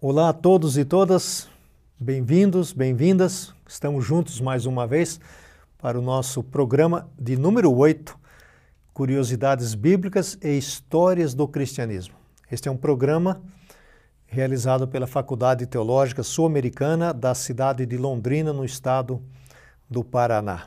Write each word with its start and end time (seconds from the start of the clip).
Olá 0.00 0.28
a 0.28 0.32
todos 0.32 0.78
e 0.78 0.84
todas, 0.84 1.48
bem-vindos, 1.98 2.72
bem-vindas. 2.72 3.52
Estamos 3.66 4.04
juntos 4.04 4.40
mais 4.40 4.64
uma 4.64 4.86
vez 4.86 5.18
para 5.76 5.98
o 5.98 6.00
nosso 6.00 6.40
programa 6.40 7.08
de 7.18 7.36
número 7.36 7.74
8, 7.74 8.16
Curiosidades 8.94 9.74
Bíblicas 9.74 10.38
e 10.40 10.56
Histórias 10.56 11.34
do 11.34 11.48
Cristianismo. 11.48 12.14
Este 12.48 12.68
é 12.68 12.70
um 12.70 12.76
programa 12.76 13.42
realizado 14.24 14.86
pela 14.86 15.08
Faculdade 15.08 15.66
Teológica 15.66 16.22
Sul-Americana 16.22 17.12
da 17.12 17.34
cidade 17.34 17.84
de 17.84 17.96
Londrina, 17.96 18.52
no 18.52 18.64
estado 18.64 19.20
do 19.90 20.04
Paraná. 20.04 20.66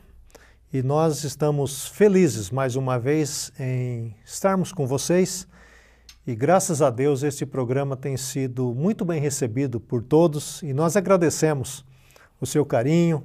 E 0.73 0.83
nós 0.83 1.23
estamos 1.23 1.87
felizes 1.87 2.49
mais 2.51 2.75
uma 2.75 2.99
vez 2.99 3.53
em 3.57 4.13
estarmos 4.25 4.73
com 4.73 4.85
vocês 4.85 5.47
e 6.25 6.35
graças 6.35 6.83
a 6.83 6.91
Deus 6.91 7.23
este 7.23 7.47
programa 7.47 7.97
tem 7.97 8.15
sido 8.15 8.75
muito 8.75 9.03
bem 9.03 9.19
recebido 9.19 9.79
por 9.79 10.03
todos 10.03 10.61
e 10.61 10.71
nós 10.71 10.95
agradecemos 10.95 11.83
o 12.39 12.45
seu 12.45 12.63
carinho. 12.63 13.23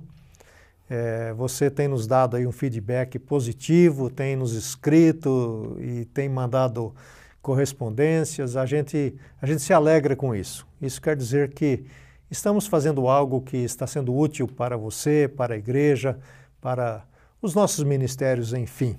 É, 0.88 1.34
você 1.34 1.70
tem 1.70 1.88
nos 1.88 2.06
dado 2.06 2.36
aí 2.36 2.46
um 2.46 2.52
feedback 2.52 3.18
positivo, 3.18 4.08
tem 4.08 4.34
nos 4.34 4.54
escrito 4.54 5.76
e 5.78 6.06
tem 6.06 6.26
mandado 6.26 6.94
correspondências. 7.42 8.56
A 8.56 8.64
gente, 8.64 9.14
a 9.42 9.46
gente 9.46 9.60
se 9.60 9.74
alegra 9.74 10.16
com 10.16 10.34
isso. 10.34 10.66
Isso 10.80 11.00
quer 11.02 11.16
dizer 11.16 11.52
que 11.52 11.84
estamos 12.30 12.66
fazendo 12.66 13.08
algo 13.08 13.42
que 13.42 13.58
está 13.58 13.86
sendo 13.86 14.16
útil 14.16 14.48
para 14.48 14.76
você, 14.76 15.28
para 15.28 15.54
a 15.54 15.58
igreja, 15.58 16.18
para 16.62 17.04
os 17.42 17.54
nossos 17.54 17.84
ministérios, 17.84 18.54
enfim. 18.54 18.96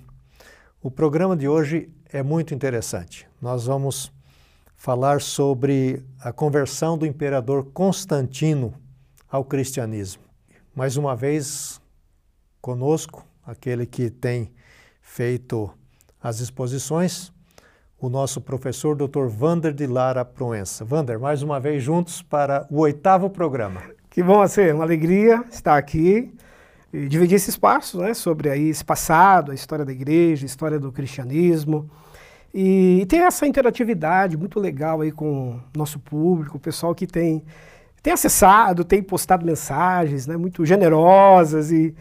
O 0.80 0.92
programa 0.92 1.36
de 1.36 1.48
hoje 1.48 1.90
é 2.14 2.22
muito 2.22 2.54
interessante. 2.54 3.28
Nós 3.42 3.66
vamos 3.66 4.14
falar 4.76 5.22
sobre 5.22 6.04
a 6.22 6.32
conversão 6.32 6.96
do 6.96 7.04
imperador 7.04 7.66
Constantino 7.74 8.76
ao 9.28 9.44
cristianismo. 9.44 10.22
Mais 10.76 10.96
uma 10.96 11.16
vez, 11.16 11.82
conosco, 12.62 13.26
aquele 13.44 13.88
que 13.88 14.12
tem 14.12 14.52
feito 15.02 15.68
as 16.22 16.42
exposições, 16.42 17.34
o 18.00 18.08
nosso 18.08 18.40
professor 18.40 18.96
Dr. 18.96 19.26
Vander 19.26 19.74
de 19.74 19.88
Lara 19.88 20.24
Proença. 20.24 20.86
Vander, 20.86 21.20
mais 21.20 21.42
uma 21.42 21.60
vez 21.60 21.82
juntos 21.82 22.22
para 22.22 22.68
o 22.70 22.82
oitavo 22.82 23.32
programa. 23.32 23.82
Que 24.12 24.22
bom, 24.22 24.48
ser 24.48 24.76
uma 24.76 24.84
alegria 24.84 25.44
estar 25.50 25.76
aqui 25.76 26.32
dividir 27.08 27.36
esse 27.36 27.50
espaço 27.50 28.00
né, 28.00 28.14
sobre 28.14 28.50
aí 28.50 28.70
esse 28.70 28.84
passado, 28.84 29.52
a 29.52 29.56
história 29.56 29.86
da 29.86 29.92
igreja, 29.92 30.46
a 30.46 30.48
história 30.48 30.80
do 30.80 30.92
cristianismo. 30.92 31.90
E, 32.54 33.02
e 33.02 33.06
tem 33.06 33.22
essa 33.22 33.46
interatividade 33.46 34.38
muito 34.38 34.60
legal 34.60 35.02
aí 35.02 35.12
com 35.12 35.52
o 35.52 35.78
nosso 35.78 36.00
público, 36.00 36.58
o 36.58 36.60
pessoal 36.60 36.96
que 36.96 37.06
tem, 37.06 37.44
tem 38.02 38.14
acessado, 38.14 38.84
tem 38.84 39.04
postado 39.04 39.46
mensagens 39.46 40.26
né, 40.26 40.38
muito 40.38 40.66
generosas 40.66 41.72
e, 41.72 41.94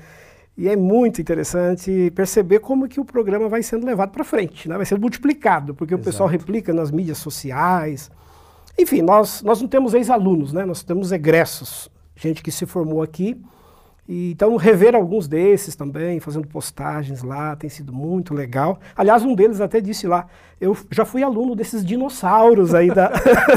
e 0.57 0.69
é 0.69 0.77
muito 0.77 1.21
interessante 1.21 2.11
perceber 2.15 2.61
como 2.61 2.89
que 2.89 3.01
o 3.01 3.05
programa 3.05 3.49
vai 3.49 3.63
sendo 3.63 3.85
levado 3.85 4.11
para 4.11 4.25
frente, 4.25 4.69
né? 4.69 4.77
vai 4.77 4.87
sendo 4.87 5.01
multiplicado, 5.01 5.75
porque 5.75 5.95
Exato. 5.95 6.09
o 6.09 6.13
pessoal 6.13 6.29
replica 6.29 6.73
nas 6.73 6.91
mídias 6.91 7.19
sociais. 7.19 8.11
Enfim, 8.79 9.03
nós, 9.03 9.43
nós 9.43 9.61
não 9.61 9.69
temos 9.69 9.95
ex-alunos, 9.95 10.53
né? 10.53 10.65
nós 10.65 10.83
temos 10.83 11.13
egressos, 11.13 11.91
gente 12.15 12.43
que 12.43 12.51
se 12.51 12.65
formou 12.65 13.03
aqui 13.03 13.37
e, 14.09 14.31
então, 14.31 14.55
rever 14.57 14.95
alguns 14.95 15.27
desses 15.27 15.75
também, 15.75 16.21
fazendo 16.21 16.47
postagens 16.47 17.23
lá, 17.23 17.57
tem 17.57 17.69
sido 17.69 17.93
muito 17.93 18.33
legal. 18.33 18.79
Aliás, 18.97 19.25
um 19.25 19.35
deles 19.35 19.61
até 19.61 19.81
disse 19.81 20.07
lá, 20.07 20.27
eu 20.61 20.77
já 20.93 21.05
fui 21.05 21.25
aluno 21.25 21.57
desses 21.57 21.85
dinossauros 21.85 22.73
aí 22.73 22.89
da, 22.89 23.11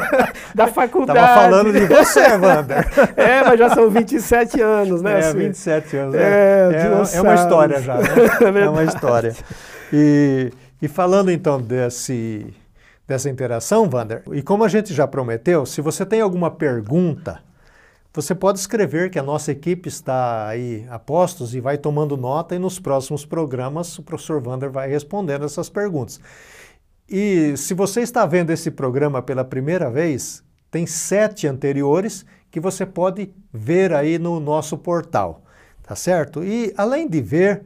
da 0.56 0.68
faculdade. 0.68 1.20
Estava 1.20 1.42
falando 1.42 1.72
de 1.72 1.86
você, 1.86 2.36
Wander. 2.36 2.88
é, 3.16 3.44
mas 3.44 3.60
já 3.60 3.70
são 3.70 3.90
27 3.92 4.60
anos, 4.60 5.02
né? 5.04 5.14
É, 5.14 5.18
assim. 5.20 5.38
27 5.38 5.98
anos. 5.98 6.16
É, 6.16 6.20
é, 6.20 7.14
é, 7.14 7.18
é 7.18 7.22
uma 7.22 7.36
história 7.36 7.82
já, 7.82 7.98
né? 7.98 8.08
é, 8.42 8.60
é 8.66 8.70
uma 8.70 8.84
história. 8.84 9.36
E, 9.94 10.52
e 10.82 10.88
falando 10.88 11.30
então 11.30 11.62
desse, 11.62 12.48
dessa 13.08 13.30
interação, 13.30 13.88
Wander, 13.88 14.24
e 14.34 14.42
como 14.42 14.64
a 14.64 14.68
gente 14.68 14.96
já 14.96 15.06
prometeu, 15.06 15.64
se 15.64 15.80
você 15.80 16.04
tem 16.04 16.22
alguma 16.22 16.50
pergunta 16.50 17.40
você 18.14 18.34
pode 18.34 18.60
escrever 18.60 19.12
que 19.12 19.20
a 19.20 19.24
nossa 19.24 19.52
equipe 19.52 19.88
está 19.88 20.48
aí 20.48 20.86
a 20.90 20.98
postos 20.98 21.54
e 21.54 21.62
vai 21.62 21.78
tomando 21.78 22.18
nota 22.18 22.56
e 22.56 22.60
nos 22.60 22.80
próximos 22.80 23.26
programas 23.26 23.98
o 24.00 24.04
professor 24.04 24.42
Vander 24.42 24.72
vai 24.72 24.90
respondendo 24.90 25.46
essas 25.46 25.70
perguntas. 25.70 26.20
E 27.08 27.56
se 27.56 27.74
você 27.74 28.02
está 28.02 28.26
vendo 28.26 28.52
esse 28.52 28.72
programa 28.72 29.22
pela 29.22 29.44
primeira 29.44 29.90
vez, 29.92 30.44
tem 30.72 30.86
sete 30.86 31.48
anteriores 31.48 32.26
que 32.52 32.60
você 32.60 32.86
pode 32.86 33.32
ver 33.54 33.94
aí 33.94 34.18
no 34.18 34.40
nosso 34.40 34.78
portal, 34.78 35.44
tá 35.84 35.96
certo? 35.96 36.44
E 36.44 36.74
além 36.78 37.08
de 37.08 37.22
ver, 37.22 37.64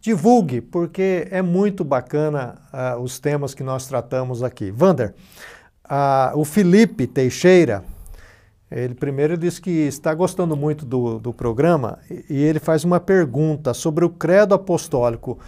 divulgue, 0.00 0.60
porque 0.60 1.28
é 1.30 1.40
muito 1.40 1.84
bacana 1.84 2.56
uh, 2.72 3.00
os 3.00 3.18
temas 3.18 3.54
que 3.54 3.62
nós 3.62 3.86
tratamos 3.86 4.42
aqui. 4.42 4.70
Vander, 4.70 5.14
uh, 5.86 6.36
o 6.38 6.44
Felipe 6.44 7.06
Teixeira, 7.06 7.84
ele 8.82 8.94
primeiro 8.94 9.36
diz 9.36 9.58
que 9.58 9.70
está 9.70 10.12
gostando 10.12 10.56
muito 10.56 10.84
do, 10.84 11.18
do 11.18 11.32
programa 11.32 11.98
e 12.28 12.42
ele 12.42 12.58
faz 12.58 12.82
uma 12.82 12.98
pergunta 12.98 13.72
sobre 13.72 14.04
o 14.04 14.10
credo 14.10 14.54
apostólico. 14.54 15.38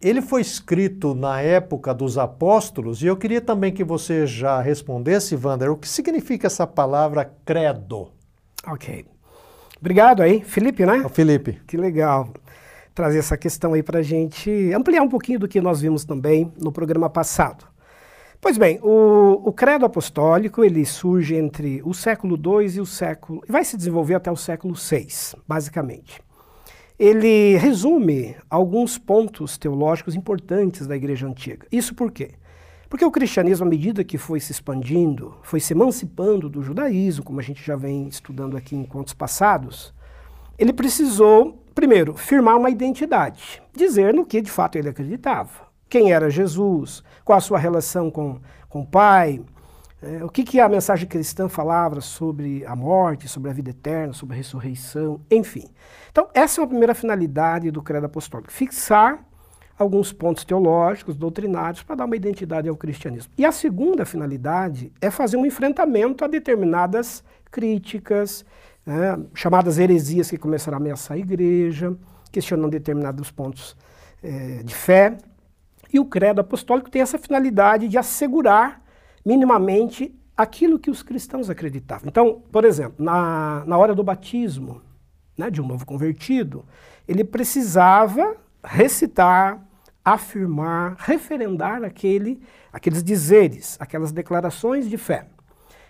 Ele 0.00 0.20
foi 0.20 0.40
escrito 0.40 1.14
na 1.14 1.40
época 1.40 1.94
dos 1.94 2.18
apóstolos 2.18 3.02
e 3.02 3.06
eu 3.06 3.16
queria 3.16 3.40
também 3.40 3.72
que 3.72 3.84
você 3.84 4.26
já 4.26 4.60
respondesse, 4.60 5.36
Wander, 5.36 5.70
o 5.70 5.76
que 5.76 5.88
significa 5.88 6.46
essa 6.46 6.66
palavra 6.66 7.32
credo? 7.44 8.10
Ok. 8.66 9.04
Obrigado 9.80 10.22
aí, 10.22 10.42
Felipe, 10.42 10.84
né? 10.84 11.02
O 11.04 11.08
Felipe. 11.08 11.60
Que 11.66 11.76
legal 11.76 12.32
trazer 12.98 13.20
essa 13.20 13.36
questão 13.36 13.74
aí 13.74 13.82
para 13.84 14.00
a 14.00 14.02
gente 14.02 14.50
ampliar 14.72 15.02
um 15.02 15.08
pouquinho 15.08 15.38
do 15.38 15.46
que 15.46 15.60
nós 15.60 15.80
vimos 15.80 16.04
também 16.04 16.52
no 16.60 16.72
programa 16.72 17.08
passado. 17.08 17.64
Pois 18.40 18.56
bem, 18.56 18.78
o, 18.82 19.42
o, 19.44 19.52
credo 19.52 19.84
apostólico 19.84 20.64
ele 20.64 20.86
surge 20.86 21.34
entre 21.34 21.82
o 21.84 21.92
século 21.92 22.36
II 22.36 22.68
e 22.76 22.80
o 22.80 22.86
século. 22.86 23.42
vai 23.48 23.64
se 23.64 23.76
desenvolver 23.76 24.14
até 24.14 24.30
o 24.30 24.36
século 24.36 24.74
VI, 24.74 25.08
basicamente. 25.46 26.22
Ele 26.96 27.56
resume 27.56 28.36
alguns 28.48 28.96
pontos 28.96 29.58
teológicos 29.58 30.14
importantes 30.14 30.86
da 30.86 30.96
igreja 30.96 31.26
antiga. 31.26 31.66
Isso 31.70 31.96
por 31.96 32.12
quê? 32.12 32.30
Porque 32.88 33.04
o 33.04 33.10
cristianismo, 33.10 33.66
à 33.66 33.68
medida 33.68 34.04
que 34.04 34.16
foi 34.16 34.38
se 34.38 34.52
expandindo, 34.52 35.34
foi 35.42 35.58
se 35.58 35.72
emancipando 35.72 36.48
do 36.48 36.62
judaísmo, 36.62 37.24
como 37.24 37.40
a 37.40 37.42
gente 37.42 37.62
já 37.62 37.74
vem 37.74 38.06
estudando 38.06 38.56
aqui 38.56 38.76
em 38.76 38.84
contos 38.84 39.14
passados, 39.14 39.92
ele 40.56 40.72
precisou, 40.72 41.60
primeiro, 41.74 42.14
firmar 42.14 42.56
uma 42.56 42.70
identidade, 42.70 43.60
dizer 43.74 44.14
no 44.14 44.24
que 44.24 44.40
de 44.40 44.50
fato 44.50 44.76
ele 44.76 44.88
acreditava 44.88 45.67
quem 45.88 46.12
era 46.12 46.30
Jesus, 46.30 47.02
qual 47.24 47.38
a 47.38 47.40
sua 47.40 47.58
relação 47.58 48.10
com, 48.10 48.40
com 48.68 48.80
o 48.80 48.86
Pai, 48.86 49.40
é, 50.00 50.24
o 50.24 50.28
que, 50.28 50.44
que 50.44 50.60
a 50.60 50.68
mensagem 50.68 51.08
cristã 51.08 51.48
falava 51.48 52.00
sobre 52.00 52.64
a 52.64 52.76
morte, 52.76 53.28
sobre 53.28 53.50
a 53.50 53.52
vida 53.52 53.70
eterna, 53.70 54.12
sobre 54.12 54.34
a 54.34 54.36
ressurreição, 54.36 55.20
enfim. 55.30 55.64
Então, 56.10 56.28
essa 56.32 56.60
é 56.60 56.64
a 56.64 56.66
primeira 56.66 56.94
finalidade 56.94 57.70
do 57.70 57.82
credo 57.82 58.06
apostólico, 58.06 58.52
fixar 58.52 59.24
alguns 59.78 60.12
pontos 60.12 60.44
teológicos, 60.44 61.16
doutrinários, 61.16 61.82
para 61.82 61.96
dar 61.96 62.04
uma 62.04 62.16
identidade 62.16 62.68
ao 62.68 62.76
cristianismo. 62.76 63.32
E 63.38 63.44
a 63.44 63.52
segunda 63.52 64.04
finalidade 64.04 64.92
é 65.00 65.10
fazer 65.10 65.36
um 65.36 65.46
enfrentamento 65.46 66.24
a 66.24 66.28
determinadas 66.28 67.22
críticas, 67.50 68.44
né, 68.84 69.18
chamadas 69.34 69.78
heresias 69.78 70.30
que 70.30 70.36
começaram 70.36 70.78
a 70.78 70.80
ameaçar 70.80 71.16
a 71.16 71.20
igreja, 71.20 71.96
questionando 72.30 72.70
determinados 72.70 73.30
pontos 73.30 73.76
é, 74.22 74.62
de 74.64 74.74
fé. 74.74 75.16
E 75.92 75.98
o 75.98 76.04
credo 76.04 76.40
apostólico 76.40 76.90
tem 76.90 77.02
essa 77.02 77.18
finalidade 77.18 77.88
de 77.88 77.98
assegurar 77.98 78.82
minimamente 79.24 80.14
aquilo 80.36 80.78
que 80.78 80.90
os 80.90 81.02
cristãos 81.02 81.50
acreditavam. 81.50 82.08
Então, 82.08 82.42
por 82.52 82.64
exemplo, 82.64 83.04
na, 83.04 83.64
na 83.66 83.76
hora 83.76 83.94
do 83.94 84.04
batismo 84.04 84.82
né, 85.36 85.50
de 85.50 85.60
um 85.60 85.66
novo 85.66 85.84
convertido, 85.84 86.64
ele 87.06 87.24
precisava 87.24 88.36
recitar, 88.62 89.60
afirmar, 90.04 90.96
referendar 90.98 91.82
aquele, 91.82 92.40
aqueles 92.72 93.02
dizeres, 93.02 93.76
aquelas 93.80 94.12
declarações 94.12 94.88
de 94.88 94.96
fé. 94.96 95.26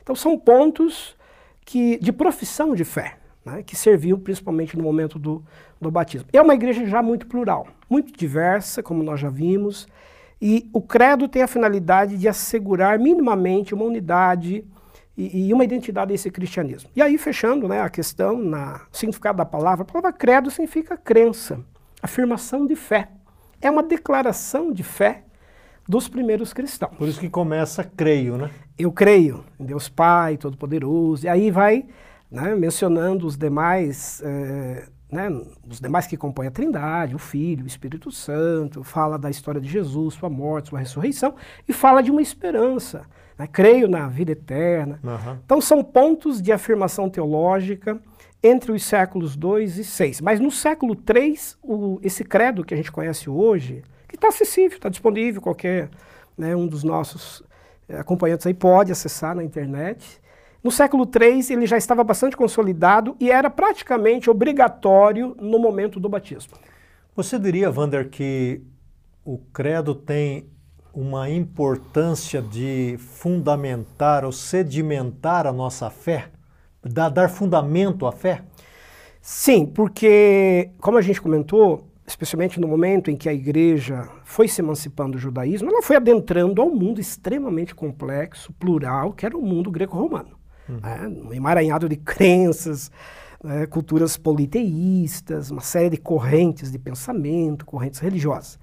Então, 0.02 0.14
são 0.14 0.38
pontos 0.38 1.16
que, 1.64 1.98
de 1.98 2.12
profissão 2.12 2.74
de 2.74 2.84
fé 2.84 3.17
né, 3.48 3.62
que 3.62 3.74
serviu 3.74 4.18
principalmente 4.18 4.76
no 4.76 4.82
momento 4.82 5.18
do, 5.18 5.42
do 5.80 5.90
batismo. 5.90 6.28
É 6.32 6.40
uma 6.40 6.54
igreja 6.54 6.86
já 6.86 7.02
muito 7.02 7.26
plural, 7.26 7.66
muito 7.88 8.12
diversa, 8.12 8.82
como 8.82 9.02
nós 9.02 9.20
já 9.20 9.28
vimos, 9.28 9.86
e 10.40 10.68
o 10.72 10.80
credo 10.80 11.26
tem 11.26 11.42
a 11.42 11.48
finalidade 11.48 12.16
de 12.16 12.28
assegurar 12.28 12.98
minimamente 12.98 13.74
uma 13.74 13.84
unidade 13.84 14.64
e, 15.16 15.48
e 15.48 15.52
uma 15.52 15.64
identidade 15.64 16.12
desse 16.12 16.30
cristianismo. 16.30 16.88
E 16.94 17.02
aí, 17.02 17.18
fechando 17.18 17.66
né, 17.66 17.80
a 17.80 17.88
questão, 17.88 18.38
na 18.38 18.82
significado 18.92 19.38
da 19.38 19.44
palavra, 19.44 19.82
a 19.82 19.84
palavra 19.84 20.12
credo 20.12 20.48
significa 20.50 20.96
crença, 20.96 21.60
afirmação 22.00 22.66
de 22.66 22.76
fé. 22.76 23.08
É 23.60 23.68
uma 23.68 23.82
declaração 23.82 24.72
de 24.72 24.84
fé 24.84 25.24
dos 25.88 26.06
primeiros 26.06 26.52
cristãos. 26.52 26.94
Por 26.96 27.08
isso 27.08 27.18
que 27.18 27.28
começa 27.28 27.82
creio, 27.82 28.36
né? 28.36 28.50
Eu 28.78 28.92
creio 28.92 29.44
em 29.58 29.64
Deus 29.64 29.88
Pai 29.88 30.36
Todo-Poderoso. 30.36 31.26
E 31.26 31.28
aí 31.28 31.50
vai 31.50 31.86
né, 32.30 32.54
mencionando 32.54 33.26
os 33.26 33.36
demais, 33.36 34.22
é, 34.24 34.86
né, 35.10 35.28
os 35.68 35.80
demais 35.80 36.06
que 36.06 36.16
compõem 36.16 36.48
a 36.48 36.50
Trindade, 36.50 37.14
o 37.14 37.18
Filho, 37.18 37.64
o 37.64 37.66
Espírito 37.66 38.10
Santo, 38.10 38.82
fala 38.82 39.18
da 39.18 39.30
história 39.30 39.60
de 39.60 39.68
Jesus, 39.68 40.14
sua 40.14 40.28
morte, 40.28 40.68
sua 40.68 40.78
ressurreição, 40.78 41.34
e 41.66 41.72
fala 41.72 42.02
de 42.02 42.10
uma 42.10 42.22
esperança. 42.22 43.06
Né, 43.38 43.46
creio 43.46 43.88
na 43.88 44.08
vida 44.08 44.32
eterna. 44.32 44.98
Uhum. 45.02 45.38
Então 45.44 45.60
são 45.60 45.82
pontos 45.82 46.42
de 46.42 46.52
afirmação 46.52 47.08
teológica 47.08 48.00
entre 48.42 48.72
os 48.72 48.82
séculos 48.84 49.36
2 49.36 49.78
e 49.78 49.84
6. 49.84 50.20
Mas 50.20 50.40
no 50.40 50.50
século 50.50 50.94
3, 50.94 51.56
o, 51.62 51.98
esse 52.02 52.24
credo 52.24 52.64
que 52.64 52.74
a 52.74 52.76
gente 52.76 52.92
conhece 52.92 53.28
hoje, 53.28 53.82
que 54.08 54.16
está 54.16 54.28
acessível, 54.28 54.76
está 54.76 54.88
disponível, 54.88 55.40
qualquer 55.40 55.88
né, 56.36 56.54
um 56.54 56.66
dos 56.66 56.84
nossos 56.84 57.42
eh, 57.88 57.98
acompanhantes 57.98 58.46
aí 58.46 58.54
pode 58.54 58.92
acessar 58.92 59.34
na 59.34 59.42
internet. 59.42 60.20
No 60.62 60.72
século 60.72 61.04
III, 61.04 61.52
ele 61.52 61.66
já 61.66 61.76
estava 61.76 62.02
bastante 62.02 62.36
consolidado 62.36 63.16
e 63.20 63.30
era 63.30 63.48
praticamente 63.48 64.28
obrigatório 64.28 65.36
no 65.40 65.58
momento 65.58 66.00
do 66.00 66.08
batismo. 66.08 66.54
Você 67.14 67.38
diria, 67.38 67.70
Wander, 67.70 68.08
que 68.08 68.60
o 69.24 69.38
credo 69.52 69.94
tem 69.94 70.48
uma 70.92 71.30
importância 71.30 72.42
de 72.42 72.96
fundamentar 72.98 74.24
ou 74.24 74.32
sedimentar 74.32 75.46
a 75.46 75.52
nossa 75.52 75.90
fé? 75.90 76.30
dar 76.82 77.28
fundamento 77.28 78.06
à 78.06 78.12
fé? 78.12 78.42
Sim, 79.20 79.66
porque, 79.66 80.70
como 80.80 80.96
a 80.96 81.02
gente 81.02 81.20
comentou, 81.20 81.86
especialmente 82.06 82.58
no 82.58 82.66
momento 82.66 83.10
em 83.10 83.16
que 83.16 83.28
a 83.28 83.32
igreja 83.32 84.08
foi 84.24 84.48
se 84.48 84.62
emancipando 84.62 85.12
do 85.12 85.18
judaísmo, 85.18 85.68
ela 85.68 85.82
foi 85.82 85.96
adentrando 85.96 86.62
ao 86.62 86.70
mundo 86.70 87.00
extremamente 87.00 87.74
complexo, 87.74 88.52
plural, 88.54 89.12
que 89.12 89.26
era 89.26 89.36
o 89.36 89.42
mundo 89.42 89.70
greco-romano. 89.70 90.37
Uhum. 90.68 90.80
Né? 90.80 91.08
Um 91.08 91.32
emaranhado 91.32 91.88
de 91.88 91.96
crenças, 91.96 92.90
né? 93.42 93.66
culturas 93.66 94.16
politeístas, 94.16 95.50
uma 95.50 95.62
série 95.62 95.90
de 95.90 95.96
correntes 95.96 96.70
de 96.70 96.78
pensamento, 96.78 97.64
correntes 97.64 98.00
religiosas. 98.00 98.58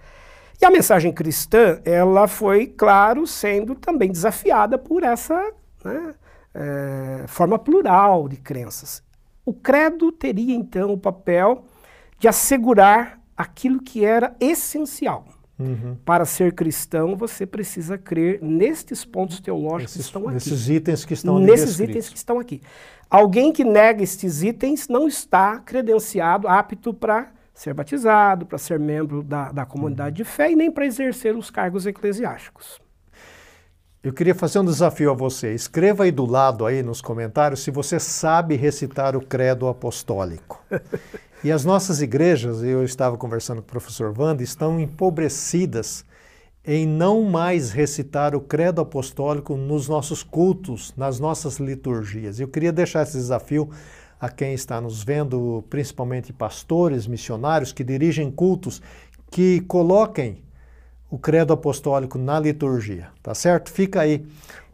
E 0.62 0.66
a 0.66 0.72
mensagem 0.72 1.12
cristã, 1.12 1.82
ela 1.84 2.28
foi, 2.28 2.68
claro, 2.68 3.28
sendo 3.28 3.76
também 3.76 4.12
desafiada 4.12 4.78
por 4.78 5.04
essa 5.04 5.52
né, 5.84 6.16
é, 6.54 7.26
forma 7.28 7.60
plural 7.60 8.30
de 8.30 8.38
crenças. 8.38 9.04
O 9.46 9.54
credo 9.54 10.12
teria, 10.12 10.56
então, 10.56 10.92
o 10.92 10.98
papel 10.98 11.66
de 12.18 12.28
assegurar 12.28 13.20
aquilo 13.36 13.82
que 13.82 14.06
era 14.06 14.36
essencial. 14.40 15.26
Uhum. 15.58 15.96
Para 16.04 16.26
ser 16.26 16.54
cristão, 16.54 17.16
você 17.16 17.46
precisa 17.46 17.98
crer 17.98 18.40
nestes 18.42 19.06
pontos 19.06 19.40
teológicos 19.40 19.96
esses, 19.96 20.02
que 20.02 20.08
estão 20.08 20.24
aqui. 20.24 20.34
Nesses 20.34 20.70
itens 20.70 21.06
que 21.06 21.14
estão 21.14 21.38
aqui. 21.38 21.46
Nesses 21.46 21.80
itens 21.80 22.10
que 22.10 22.18
estão 22.18 22.40
aqui. 22.40 22.62
Alguém 23.10 23.54
que 23.54 23.64
nega 23.64 24.04
estes 24.04 24.44
itens 24.44 24.88
não 24.90 25.08
está 25.08 25.60
credenciado, 25.60 26.48
apto 26.48 26.94
para 26.94 27.32
ser 27.54 27.74
batizado, 27.74 28.46
para 28.46 28.58
ser 28.58 28.78
membro 28.78 29.24
da, 29.24 29.52
da 29.52 29.66
comunidade 29.66 30.22
uhum. 30.22 30.26
de 30.26 30.30
fé 30.30 30.52
e 30.52 30.56
nem 30.56 30.70
para 30.70 30.86
exercer 30.86 31.36
os 31.36 31.50
cargos 31.50 31.86
eclesiásticos. 31.86 32.82
Eu 34.06 34.14
queria 34.14 34.36
fazer 34.36 34.60
um 34.60 34.66
desafio 34.66 35.10
a 35.10 35.16
você. 35.16 35.56
Escreva 35.56 36.04
aí 36.04 36.12
do 36.12 36.28
lado 36.28 36.64
aí 36.64 36.84
nos 36.84 37.02
comentários 37.02 37.62
se 37.62 37.72
você 37.72 38.00
sabe 38.00 38.56
recitar 38.56 39.16
o 39.16 39.26
credo 39.26 39.68
apostólico. 39.68 40.64
E 41.44 41.52
as 41.52 41.64
nossas 41.64 42.02
igrejas, 42.02 42.64
eu 42.64 42.84
estava 42.84 43.18
conversando 43.18 43.62
com 43.62 43.68
o 43.68 43.72
professor 43.72 44.14
Wanda, 44.18 44.42
estão 44.42 44.80
empobrecidas 44.80 46.06
em 46.66 46.88
não 46.88 47.22
mais 47.24 47.72
recitar 47.72 48.36
o 48.36 48.42
credo 48.42 48.82
apostólico 48.82 49.56
nos 49.56 49.88
nossos 49.88 50.24
cultos, 50.24 50.94
nas 50.98 51.20
nossas 51.20 51.58
liturgias. 51.58 52.40
Eu 52.40 52.48
queria 52.48 52.72
deixar 52.72 53.04
esse 53.04 53.18
desafio 53.18 53.70
a 54.20 54.30
quem 54.30 54.54
está 54.54 54.82
nos 54.82 55.04
vendo, 55.04 55.64
principalmente 55.70 56.34
pastores, 56.34 57.06
missionários 57.06 57.72
que 57.72 57.84
dirigem 57.84 58.32
cultos, 58.32 58.82
que 59.30 59.62
coloquem 59.62 60.44
o 61.10 61.20
credo 61.20 61.54
apostólico 61.54 62.18
na 62.18 62.40
liturgia, 62.40 63.10
tá 63.22 63.36
certo? 63.36 63.72
Fica 63.72 64.02
aí 64.02 64.26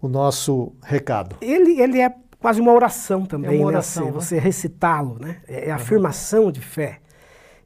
o 0.01 0.07
nosso 0.07 0.71
recado. 0.81 1.35
Ele, 1.41 1.81
ele 1.81 1.99
é 1.99 2.13
quase 2.41 2.59
uma 2.59 2.73
oração 2.73 3.25
também, 3.25 3.51
é 3.51 3.53
uma 3.53 3.71
né? 3.71 3.77
oração, 3.77 4.05
né? 4.05 4.11
Você, 4.11 4.35
você 4.35 4.39
recitá-lo, 4.39 5.17
né? 5.19 5.37
É, 5.47 5.69
é 5.69 5.71
afirmação 5.71 6.51
de 6.51 6.59
fé. 6.59 6.99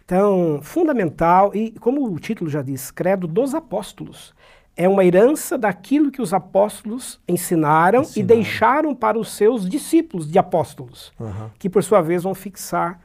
Então, 0.04 0.60
fundamental, 0.62 1.56
e 1.56 1.72
como 1.80 2.06
o 2.06 2.20
título 2.20 2.50
já 2.50 2.62
diz, 2.62 2.92
credo 2.92 3.26
dos 3.26 3.56
apóstolos. 3.56 4.36
É 4.78 4.90
uma 4.90 5.06
herança 5.06 5.58
daquilo 5.58 6.12
que 6.12 6.22
os 6.22 6.34
apóstolos 6.34 7.20
ensinaram, 7.28 8.02
ensinaram. 8.02 8.22
e 8.22 8.24
deixaram 8.24 8.94
para 8.94 9.18
os 9.18 9.32
seus 9.32 9.68
discípulos 9.68 10.30
de 10.30 10.38
apóstolos, 10.38 11.14
uhum. 11.18 11.50
que 11.58 11.70
por 11.70 11.82
sua 11.82 12.02
vez 12.02 12.24
vão 12.24 12.36
fixar 12.36 13.00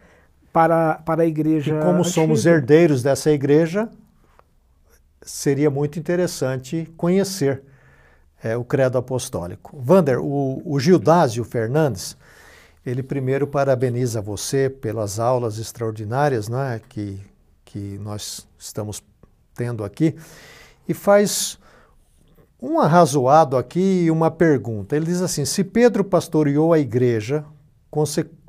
para, 0.53 0.97
para 0.97 1.23
a 1.23 1.27
igreja. 1.27 1.77
E 1.77 1.81
como 1.81 2.01
antiga. 2.01 2.11
somos 2.11 2.45
herdeiros 2.45 3.05
dessa 3.05 3.31
igreja, 3.31 3.89
seria 5.23 5.71
muito 5.71 5.97
interessante 5.97 6.93
conhecer 6.97 7.63
é, 8.43 8.57
o 8.57 8.65
credo 8.65 8.99
apostólico. 8.99 9.79
Vander, 9.81 10.19
o, 10.21 10.63
o 10.65 10.81
Gildásio 10.81 11.45
Fernandes, 11.45 12.17
ele 12.85 13.03
primeiro 13.03 13.47
parabeniza 13.47 14.21
você 14.21 14.71
pelas 14.71 15.19
aulas 15.19 15.59
extraordinárias 15.59 16.49
né, 16.49 16.81
que, 16.89 17.21
que 17.65 17.99
nós 17.99 18.47
estamos 18.59 19.03
tendo 19.55 19.85
aqui 19.85 20.15
e 20.89 20.95
faz 20.95 21.59
um 22.61 22.79
arrazoado 22.79 23.57
aqui 23.57 24.05
e 24.05 24.11
uma 24.11 24.31
pergunta. 24.31 24.97
Ele 24.97 25.07
diz 25.07 25.23
assim: 25.23 25.45
se 25.45 25.65
Pedro 25.65 26.05
pastoreou 26.05 26.73
a 26.73 26.79
igreja, 26.79 27.45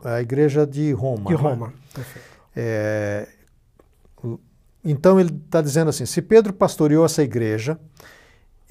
a 0.04 0.22
igreja 0.22 0.66
de 0.66 0.92
Roma. 0.92 1.30
De 1.30 1.36
né? 1.36 1.50
Roma, 1.50 1.68
né? 1.68 2.04
É, 2.56 3.28
então 4.84 5.20
ele 5.20 5.32
está 5.46 5.62
dizendo 5.62 5.90
assim: 5.90 6.06
se 6.06 6.22
Pedro 6.22 6.54
pastoreou 6.54 7.06
essa 7.06 7.24
igreja, 7.24 7.80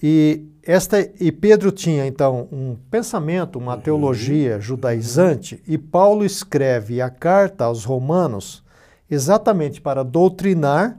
e, 0.02 0.46
esta, 0.62 1.00
e 1.20 1.30
Pedro 1.30 1.70
tinha 1.70 2.06
então 2.06 2.48
um 2.50 2.76
pensamento, 2.90 3.58
uma 3.58 3.74
uhum. 3.74 3.80
teologia 3.80 4.60
judaizante, 4.60 5.56
uhum. 5.56 5.74
e 5.74 5.78
Paulo 5.78 6.24
escreve 6.24 7.00
a 7.00 7.10
carta 7.10 7.64
aos 7.64 7.84
Romanos 7.84 8.62
exatamente 9.10 9.80
para 9.80 10.04
doutrinar 10.04 10.98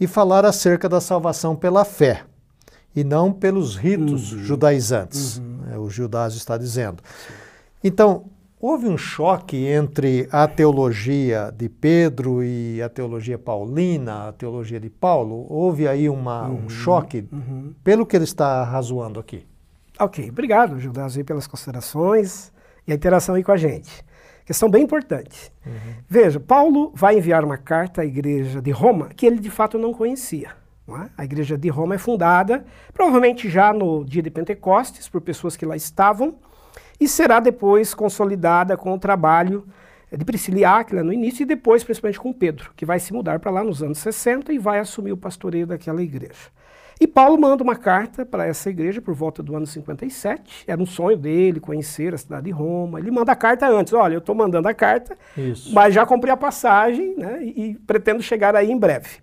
e 0.00 0.06
falar 0.06 0.44
acerca 0.44 0.88
da 0.88 1.00
salvação 1.00 1.54
pela 1.54 1.84
fé, 1.84 2.24
e 2.94 3.04
não 3.04 3.32
pelos 3.32 3.76
ritos 3.76 4.32
uhum. 4.32 4.38
judaizantes. 4.38 5.38
Uhum. 5.38 5.58
É, 5.72 5.78
o 5.78 5.88
Judásio 5.88 6.38
está 6.38 6.56
dizendo. 6.56 7.02
Então, 7.82 8.24
houve 8.66 8.88
um 8.88 8.98
choque 8.98 9.64
entre 9.64 10.28
a 10.32 10.48
teologia 10.48 11.54
de 11.56 11.68
Pedro 11.68 12.42
e 12.42 12.82
a 12.82 12.88
teologia 12.88 13.38
paulina, 13.38 14.28
a 14.28 14.32
teologia 14.32 14.80
de 14.80 14.90
Paulo? 14.90 15.46
Houve 15.48 15.86
aí 15.86 16.08
uma, 16.08 16.48
uhum, 16.48 16.64
um 16.64 16.68
choque, 16.68 17.28
uhum. 17.32 17.72
pelo 17.84 18.04
que 18.04 18.16
ele 18.16 18.24
está 18.24 18.64
razoando 18.64 19.20
aqui. 19.20 19.46
Ok, 20.00 20.28
obrigado, 20.28 20.80
Gildas, 20.80 21.16
pelas 21.22 21.46
considerações 21.46 22.52
e 22.86 22.92
a 22.92 22.94
interação 22.96 23.36
aí 23.36 23.44
com 23.44 23.52
a 23.52 23.56
gente. 23.56 24.04
Questão 24.44 24.68
bem 24.68 24.82
importante. 24.82 25.52
Uhum. 25.64 25.94
Veja, 26.08 26.40
Paulo 26.40 26.92
vai 26.94 27.16
enviar 27.16 27.44
uma 27.44 27.56
carta 27.56 28.02
à 28.02 28.04
igreja 28.04 28.60
de 28.60 28.72
Roma 28.72 29.10
que 29.10 29.26
ele 29.26 29.38
de 29.38 29.50
fato 29.50 29.78
não 29.78 29.94
conhecia. 29.94 30.50
Não 30.86 31.00
é? 31.02 31.08
A 31.16 31.24
igreja 31.24 31.56
de 31.56 31.68
Roma 31.68 31.94
é 31.94 31.98
fundada, 31.98 32.64
provavelmente 32.92 33.48
já 33.48 33.72
no 33.72 34.04
dia 34.04 34.22
de 34.22 34.30
Pentecostes, 34.30 35.08
por 35.08 35.20
pessoas 35.20 35.56
que 35.56 35.64
lá 35.64 35.76
estavam, 35.76 36.36
e 36.98 37.08
será 37.08 37.40
depois 37.40 37.94
consolidada 37.94 38.76
com 38.76 38.92
o 38.92 38.98
trabalho 38.98 39.66
de 40.10 40.24
Priscila 40.24 40.58
e 40.58 40.64
Áquila 40.64 41.02
no 41.02 41.12
início 41.12 41.42
e 41.42 41.46
depois 41.46 41.82
principalmente 41.82 42.20
com 42.20 42.32
Pedro, 42.32 42.70
que 42.76 42.86
vai 42.86 42.98
se 42.98 43.12
mudar 43.12 43.38
para 43.38 43.50
lá 43.50 43.64
nos 43.64 43.82
anos 43.82 43.98
60 43.98 44.52
e 44.52 44.58
vai 44.58 44.78
assumir 44.78 45.12
o 45.12 45.16
pastoreio 45.16 45.66
daquela 45.66 46.02
igreja. 46.02 46.56
E 46.98 47.06
Paulo 47.06 47.38
manda 47.38 47.62
uma 47.62 47.76
carta 47.76 48.24
para 48.24 48.46
essa 48.46 48.70
igreja 48.70 49.02
por 49.02 49.14
volta 49.14 49.42
do 49.42 49.54
ano 49.54 49.66
57. 49.66 50.64
Era 50.66 50.80
um 50.80 50.86
sonho 50.86 51.16
dele 51.16 51.60
conhecer 51.60 52.14
a 52.14 52.18
cidade 52.18 52.46
de 52.46 52.50
Roma. 52.50 52.98
Ele 52.98 53.10
manda 53.10 53.32
a 53.32 53.36
carta 53.36 53.68
antes. 53.68 53.92
Olha, 53.92 54.14
eu 54.14 54.18
estou 54.18 54.34
mandando 54.34 54.66
a 54.66 54.72
carta, 54.72 55.14
Isso. 55.36 55.74
mas 55.74 55.94
já 55.94 56.06
comprei 56.06 56.32
a 56.32 56.36
passagem 56.38 57.14
né, 57.14 57.40
e, 57.42 57.70
e 57.70 57.74
pretendo 57.74 58.22
chegar 58.22 58.56
aí 58.56 58.70
em 58.70 58.78
breve. 58.78 59.18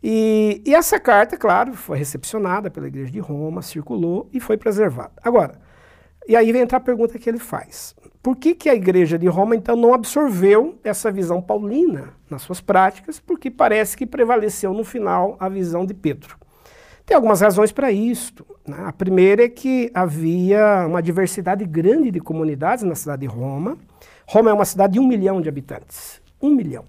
E, 0.00 0.62
e, 0.64 0.74
essa 0.74 0.98
carta, 0.98 1.36
claro, 1.36 1.74
foi 1.74 1.96
recepcionada 1.96 2.70
pela 2.70 2.88
igreja 2.88 3.10
de 3.10 3.20
Roma, 3.20 3.62
circulou 3.62 4.28
e 4.32 4.40
foi 4.40 4.56
preservada. 4.56 5.12
Agora, 5.22 5.60
e 6.26 6.36
aí 6.36 6.52
vem 6.52 6.62
entrar 6.62 6.78
a 6.78 6.80
pergunta 6.80 7.18
que 7.18 7.28
ele 7.28 7.38
faz. 7.38 7.94
Por 8.22 8.36
que, 8.36 8.54
que 8.54 8.68
a 8.68 8.74
igreja 8.74 9.18
de 9.18 9.26
Roma, 9.26 9.56
então, 9.56 9.74
não 9.74 9.92
absorveu 9.92 10.78
essa 10.84 11.10
visão 11.10 11.42
paulina 11.42 12.14
nas 12.30 12.42
suas 12.42 12.60
práticas? 12.60 13.18
Porque 13.18 13.50
parece 13.50 13.96
que 13.96 14.06
prevaleceu 14.06 14.72
no 14.72 14.84
final 14.84 15.36
a 15.40 15.48
visão 15.48 15.84
de 15.84 15.92
Pedro. 15.92 16.36
Tem 17.04 17.16
algumas 17.16 17.40
razões 17.40 17.72
para 17.72 17.90
isto. 17.90 18.46
Né? 18.66 18.76
A 18.84 18.92
primeira 18.92 19.44
é 19.44 19.48
que 19.48 19.90
havia 19.92 20.86
uma 20.86 21.02
diversidade 21.02 21.64
grande 21.64 22.12
de 22.12 22.20
comunidades 22.20 22.84
na 22.84 22.94
cidade 22.94 23.22
de 23.22 23.26
Roma. 23.26 23.76
Roma 24.24 24.50
é 24.50 24.52
uma 24.52 24.64
cidade 24.64 24.92
de 24.92 25.00
um 25.00 25.06
milhão 25.06 25.40
de 25.40 25.48
habitantes. 25.48 26.22
Um 26.40 26.50
milhão. 26.50 26.84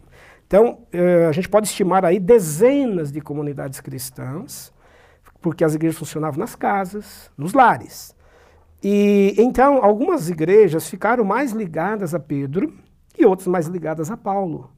Então, 0.45 0.79
eh, 0.91 1.25
a 1.27 1.31
gente 1.31 1.49
pode 1.49 1.67
estimar 1.67 2.05
aí 2.05 2.19
dezenas 2.19 3.11
de 3.11 3.19
comunidades 3.21 3.79
cristãs 3.81 4.71
porque 5.43 5.63
as 5.63 5.75
igrejas 5.75 5.99
funcionavam 5.99 6.39
nas 6.39 6.55
casas, 6.55 7.29
nos 7.37 7.53
lares. 7.53 8.12
E 8.83 9.33
então 9.37 9.83
algumas 9.83 10.29
igrejas 10.29 10.89
ficaram 10.89 11.23
mais 11.23 11.53
ligadas 11.53 12.13
a 12.13 12.19
Pedro 12.19 12.73
e 13.17 13.25
outras 13.25 13.47
mais 13.47 13.67
ligadas 13.67 14.11
a 14.11 14.17
Paulo. 14.17 14.69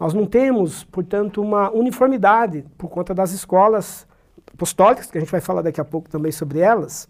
Nós 0.00 0.14
não 0.14 0.24
temos, 0.24 0.84
portanto, 0.84 1.42
uma 1.42 1.70
uniformidade 1.70 2.64
por 2.78 2.88
conta 2.88 3.14
das 3.14 3.32
escolas 3.32 4.06
apostólicas, 4.52 5.10
que 5.10 5.18
a 5.18 5.20
gente 5.20 5.30
vai 5.30 5.40
falar 5.40 5.62
daqui 5.62 5.80
a 5.80 5.84
pouco 5.84 6.08
também 6.08 6.32
sobre 6.32 6.60
elas. 6.60 7.08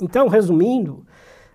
Então, 0.00 0.28
resumindo, 0.28 1.04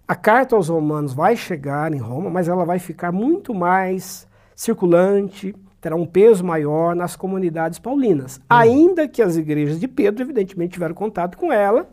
a 0.08 0.16
carta 0.16 0.56
aos 0.56 0.70
romanos 0.70 1.14
vai 1.14 1.36
chegar 1.36 1.94
em 1.94 2.00
Roma, 2.00 2.30
mas 2.30 2.48
ela 2.48 2.66
vai 2.66 2.80
ficar 2.80 3.12
muito 3.12 3.54
mais 3.54 4.28
circulante, 4.56 5.56
terá 5.80 5.96
um 5.96 6.06
peso 6.06 6.44
maior 6.44 6.96
nas 6.96 7.16
comunidades 7.16 7.80
paulinas. 7.80 8.38
Uhum. 8.38 8.44
Ainda 8.50 9.08
que 9.08 9.22
as 9.22 9.38
igrejas 9.38 9.80
de 9.80 9.88
Pedro, 9.88 10.24
evidentemente, 10.24 10.74
tiveram 10.74 10.96
contato 10.96 11.38
com 11.38 11.54
ela, 11.54 11.90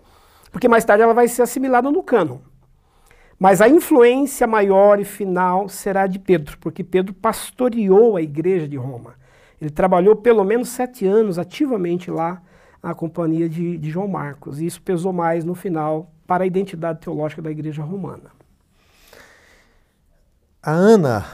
porque 0.51 0.69
mais 0.69 0.85
tarde 0.85 1.03
ela 1.03 1.15
vai 1.15 1.29
ser 1.29 1.43
assimilada 1.43 1.91
no 1.91 2.03
cânon. 2.03 2.39
Mas 3.39 3.61
a 3.61 3.69
influência 3.69 4.47
maior 4.47 4.99
e 4.99 5.05
final 5.05 5.69
será 5.69 6.07
de 6.07 6.19
Pedro, 6.19 6.57
porque 6.59 6.83
Pedro 6.83 7.13
pastoreou 7.13 8.17
a 8.17 8.23
igreja 8.23 8.67
de 8.67 8.77
Roma. 8.77 9.15
Ele 9.61 9.71
trabalhou 9.71 10.17
pelo 10.17 10.45
menos 10.45 10.71
sete 10.71 11.07
anos 11.07 11.39
ativamente 11.39 12.11
lá 12.11 12.43
na 12.83 12.95
companhia 12.95 13.49
de, 13.49 13.77
de 13.77 13.91
João 13.91 14.09
Marcos, 14.09 14.61
e 14.61 14.67
isso 14.67 14.81
pesou 14.81 15.13
mais 15.13 15.45
no 15.45 15.55
final 15.55 16.11
para 16.27 16.45
a 16.45 16.47
identidade 16.47 17.01
teológica 17.01 17.43
da 17.43 17.51
Igreja 17.51 17.83
Romana. 17.83 18.31
A 20.63 20.73
Ana, 20.73 21.25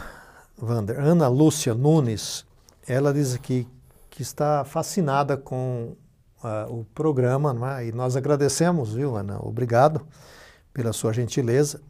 Vander, 0.57 0.99
Ana 0.99 1.29
Lúcia 1.29 1.75
Nunes, 1.75 2.47
ela 2.87 3.13
diz 3.13 3.35
aqui 3.35 3.67
que 4.11 4.23
está 4.23 4.65
fascinada 4.65 5.37
com 5.37 5.97
uh, 6.43 6.81
o 6.81 6.85
programa, 6.95 7.81
é? 7.81 7.87
e 7.87 7.93
nós 7.93 8.17
agradecemos, 8.17 8.95
viu, 8.95 9.17
Ana? 9.17 9.39
Obrigado 9.41 10.01
pela 10.73 10.93
sua 10.93 11.13
gentileza. 11.13 11.81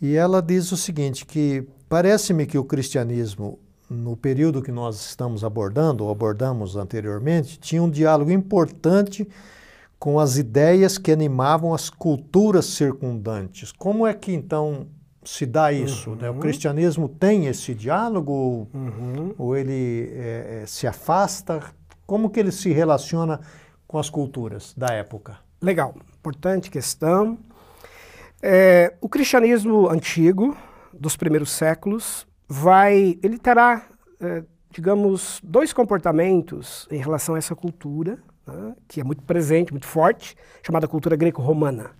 E 0.00 0.16
ela 0.16 0.42
diz 0.42 0.72
o 0.72 0.76
seguinte, 0.76 1.24
que 1.24 1.66
parece-me 1.88 2.46
que 2.46 2.58
o 2.58 2.64
cristianismo, 2.64 3.58
no 3.88 4.16
período 4.16 4.62
que 4.62 4.72
nós 4.72 5.00
estamos 5.06 5.44
abordando, 5.44 6.04
ou 6.04 6.10
abordamos 6.10 6.76
anteriormente, 6.76 7.58
tinha 7.58 7.82
um 7.82 7.90
diálogo 7.90 8.30
importante 8.30 9.28
com 9.98 10.18
as 10.18 10.36
ideias 10.36 10.98
que 10.98 11.12
animavam 11.12 11.72
as 11.72 11.88
culturas 11.88 12.64
circundantes. 12.66 13.70
Como 13.70 14.04
é 14.04 14.12
que 14.12 14.32
então 14.32 14.88
se 15.24 15.46
dá 15.46 15.72
isso? 15.72 16.10
Uhum. 16.10 16.16
Né? 16.16 16.28
O 16.28 16.32
uhum. 16.32 16.40
cristianismo 16.40 17.08
tem 17.08 17.46
esse 17.46 17.72
diálogo 17.72 18.66
uhum. 18.74 19.32
ou 19.38 19.56
ele 19.56 20.10
é, 20.12 20.64
se 20.66 20.88
afasta? 20.88 21.62
Como 22.04 22.28
que 22.28 22.40
ele 22.40 22.50
se 22.50 22.72
relaciona 22.72 23.40
com 23.92 23.98
as 23.98 24.08
culturas 24.08 24.72
da 24.74 24.86
época? 24.86 25.36
Legal, 25.60 25.94
importante 26.18 26.70
questão. 26.70 27.38
É, 28.42 28.94
o 29.02 29.08
cristianismo 29.08 29.86
antigo, 29.86 30.56
dos 30.94 31.14
primeiros 31.14 31.50
séculos, 31.52 32.26
vai, 32.48 33.18
ele 33.22 33.36
terá, 33.36 33.86
é, 34.18 34.44
digamos, 34.70 35.40
dois 35.44 35.74
comportamentos 35.74 36.88
em 36.90 36.96
relação 36.96 37.34
a 37.34 37.38
essa 37.38 37.54
cultura 37.54 38.18
né, 38.46 38.74
que 38.88 38.98
é 38.98 39.04
muito 39.04 39.22
presente, 39.24 39.72
muito 39.72 39.86
forte, 39.86 40.36
chamada 40.62 40.88
cultura 40.88 41.14
greco-romana. 41.14 41.90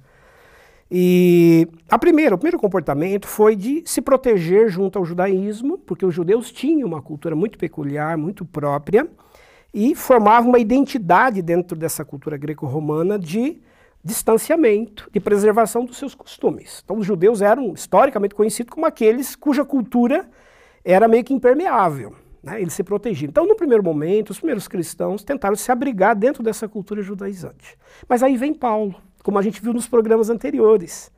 E 0.91 1.69
a 1.91 1.99
primeira, 1.99 2.35
o 2.35 2.39
primeiro 2.39 2.59
comportamento 2.59 3.27
foi 3.27 3.55
de 3.55 3.83
se 3.85 4.01
proteger 4.01 4.71
junto 4.71 4.99
ao 4.99 5.05
judaísmo, 5.05 5.77
porque 5.77 6.07
os 6.07 6.15
judeus 6.15 6.51
tinham 6.51 6.89
uma 6.89 7.03
cultura 7.03 7.37
muito 7.37 7.59
peculiar, 7.59 8.17
muito 8.17 8.47
própria, 8.47 9.07
e 9.73 9.95
formavam 9.95 10.51
uma 10.51 10.59
identidade 10.59 11.41
dentro 11.41 11.77
dessa 11.77 12.05
cultura 12.05 12.37
greco-romana 12.37 13.19
de 13.19 13.61
distanciamento, 14.05 15.09
de 15.13 15.21
preservação 15.21 15.85
dos 15.85 15.97
seus 15.97 16.15
costumes. 16.15 16.83
Então 16.85 16.99
os 16.99 17.07
judeus 17.07 17.41
eram 17.41 17.73
historicamente 17.73 18.35
conhecidos 18.35 18.73
como 18.73 18.85
aqueles 18.85 19.37
cuja 19.37 19.65
cultura 19.65 20.29
era 20.85 21.07
meio 21.07 21.25
que 21.25 21.33
impermeável. 21.33 22.15
Né? 22.43 22.61
Eles 22.61 22.75
se 22.75 22.83
protegiam. 22.83 23.29
Então, 23.29 23.47
no 23.47 23.55
primeiro 23.55 23.85
momento, 23.85 24.31
os 24.31 24.39
primeiros 24.39 24.67
cristãos 24.67 25.23
tentaram 25.23 25.55
se 25.55 25.71
abrigar 25.71 26.17
dentro 26.17 26.43
dessa 26.43 26.69
cultura 26.69 27.01
judaizante. 27.01 27.79
Mas 28.09 28.23
aí 28.23 28.37
vem 28.37 28.53
Paulo, 28.53 28.97
como 29.23 29.39
a 29.39 29.43
gente 29.43 29.63
viu 29.63 29.73
nos 29.73 29.87
programas 29.87 30.29
anteriores. 30.29 31.13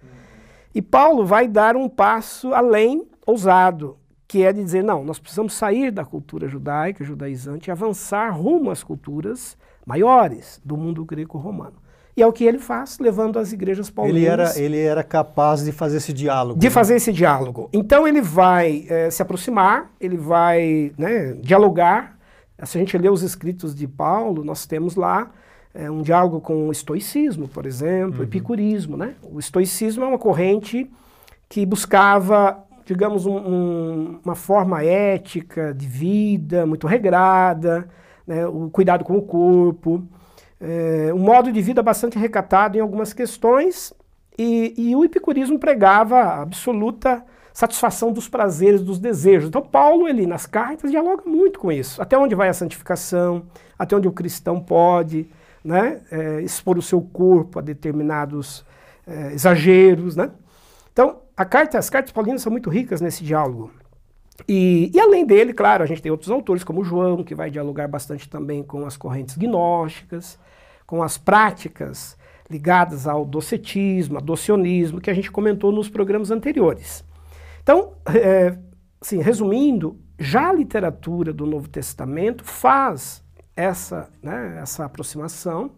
E 0.75 0.83
Paulo 0.83 1.25
vai 1.25 1.49
dar 1.49 1.77
um 1.77 1.89
passo 1.89 2.53
além, 2.53 3.09
ousado, 3.27 3.97
que 4.35 4.43
é 4.43 4.53
de 4.53 4.65
dizer: 4.65 4.83
não, 4.83 5.05
nós 5.05 5.21
precisamos 5.21 5.55
sair 5.55 5.93
da 5.93 6.05
cultura 6.05 6.49
judaica, 6.49 7.05
judaizante, 7.05 7.69
e 7.69 7.71
avançar 7.71 8.31
rumo 8.31 8.73
às 8.73 8.83
culturas 8.83 9.57
maiores 9.87 10.61
do 10.65 10.77
mundo 10.77 11.05
greco-romano. 11.05 11.77
E 12.17 12.23
é 12.23 12.27
o 12.27 12.33
que 12.33 12.43
ele 12.43 12.59
faz, 12.59 12.99
levando 12.99 13.39
as 13.39 13.53
igrejas 13.53 13.91
paulinas. 13.91 14.21
Ele 14.21 14.27
era, 14.27 14.59
ele 14.59 14.81
era 14.81 15.05
capaz 15.05 15.65
de 15.65 15.71
fazer 15.71 15.99
esse 15.99 16.13
diálogo. 16.13 16.59
De 16.59 16.67
né? 16.67 16.71
fazer 16.71 16.97
esse 16.97 17.13
diálogo. 17.13 17.69
Então 17.73 18.09
ele 18.09 18.21
vai 18.21 18.85
é, 18.89 19.09
se 19.09 19.23
aproximar, 19.23 19.93
ele 20.01 20.17
vai 20.17 20.93
né, 20.99 21.35
dialogar. 21.35 22.19
Se 22.65 22.77
a 22.77 22.81
gente 22.81 22.99
lê 22.99 23.09
os 23.09 23.23
escritos 23.23 23.73
de 23.73 23.87
Paulo, 23.87 24.43
nós 24.43 24.67
temos 24.67 24.97
lá 24.97 25.31
é, 25.73 25.89
um 25.89 26.03
diálogo 26.03 26.41
com 26.41 26.67
o 26.69 26.73
estoicismo, 26.73 27.47
por 27.47 27.67
exemplo, 27.67 28.19
uhum. 28.19 28.25
epicurismo. 28.25 28.97
Né? 28.97 29.15
O 29.23 29.39
estoicismo 29.39 30.03
é 30.03 30.09
uma 30.09 30.19
corrente 30.19 30.91
que 31.49 31.65
buscava, 31.65 32.65
digamos, 32.85 33.27
um, 33.27 33.37
um, 33.37 34.21
uma 34.25 34.35
forma 34.35 34.83
ética 34.83 35.73
de 35.75 35.87
vida 35.87 36.67
muito 36.67 36.87
regrada, 36.87 37.89
né, 38.27 38.47
o 38.47 38.71
cuidado 38.71 39.05
com 39.05 39.17
o 39.17 39.23
corpo 39.23 40.07
é, 40.65 41.13
um 41.13 41.19
modo 41.19 41.53
de 41.53 41.61
vida 41.61 41.83
bastante 41.83 42.19
recatado 42.19 42.79
em 42.79 42.81
algumas 42.81 43.13
questões, 43.13 43.93
e, 44.37 44.75
e 44.77 44.97
o 44.97 45.05
epicurismo 45.05 45.59
pregava 45.59 46.17
a 46.17 46.43
absoluta 46.43 47.23
satisfação 47.53 48.13
dos 48.13 48.29
prazeres, 48.29 48.83
dos 48.83 48.99
desejos. 48.99 49.49
Então 49.49 49.63
Paulo, 49.63 50.09
ele 50.09 50.27
nas 50.27 50.47
cartas 50.47 50.91
dialoga 50.91 51.23
muito 51.25 51.61
com 51.61 51.71
isso. 51.71 52.03
Até 52.03 52.19
onde 52.19 52.35
vai 52.35 52.49
a 52.49 52.55
santificação, 52.55 53.47
até 53.79 53.95
onde 53.95 54.09
o 54.09 54.13
cristão 54.13 54.59
pode 54.59 55.29
né, 55.63 56.01
é, 56.11 56.41
expor 56.41 56.79
o 56.79 56.83
seu 56.83 57.01
corpo 57.01 57.59
a 57.59 57.63
determinados 57.63 58.65
é, 59.07 59.33
exageros. 59.35 60.17
Né? 60.17 60.31
Então, 60.93 61.19
carta, 61.43 61.79
as 61.79 61.89
cartas 61.89 62.13
paulinas 62.13 62.43
são 62.43 62.53
muito 62.53 62.69
ricas 62.69 63.01
nesse 63.01 63.25
diálogo. 63.25 63.71
E, 64.47 64.91
e, 64.93 65.01
além 65.01 65.25
dele, 65.25 65.55
claro, 65.55 65.83
a 65.83 65.87
gente 65.87 66.03
tem 66.03 66.13
outros 66.13 66.31
autores, 66.31 66.63
como 66.63 66.85
João, 66.85 67.25
que 67.25 67.35
vai 67.35 67.51
dialogar 67.51 67.89
bastante 67.89 68.29
também 68.29 68.63
com 68.63 68.85
as 68.85 68.97
correntes 68.97 69.39
gnósticas 69.39 70.39
com 70.87 71.03
as 71.03 71.19
práticas 71.19 72.17
ligadas 72.49 73.07
ao 73.07 73.25
docetismo, 73.25 74.17
ao 74.17 74.23
docionismo, 74.23 75.01
que 75.01 75.11
a 75.11 75.15
gente 75.15 75.31
comentou 75.31 75.73
nos 75.73 75.89
programas 75.89 76.31
anteriores. 76.31 77.05
Então, 77.63 77.95
é, 78.15 78.57
assim, 79.01 79.21
resumindo, 79.21 79.99
já 80.19 80.51
a 80.51 80.53
literatura 80.53 81.33
do 81.33 81.47
Novo 81.47 81.69
Testamento 81.69 82.45
faz 82.45 83.25
essa, 83.57 84.11
né, 84.23 84.59
essa 84.61 84.85
aproximação 84.85 85.71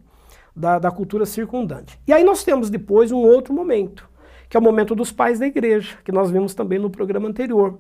da, 0.55 0.79
da 0.79 0.91
cultura 0.91 1.25
circundante. 1.25 1.99
E 2.07 2.13
aí 2.13 2.25
nós 2.25 2.43
temos 2.43 2.69
depois 2.69 3.13
um 3.13 3.19
outro 3.19 3.55
momento, 3.55 4.09
que 4.49 4.57
é 4.57 4.61
o 4.61 4.63
momento 4.63 4.95
dos 4.95 5.13
pais 5.13 5.39
da 5.39 5.47
igreja, 5.47 5.97
que 6.05 6.13
nós 6.13 6.31
vimos 6.31 6.55
também 6.55 6.79
no 6.79 6.91
programa 6.91 7.29
anterior. 7.29 7.79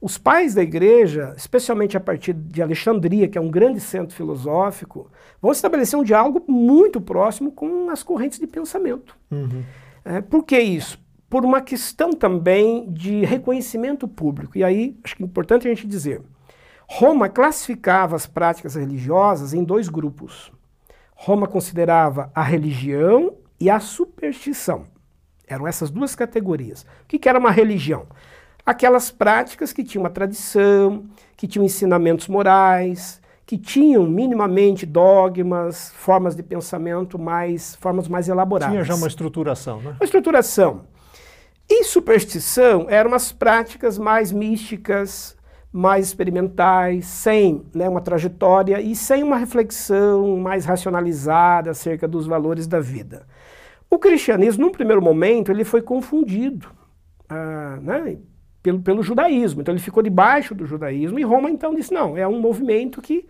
Os 0.00 0.18
pais 0.18 0.54
da 0.54 0.62
igreja, 0.62 1.34
especialmente 1.36 1.96
a 1.96 2.00
partir 2.00 2.34
de 2.34 2.62
Alexandria, 2.62 3.28
que 3.28 3.38
é 3.38 3.40
um 3.40 3.50
grande 3.50 3.80
centro 3.80 4.14
filosófico, 4.14 5.10
vão 5.40 5.52
estabelecer 5.52 5.98
um 5.98 6.04
diálogo 6.04 6.44
muito 6.46 7.00
próximo 7.00 7.50
com 7.50 7.88
as 7.88 8.02
correntes 8.02 8.38
de 8.38 8.46
pensamento. 8.46 9.16
Uhum. 9.30 9.62
É, 10.04 10.20
por 10.20 10.44
que 10.44 10.58
isso? 10.60 10.98
Por 11.30 11.44
uma 11.44 11.60
questão 11.60 12.12
também 12.12 12.92
de 12.92 13.24
reconhecimento 13.24 14.06
público. 14.06 14.56
E 14.56 14.62
aí, 14.62 14.96
acho 15.02 15.16
que 15.16 15.22
é 15.22 15.26
importante 15.26 15.66
a 15.66 15.74
gente 15.74 15.86
dizer: 15.86 16.20
Roma 16.86 17.28
classificava 17.28 18.14
as 18.14 18.26
práticas 18.26 18.74
religiosas 18.74 19.54
em 19.54 19.64
dois 19.64 19.88
grupos. 19.88 20.52
Roma 21.14 21.48
considerava 21.48 22.30
a 22.34 22.42
religião 22.42 23.34
e 23.58 23.70
a 23.70 23.80
superstição. 23.80 24.84
Eram 25.46 25.66
essas 25.66 25.90
duas 25.90 26.14
categorias. 26.14 26.82
O 26.82 27.06
que, 27.08 27.18
que 27.18 27.28
era 27.28 27.38
uma 27.38 27.50
religião? 27.50 28.06
aquelas 28.66 29.12
práticas 29.12 29.72
que 29.72 29.84
tinham 29.84 30.02
uma 30.02 30.10
tradição, 30.10 31.04
que 31.36 31.46
tinham 31.46 31.64
ensinamentos 31.64 32.26
morais, 32.26 33.22
que 33.46 33.56
tinham 33.56 34.04
minimamente 34.04 34.84
dogmas, 34.84 35.92
formas 35.94 36.34
de 36.34 36.42
pensamento 36.42 37.16
mais, 37.16 37.76
formas 37.76 38.08
mais 38.08 38.28
elaboradas. 38.28 38.72
Tinha 38.72 38.84
já 38.84 38.96
uma 38.96 39.06
estruturação, 39.06 39.80
né? 39.80 39.90
Uma 39.90 40.04
estruturação. 40.04 40.80
E 41.70 41.84
superstição 41.84 42.86
eram 42.88 43.10
umas 43.10 43.30
práticas 43.30 43.98
mais 43.98 44.32
místicas, 44.32 45.36
mais 45.72 46.06
experimentais, 46.06 47.06
sem 47.06 47.64
né, 47.72 47.88
uma 47.88 48.00
trajetória 48.00 48.80
e 48.80 48.96
sem 48.96 49.22
uma 49.22 49.36
reflexão 49.36 50.36
mais 50.38 50.64
racionalizada 50.64 51.70
acerca 51.70 52.08
dos 52.08 52.26
valores 52.26 52.66
da 52.66 52.80
vida. 52.80 53.26
O 53.90 53.98
cristianismo, 53.98 54.66
num 54.66 54.72
primeiro 54.72 55.00
momento, 55.00 55.50
ele 55.50 55.64
foi 55.64 55.80
confundido. 55.80 56.68
Ah, 57.28 57.78
né? 57.80 58.18
pelo, 58.66 58.80
pelo 58.80 59.02
judaísmo. 59.02 59.60
Então 59.60 59.72
ele 59.72 59.80
ficou 59.80 60.02
debaixo 60.02 60.54
do 60.54 60.66
judaísmo 60.66 61.18
e 61.20 61.22
Roma 61.22 61.48
então 61.48 61.74
disse: 61.74 61.94
não, 61.94 62.16
é 62.16 62.26
um 62.26 62.40
movimento 62.40 63.00
que 63.00 63.26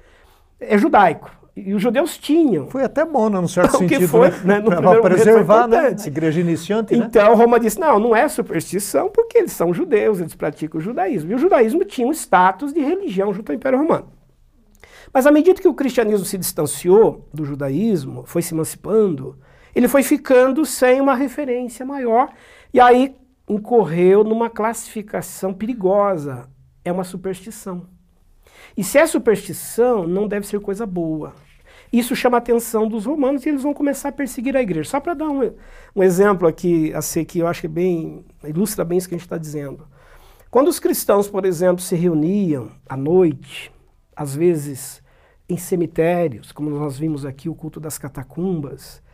é 0.59 0.79
judaico. 0.79 1.31
E 1.55 1.73
os 1.73 1.81
judeus 1.81 2.19
tinham. 2.19 2.69
Foi 2.69 2.85
até 2.85 3.05
bom, 3.05 3.31
né, 3.31 3.41
num 3.41 3.49
certo 3.49 3.77
O 3.77 3.79
que 3.79 3.89
sentido, 3.89 4.09
foi, 4.09 4.29
né? 4.45 4.61
né, 4.61 4.83
foi 4.83 5.01
preservar, 5.01 5.67
né? 5.67 5.77
importante. 5.79 6.05
A 6.05 6.07
igreja 6.07 6.41
iniciante, 6.41 6.97
né? 6.97 7.07
Então 7.07 7.35
Roma 7.35 7.61
disse: 7.61 7.79
não, 7.79 7.99
não 7.99 8.17
é 8.17 8.27
superstição, 8.29 9.11
porque 9.11 9.39
eles 9.39 9.53
são 9.53 9.75
judeus, 9.75 10.21
eles 10.21 10.35
praticam 10.35 10.79
o 10.79 10.83
judaísmo. 10.83 11.31
E 11.31 11.35
o 11.35 11.39
judaísmo 11.39 11.85
tinha 11.85 12.07
um 12.07 12.13
status 12.13 12.73
de 12.73 12.81
religião 12.81 13.33
junto 13.33 13.53
ao 13.53 13.57
Império 13.57 13.79
Romano. 13.79 14.09
Mas 15.13 15.27
à 15.27 15.31
medida 15.31 15.61
que 15.61 15.69
o 15.69 15.75
cristianismo 15.75 16.27
se 16.27 16.37
distanciou 16.37 17.27
do 17.33 17.45
judaísmo, 17.45 18.25
foi 18.27 18.43
se 18.43 18.53
emancipando, 18.53 19.39
ele 19.77 19.89
foi 19.89 20.03
ficando 20.03 20.65
sem 20.65 21.03
uma 21.03 21.15
referência 21.15 21.85
maior, 21.85 22.33
e 22.73 22.81
aí 22.81 23.15
incorreu 23.47 24.25
numa 24.25 24.49
classificação 24.49 25.53
perigosa. 25.53 26.49
É 26.83 26.91
uma 26.91 27.05
superstição. 27.05 27.87
E 28.75 28.83
se 28.83 28.97
é 28.97 29.07
superstição, 29.07 30.07
não 30.07 30.27
deve 30.27 30.47
ser 30.47 30.61
coisa 30.61 30.87
boa. 30.87 31.35
Isso 31.93 32.17
chama 32.17 32.39
a 32.39 32.39
atenção 32.39 32.89
dos 32.89 33.05
romanos 33.05 33.45
e 33.45 33.51
eles 33.51 33.63
vão 33.63 33.75
começar 33.75 34.09
a 34.09 34.13
perseguir 34.13 34.57
a 34.57 34.63
igreja. 34.63 34.89
Só 34.89 34.99
para 34.99 35.13
dar 35.13 35.29
um, 35.29 35.53
um 35.95 36.03
exemplo 36.03 36.49
aqui, 36.49 36.91
assim, 36.95 37.23
que 37.23 37.41
eu 37.41 37.47
acho 37.47 37.61
que 37.61 37.67
é 37.67 37.71
bem, 37.71 38.25
ilustra 38.45 38.83
bem 38.83 38.97
isso 38.97 39.07
que 39.07 39.15
a 39.15 39.19
gente 39.19 39.27
está 39.27 39.37
dizendo. 39.37 39.87
Quando 40.51 40.69
os 40.69 40.81
cristãos, 40.81 41.29
por 41.29 41.45
exemplo, 41.45 41.83
se 41.83 41.95
reuniam 41.95 42.71
à 42.89 42.97
noite, 42.97 43.71
às 44.17 44.35
vezes 44.35 45.03
em 45.47 45.59
cemitérios, 45.59 46.51
como 46.51 46.71
nós 46.71 46.99
vimos 46.99 47.27
aqui 47.27 47.47
o 47.47 47.55
culto 47.55 47.79
das 47.79 47.99
catacumbas, 47.99 49.05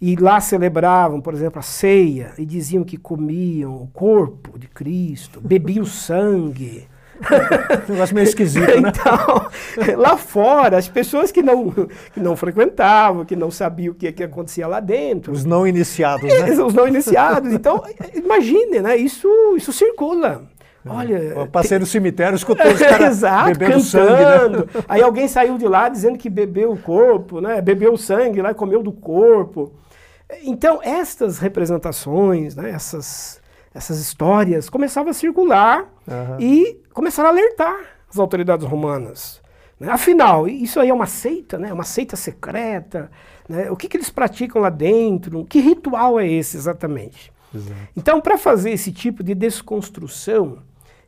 e 0.00 0.14
lá 0.16 0.40
celebravam, 0.40 1.20
por 1.20 1.34
exemplo, 1.34 1.58
a 1.58 1.62
ceia 1.62 2.32
e 2.38 2.44
diziam 2.46 2.84
que 2.84 2.96
comiam 2.96 3.74
o 3.74 3.88
corpo 3.88 4.58
de 4.58 4.68
Cristo, 4.68 5.40
bebiam 5.40 5.84
sangue. 5.86 6.86
Um 7.88 7.92
negócio 7.94 8.14
meio 8.14 8.24
esquisito, 8.28 8.80
né? 8.80 8.90
Então, 8.90 9.96
lá 9.96 10.16
fora, 10.16 10.78
as 10.78 10.86
pessoas 10.86 11.32
que 11.32 11.42
não, 11.42 11.72
que 12.12 12.20
não 12.20 12.36
frequentavam, 12.36 13.24
que 13.24 13.34
não 13.34 13.50
sabiam 13.50 13.90
o 13.92 13.94
que, 13.96 14.12
que 14.12 14.22
acontecia 14.22 14.68
lá 14.68 14.78
dentro, 14.78 15.32
Os 15.32 15.44
não 15.44 15.66
iniciados, 15.66 16.22
né? 16.22 16.50
os 16.62 16.72
não 16.72 16.86
iniciados. 16.86 17.52
Então, 17.52 17.82
imagine, 18.14 18.78
né? 18.80 18.96
Isso, 18.96 19.28
isso 19.56 19.72
circula. 19.72 20.42
Olha, 20.86 21.16
Eu 21.16 21.46
passei 21.48 21.78
no 21.78 21.84
cemitério, 21.86 22.36
escutei 22.36 22.72
os 22.72 22.78
caras 22.80 23.16
Exato, 23.18 23.46
bebendo 23.58 23.82
cantando. 23.82 24.58
sangue, 24.58 24.78
né? 24.78 24.84
Aí 24.88 25.02
alguém 25.02 25.26
saiu 25.26 25.58
de 25.58 25.66
lá 25.66 25.88
dizendo 25.88 26.16
que 26.16 26.30
bebeu 26.30 26.70
o 26.70 26.78
corpo, 26.78 27.40
né? 27.40 27.60
Bebeu 27.60 27.94
o 27.94 27.98
sangue 27.98 28.40
lá, 28.40 28.54
comeu 28.54 28.80
do 28.80 28.92
corpo. 28.92 29.72
Então, 30.42 30.80
estas 30.82 31.38
representações, 31.38 32.54
né? 32.54 32.70
essas, 32.70 33.40
essas 33.74 33.98
histórias 33.98 34.68
começavam 34.68 35.10
a 35.10 35.14
circular 35.14 35.86
Aham. 36.06 36.36
e 36.40 36.80
começaram 36.92 37.28
a 37.30 37.32
alertar 37.32 37.76
as 38.10 38.18
autoridades 38.18 38.66
romanas. 38.66 39.40
né? 39.80 39.90
Afinal, 39.90 40.46
isso 40.46 40.78
aí 40.80 40.90
é 40.90 40.94
uma 40.94 41.06
seita, 41.06 41.58
né? 41.58 41.72
uma 41.72 41.84
seita 41.84 42.14
secreta. 42.16 43.10
Né? 43.48 43.70
O 43.70 43.76
que, 43.76 43.88
que 43.88 43.96
eles 43.96 44.10
praticam 44.10 44.60
lá 44.60 44.70
dentro? 44.70 45.44
Que 45.46 45.60
ritual 45.60 46.20
é 46.20 46.26
esse 46.26 46.56
exatamente? 46.56 47.32
Exato. 47.54 47.80
Então, 47.96 48.20
para 48.20 48.36
fazer 48.36 48.70
esse 48.70 48.92
tipo 48.92 49.22
de 49.22 49.34
desconstrução 49.34 50.58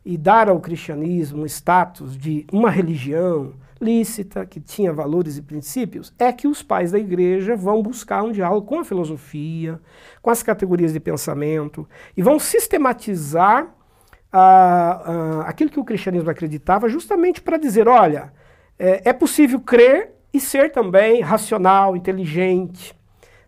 e 0.03 0.17
dar 0.17 0.49
ao 0.49 0.59
cristianismo 0.59 1.43
um 1.43 1.45
status 1.45 2.17
de 2.17 2.45
uma 2.51 2.71
religião 2.71 3.53
lícita, 3.81 4.45
que 4.45 4.59
tinha 4.59 4.93
valores 4.93 5.37
e 5.37 5.41
princípios, 5.41 6.13
é 6.19 6.31
que 6.31 6.47
os 6.47 6.61
pais 6.61 6.91
da 6.91 6.99
igreja 6.99 7.55
vão 7.55 7.81
buscar 7.81 8.23
um 8.23 8.31
diálogo 8.31 8.67
com 8.67 8.79
a 8.79 8.85
filosofia, 8.85 9.79
com 10.21 10.29
as 10.29 10.43
categorias 10.43 10.93
de 10.93 10.99
pensamento, 10.99 11.87
e 12.15 12.21
vão 12.21 12.39
sistematizar 12.39 13.73
ah, 14.31 15.01
ah, 15.03 15.43
aquilo 15.47 15.69
que 15.69 15.79
o 15.79 15.83
cristianismo 15.83 16.29
acreditava, 16.29 16.87
justamente 16.87 17.41
para 17.41 17.57
dizer: 17.57 17.87
olha, 17.87 18.31
é, 18.77 19.09
é 19.09 19.13
possível 19.13 19.59
crer 19.59 20.11
e 20.33 20.39
ser 20.39 20.71
também 20.71 21.21
racional, 21.21 21.95
inteligente. 21.95 22.95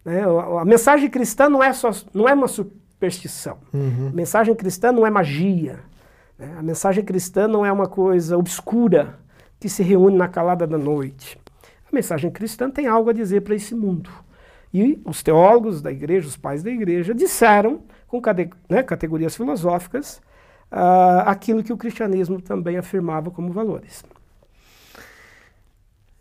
né? 0.04 0.24
A, 0.60 0.66
mensagem 0.66 1.10
cristã 1.10 1.48
não 1.48 1.64
é, 1.64 1.72
só, 1.72 1.92
não 2.14 2.28
é 2.28 2.34
uma 2.34 2.48
superstição. 2.48 3.60
Uhum. 3.74 4.10
A 4.12 4.16
mensagem 4.16 4.54
cristã 4.56 4.92
não 4.92 5.06
é 5.08 5.10
magia. 5.10 5.80
né? 6.38 6.56
A 6.58 6.62
mensagem 6.62 7.04
cristã 7.06 7.48
não 7.48 7.66
é 7.66 7.72
uma 7.72 7.88
coisa 7.88 8.38
obscura 8.38 9.23
que 9.64 9.70
se 9.70 9.82
reúne 9.82 10.18
na 10.18 10.28
calada 10.28 10.68
da 10.68 10.78
noite. 10.78 11.40
A 11.90 11.96
mensagem 11.96 12.30
cristã 12.30 12.70
tem 12.70 12.86
algo 12.86 13.10
a 13.10 13.14
dizer 13.14 13.44
para 13.44 13.56
esse 13.56 13.74
mundo. 13.74 14.10
E 14.74 15.02
os 15.06 15.24
teólogos 15.24 15.82
da 15.82 15.90
igreja, 15.90 16.28
os 16.28 16.36
pais 16.36 16.62
da 16.62 16.70
igreja, 16.70 17.16
disseram, 17.16 17.82
com 18.06 18.22
né, 18.70 18.84
categorias 18.84 19.38
filosóficas, 19.38 20.22
ah, 20.70 21.24
aquilo 21.28 21.64
que 21.64 21.72
o 21.72 21.78
cristianismo 21.78 22.42
também 22.42 22.76
afirmava 22.76 23.32
como 23.32 23.54
valores. 23.54 24.04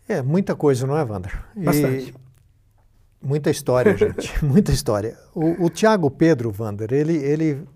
É, 0.07 0.21
muita 0.21 0.55
coisa, 0.55 0.87
não 0.87 0.97
é, 0.97 1.03
Wander? 1.03 1.43
E 1.57 1.65
Bastante. 1.65 2.15
Muita 3.21 3.49
história, 3.49 3.91
gente. 3.99 4.45
muita 4.45 4.71
história. 4.71 5.19
O, 5.35 5.65
o 5.65 5.69
Tiago 5.69 6.09
Pedro, 6.09 6.53
Wander, 6.57 6.93
ele, 6.93 7.17
ele, 7.17 7.67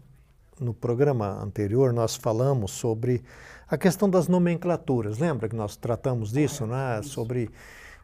no 0.61 0.73
programa 0.73 1.43
anterior, 1.43 1.91
nós 1.91 2.15
falamos 2.15 2.71
sobre 2.71 3.21
a 3.69 3.77
questão 3.77 4.09
das 4.09 4.27
nomenclaturas. 4.27 5.19
Lembra 5.19 5.49
que 5.49 5.55
nós 5.55 5.75
tratamos 5.75 6.31
disso, 6.31 6.65
né? 6.65 7.01
Sobre 7.03 7.49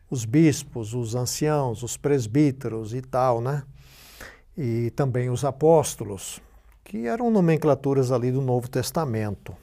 os 0.09 0.25
bispos, 0.25 0.93
os 0.93 1.15
anciãos, 1.15 1.81
os 1.81 1.97
presbíteros 1.97 2.93
e 2.93 3.01
tal, 3.01 3.41
né? 3.41 3.63
E 4.57 4.91
também 4.91 5.29
os 5.29 5.43
apóstolos, 5.43 6.39
que 6.83 7.07
eram 7.07 7.31
nomenclaturas 7.31 8.11
ali 8.11 8.31
do 8.31 8.41
Novo 8.41 8.69
Testamento. 8.69 9.55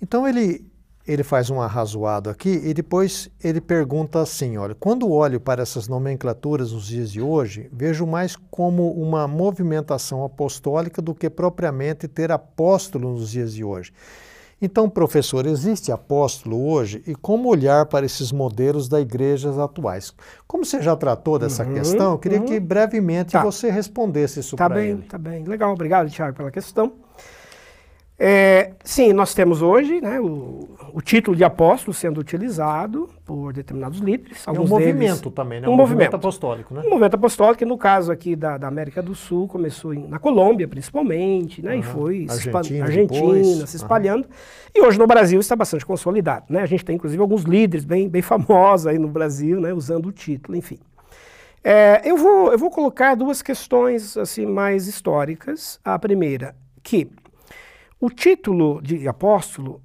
Então 0.00 0.26
ele, 0.26 0.64
ele 1.06 1.22
faz 1.22 1.50
um 1.50 1.60
arrazoado 1.60 2.30
aqui 2.30 2.60
e 2.64 2.72
depois 2.72 3.28
ele 3.42 3.60
pergunta 3.60 4.20
assim, 4.20 4.56
olha, 4.56 4.74
quando 4.74 5.10
olho 5.10 5.40
para 5.40 5.62
essas 5.62 5.88
nomenclaturas 5.88 6.72
nos 6.72 6.86
dias 6.86 7.10
de 7.10 7.20
hoje, 7.20 7.68
vejo 7.72 8.06
mais 8.06 8.36
como 8.50 8.92
uma 8.92 9.26
movimentação 9.26 10.24
apostólica 10.24 11.02
do 11.02 11.14
que 11.14 11.28
propriamente 11.28 12.08
ter 12.08 12.30
apóstolo 12.32 13.12
nos 13.12 13.30
dias 13.32 13.52
de 13.52 13.64
hoje. 13.64 13.92
Então, 14.60 14.88
professor, 14.88 15.44
existe 15.44 15.92
apóstolo 15.92 16.70
hoje 16.70 17.02
e 17.06 17.14
como 17.14 17.48
olhar 17.50 17.84
para 17.86 18.06
esses 18.06 18.32
modelos 18.32 18.88
da 18.88 18.98
igrejas 19.00 19.58
atuais? 19.58 20.14
Como 20.46 20.64
você 20.64 20.80
já 20.80 20.96
tratou 20.96 21.38
dessa 21.38 21.62
Uhum, 21.62 21.74
questão, 21.74 22.12
eu 22.12 22.18
queria 22.18 22.38
uhum. 22.38 22.46
que 22.46 22.58
brevemente 22.58 23.32
Tá. 23.32 23.42
você 23.42 23.70
respondesse 23.70 24.40
isso 24.40 24.56
Tá 24.56 24.66
para 24.66 24.76
bem, 24.76 24.90
ele. 24.90 25.02
tá 25.02 25.18
bem. 25.18 25.44
Legal, 25.44 25.72
obrigado, 25.72 26.08
Tiago, 26.10 26.34
pela 26.36 26.50
questão. 26.50 26.92
É, 28.18 28.72
sim, 28.82 29.12
nós 29.12 29.34
temos 29.34 29.60
hoje 29.60 30.00
né, 30.00 30.18
o, 30.18 30.70
o 30.94 31.02
título 31.02 31.36
de 31.36 31.44
apóstolo 31.44 31.92
sendo 31.92 32.18
utilizado 32.18 33.10
por 33.26 33.52
determinados 33.52 33.98
líderes. 33.98 34.46
É 34.46 34.50
um 34.50 34.54
alguns 34.54 34.70
movimento 34.70 35.20
deles, 35.20 35.34
também, 35.34 35.60
né? 35.60 35.68
um 35.68 35.72
Um 35.72 35.76
movimento 35.76 35.98
movimento. 36.12 36.14
apostólico, 36.14 36.72
né? 36.72 36.80
Um 36.80 36.88
movimento 36.88 37.14
apostólico, 37.14 37.58
que 37.58 37.64
no 37.66 37.76
caso 37.76 38.10
aqui 38.10 38.34
da, 38.34 38.56
da 38.56 38.68
América 38.68 39.02
do 39.02 39.14
Sul, 39.14 39.46
começou 39.46 39.92
em- 39.92 40.06
na 40.08 40.18
Colômbia, 40.18 40.66
principalmente, 40.66 41.60
né, 41.62 41.76
e 41.76 41.80
Aham. 41.80 41.92
foi 41.92 42.26
Argentina 42.30 42.84
Argentina 42.86 43.66
se 43.66 43.76
espalhando. 43.76 44.26
E 44.74 44.80
hoje 44.80 44.98
no 44.98 45.06
Brasil 45.06 45.38
está 45.38 45.54
bastante 45.54 45.84
consolidado. 45.84 46.46
Né? 46.48 46.62
A 46.62 46.66
gente 46.66 46.86
tem, 46.86 46.96
inclusive, 46.96 47.20
alguns 47.20 47.42
líderes 47.42 47.84
bem, 47.84 48.08
bem 48.08 48.22
famosos 48.22 48.86
aí 48.86 48.98
no 48.98 49.08
Brasil, 49.08 49.60
né, 49.60 49.74
usando 49.74 50.06
o 50.06 50.12
título, 50.12 50.56
enfim. 50.56 50.78
É, 51.62 52.00
eu, 52.02 52.16
vou, 52.16 52.50
eu 52.52 52.58
vou 52.58 52.70
colocar 52.70 53.14
duas 53.14 53.42
questões 53.42 54.16
assim 54.16 54.46
mais 54.46 54.86
históricas. 54.86 55.78
A 55.84 55.98
primeira, 55.98 56.54
que 56.82 57.10
o 57.98 58.10
título 58.10 58.82
de 58.82 59.08
apóstolo 59.08 59.82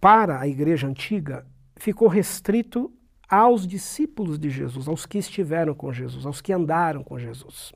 para 0.00 0.40
a 0.40 0.46
igreja 0.46 0.86
antiga 0.86 1.46
ficou 1.76 2.06
restrito 2.06 2.92
aos 3.28 3.66
discípulos 3.66 4.38
de 4.38 4.48
Jesus, 4.48 4.88
aos 4.88 5.04
que 5.04 5.18
estiveram 5.18 5.74
com 5.74 5.92
Jesus, 5.92 6.24
aos 6.24 6.40
que 6.40 6.52
andaram 6.52 7.02
com 7.02 7.18
Jesus. 7.18 7.72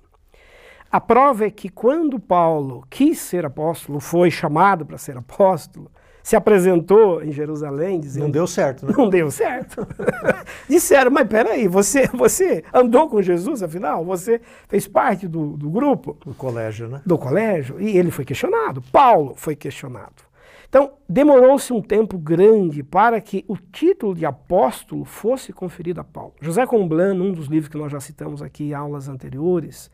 A 0.90 1.01
prova 1.01 1.47
é 1.47 1.51
que 1.51 1.68
quando 1.68 2.21
Paulo 2.21 2.87
quis 2.88 3.18
ser 3.18 3.45
apóstolo, 3.45 3.99
foi 3.99 4.31
chamado 4.31 4.87
para 4.87 4.99
ser 4.99 5.16
apóstolo, 5.16 5.90
se 6.23 6.37
apresentou 6.37 7.23
em 7.23 7.33
Jerusalém 7.33 7.99
dizendo 8.01 8.25
Não 8.25 8.31
deu 8.31 8.47
certo, 8.47 8.87
né? 8.87 8.93
não 8.97 9.09
deu 9.09 9.31
certo. 9.31 9.87
Disseram, 10.69 11.11
mas 11.11 11.27
peraí, 11.27 11.67
você, 11.69 12.07
você 12.09 12.65
andou 12.73 13.09
com 13.09 13.21
Jesus, 13.21 13.63
afinal? 13.63 14.05
Você 14.05 14.41
fez 14.69 14.87
parte 14.87 15.27
do, 15.27 15.57
do 15.57 15.71
grupo, 15.71 16.17
O 16.25 16.35
colégio, 16.35 16.89
né? 16.89 17.01
do 17.05 17.19
colégio? 17.19 17.81
E 17.81 17.97
ele 17.97 18.11
foi 18.11 18.25
questionado. 18.25 18.83
Paulo 18.93 19.35
foi 19.37 19.57
questionado. 19.57 20.33
Então, 20.69 20.93
demorou-se 21.07 21.71
um 21.71 21.83
tempo 21.83 22.17
grande 22.17 22.83
para 22.83 23.21
que 23.21 23.45
o 23.47 23.59
título 23.59 24.15
de 24.15 24.25
apóstolo 24.25 25.05
fosse 25.05 25.53
conferido 25.53 26.01
a 26.01 26.05
Paulo. 26.05 26.33
José 26.41 26.65
Comblan, 26.67 27.13
num 27.13 27.31
dos 27.31 27.47
livros 27.47 27.69
que 27.69 27.77
nós 27.77 27.93
já 27.93 28.01
citamos 28.01 28.41
aqui 28.41 28.71
em 28.71 28.73
aulas 28.73 29.07
anteriores, 29.07 29.91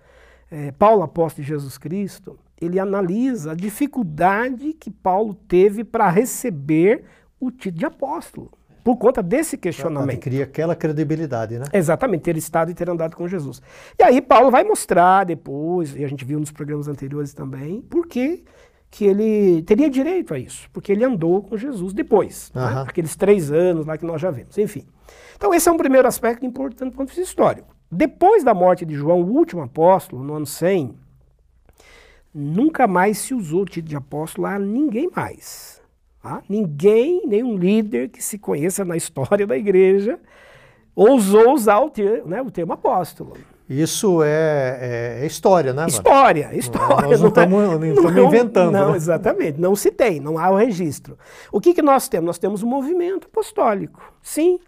é, 0.51 0.73
Paulo 0.73 1.03
Apóstolo 1.03 1.45
de 1.45 1.49
Jesus 1.49 1.77
Cristo, 1.79 2.39
ele 2.61 2.79
analisa 2.79 3.53
a 3.53 3.55
dificuldade 3.55 4.73
que 4.73 4.91
Paulo 4.91 5.35
teve 5.35 5.85
para 5.85 6.09
receber 6.09 7.05
o 7.41 7.51
título 7.51 7.79
de 7.79 7.87
apóstolo, 7.87 8.51
por 8.83 8.97
conta 8.97 9.23
desse 9.23 9.57
questionamento. 9.57 10.21
Cria 10.21 10.45
aquela 10.45 10.75
credibilidade, 10.75 11.59
né? 11.59 11.67
Exatamente, 11.73 12.23
ter 12.23 12.37
estado 12.37 12.71
e 12.71 12.75
ter 12.75 12.91
andado 12.91 13.15
com 13.15 13.29
Jesus. 13.29 13.63
E 13.99 14.03
aí 14.03 14.21
Paulo 14.21 14.51
vai 14.51 14.65
mostrar 14.65 15.25
depois, 15.25 15.95
e 15.95 16.05
a 16.05 16.09
gente 16.09 16.25
viu 16.25 16.41
nos 16.41 16.51
programas 16.51 16.89
anteriores 16.89 17.33
também, 17.33 17.81
por 17.83 18.07
que 18.07 18.45
que 18.91 19.05
ele 19.05 19.63
teria 19.63 19.91
direito 19.91 20.33
a 20.33 20.39
isso, 20.39 20.69
porque 20.73 20.91
ele 20.91 21.05
andou 21.05 21.43
com 21.43 21.59
Jesus 21.59 21.93
depois, 21.93 22.51
uhum. 22.55 22.63
né? 22.63 22.85
aqueles 22.89 23.15
três 23.15 23.53
anos 23.53 23.85
lá 23.85 23.99
que 23.99 24.07
nós 24.07 24.21
já 24.21 24.31
vimos, 24.31 24.57
enfim. 24.57 24.87
Então 25.37 25.53
esse 25.53 25.69
é 25.69 25.73
um 25.73 25.77
primeiro 25.77 26.09
aspecto 26.09 26.45
importante 26.45 26.91
do 26.91 26.97
ponto 26.97 27.11
de 27.11 27.15
vista 27.15 27.31
histórico. 27.31 27.78
Depois 27.91 28.45
da 28.45 28.53
morte 28.53 28.85
de 28.85 28.95
João, 28.95 29.23
o 29.23 29.33
último 29.33 29.63
apóstolo, 29.63 30.23
no 30.23 30.35
ano 30.35 30.47
100, 30.47 30.95
nunca 32.35 32.87
mais 32.87 33.19
se 33.19 33.35
usou 33.35 33.63
o 33.63 33.65
título 33.65 33.89
de 33.89 33.97
apóstolo 33.97 34.47
a 34.47 34.59
ninguém 34.59 35.11
mais. 35.15 35.81
Tá? 36.23 36.43
Ninguém, 36.49 37.27
nenhum 37.27 37.57
líder 37.57 38.09
que 38.09 38.23
se 38.23 38.39
conheça 38.39 38.85
na 38.85 38.97
história 38.99 39.47
da 39.47 39.57
igreja, 39.57 40.19
ousou 40.95 41.55
usar 41.55 41.79
o 41.79 41.89
termo, 41.89 42.29
né, 42.29 42.43
o 42.43 42.51
termo 42.51 42.73
apóstolo. 42.73 43.37
Isso 43.69 44.23
é, 44.23 45.19
é, 45.21 45.25
é 45.25 45.27
história, 45.27 45.75
né? 45.75 45.87
História, 45.87 46.57
história. 46.57 47.07
Nós 47.07 47.21
não 47.21 47.29
estamos 47.29 48.17
é- 48.17 48.21
inventando. 48.25 48.73
Não, 48.73 48.93
né? 48.93 48.97
exatamente. 48.97 49.61
Não 49.61 49.77
se 49.77 49.91
tem, 49.91 50.21
não 50.21 50.39
há 50.39 50.51
o 50.51 50.57
registro. 50.57 51.19
O 51.53 51.61
que, 51.61 51.75
que 51.75 51.83
nós 51.83 52.09
temos? 52.09 52.27
Nós 52.27 52.39
temos 52.39 52.63
um 52.63 52.67
movimento 52.67 53.27
apostólico. 53.27 54.01
Sim, 54.23 54.59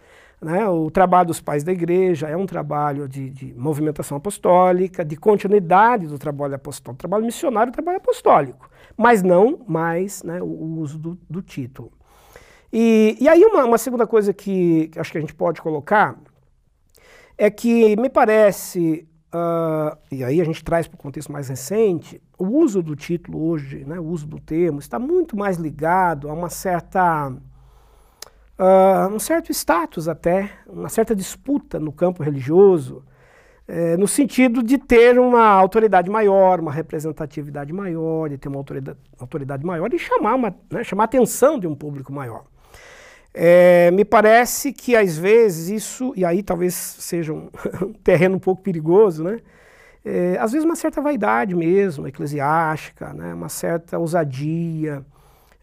né? 0.41 0.67
O 0.69 0.91
trabalho 0.91 1.27
dos 1.29 1.41
pais 1.41 1.63
da 1.63 1.73
igreja 1.73 2.29
é 2.29 2.37
um 2.37 2.47
trabalho 2.47 3.07
de, 3.07 3.29
de 3.29 3.53
movimentação 3.55 4.17
apostólica, 4.17 5.05
de 5.05 5.17
continuidade 5.17 6.07
do 6.07 6.19
trabalho 6.19 6.55
apostólico, 6.55 6.99
trabalho 6.99 7.27
missionário, 7.27 7.73
trabalho 7.73 7.99
apostólico, 7.99 8.71
mas 8.97 9.23
não 9.23 9.61
mais 9.69 10.23
né, 10.23 10.41
o 10.41 10.79
uso 10.79 10.99
do, 10.99 11.19
do 11.29 11.43
título. 11.43 11.93
E, 12.73 13.17
e 13.21 13.29
aí 13.29 13.45
uma, 13.45 13.65
uma, 13.65 13.79
segunda 13.79 14.07
coisa 14.07 14.33
que, 14.33 14.89
que 14.89 14.99
acho 14.99 15.13
que 15.13 15.19
a 15.19 15.21
gente 15.21 15.35
pode 15.35 15.61
colocar 15.61 16.17
é 17.37 17.51
que 17.51 17.97
me 17.97 18.09
parece, 18.09 19.09
uh, 19.35 19.99
e 20.11 20.23
aí 20.23 20.41
a 20.41 20.45
gente 20.45 20.63
traz 20.63 20.87
para 20.87 20.95
o 20.95 20.99
contexto 20.99 21.33
mais 21.33 21.49
recente, 21.49 22.23
o 22.39 22.47
uso 22.47 22.83
do 22.83 22.95
título 22.95 23.45
hoje, 23.47 23.85
né, 23.85 23.99
o 23.99 24.05
uso 24.05 24.27
do 24.27 24.39
termo, 24.39 24.79
está 24.79 24.99
muito 24.99 25.37
mais 25.37 25.57
ligado 25.59 26.31
a 26.31 26.33
uma 26.33 26.49
certa 26.49 27.35
uh, 28.61 29.13
um 29.13 29.19
certo 29.19 29.51
status 29.51 30.07
até, 30.07 30.51
uma 30.67 30.89
certa 30.89 31.17
disputa 31.17 31.81
no 31.81 31.91
campo 31.91 32.23
religioso, 32.23 33.03
é, 33.67 33.97
no 33.97 34.07
sentido 34.07 34.63
de 34.63 34.77
ter 34.77 35.19
uma 35.19 35.47
autoridade 35.47 36.11
maior, 36.11 36.61
uma 36.61 36.73
representatividade 36.73 37.73
maior, 37.73 38.29
de 38.29 38.37
ter 38.37 38.49
uma 38.49 38.59
autoridade, 38.59 38.99
autoridade 39.19 39.65
maior 39.65 39.93
e 39.95 39.99
chamar, 39.99 40.35
uma, 40.35 40.55
né, 40.71 40.83
chamar 40.83 41.05
a 41.05 41.07
atenção 41.07 41.59
de 41.59 41.67
um 41.67 41.75
público 41.75 42.13
maior. 42.13 42.45
É, 43.33 43.93
me 43.93 44.05
parece 44.05 44.73
que 44.73 44.97
às 44.97 45.17
vezes 45.17 45.69
isso, 45.69 46.13
e 46.17 46.25
aí 46.25 46.43
talvez 46.43 46.75
seja 46.75 47.33
um, 47.33 47.49
um 47.81 47.93
terreno 47.93 48.37
um 48.37 48.41
pouco 48.41 48.61
perigoso, 48.61 49.23
né? 49.23 49.39
É, 50.05 50.37
às 50.41 50.51
vezes 50.53 50.65
uma 50.65 50.75
certa 50.77 51.01
vaidade 51.01 51.55
mesmo, 51.55 52.09
eclesiástica, 52.09 53.13
né? 53.13 53.35
uma 53.35 53.51
certa 53.51 53.99
ousadia, 53.99 55.05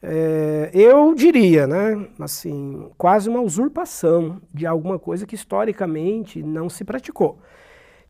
é, 0.02 0.70
eu 0.74 1.14
diria, 1.16 1.66
né, 1.66 2.08
assim, 2.20 2.90
quase 2.98 3.30
uma 3.30 3.42
usurpação 3.42 4.40
de 4.54 4.66
alguma 4.66 5.00
coisa 5.00 5.26
que 5.26 5.36
historicamente 5.36 6.44
não 6.44 6.70
se 6.70 6.84
praticou. 6.84 7.40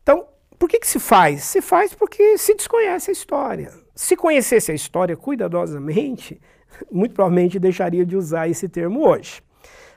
Então, 0.02 0.26
por 0.58 0.68
que, 0.68 0.80
que 0.80 0.86
se 0.86 0.98
faz? 0.98 1.44
Se 1.44 1.60
faz 1.60 1.94
porque 1.94 2.36
se 2.36 2.54
desconhece 2.54 3.10
a 3.10 3.12
história. 3.12 3.72
Se 3.94 4.16
conhecesse 4.16 4.70
a 4.70 4.74
história 4.74 5.16
cuidadosamente, 5.16 6.40
muito 6.90 7.14
provavelmente 7.14 7.58
deixaria 7.58 8.04
de 8.04 8.16
usar 8.16 8.48
esse 8.48 8.68
termo 8.68 9.06
hoje. 9.06 9.42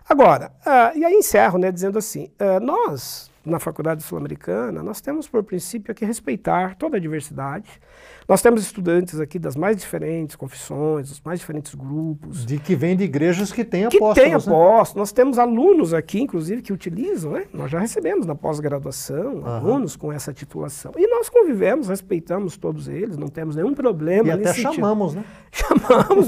Agora, 0.07 0.51
uh, 0.65 0.97
e 0.97 1.05
aí 1.05 1.13
encerro 1.13 1.57
né, 1.57 1.71
dizendo 1.71 1.97
assim: 1.97 2.31
uh, 2.39 2.59
nós, 2.59 3.31
na 3.45 3.59
Faculdade 3.59 4.03
Sul-Americana, 4.03 4.83
nós 4.83 5.01
temos 5.01 5.27
por 5.27 5.43
princípio 5.43 5.95
que 5.95 6.05
respeitar 6.05 6.75
toda 6.75 6.97
a 6.97 6.99
diversidade, 6.99 7.81
nós 8.31 8.41
temos 8.41 8.61
estudantes 8.61 9.19
aqui 9.19 9.37
das 9.37 9.57
mais 9.57 9.75
diferentes 9.75 10.37
confissões, 10.37 11.09
dos 11.09 11.19
mais 11.19 11.41
diferentes 11.41 11.75
grupos. 11.75 12.45
De 12.45 12.57
que 12.57 12.77
vêm 12.77 12.95
de 12.95 13.03
igrejas 13.03 13.51
que 13.51 13.65
têm 13.65 13.83
apóstolos. 13.83 14.13
Que 14.13 14.21
têm 14.21 14.33
apóstolos. 14.33 14.95
Né? 14.95 14.99
Nós 15.01 15.11
temos 15.11 15.37
alunos 15.37 15.93
aqui, 15.93 16.21
inclusive, 16.21 16.61
que 16.61 16.71
utilizam, 16.71 17.33
né? 17.33 17.43
Nós 17.53 17.69
já 17.69 17.77
recebemos 17.77 18.25
na 18.25 18.33
pós-graduação 18.33 19.39
uhum. 19.39 19.45
alunos 19.45 19.97
com 19.97 20.13
essa 20.13 20.31
titulação. 20.31 20.93
E 20.95 21.05
nós 21.07 21.27
convivemos, 21.27 21.89
respeitamos 21.89 22.55
todos 22.55 22.87
eles, 22.87 23.17
não 23.17 23.27
temos 23.27 23.57
nenhum 23.57 23.73
problema. 23.73 24.29
E 24.29 24.31
até 24.31 24.53
chamamos, 24.53 25.13
né? 25.13 25.25
Chamamos, 25.51 26.27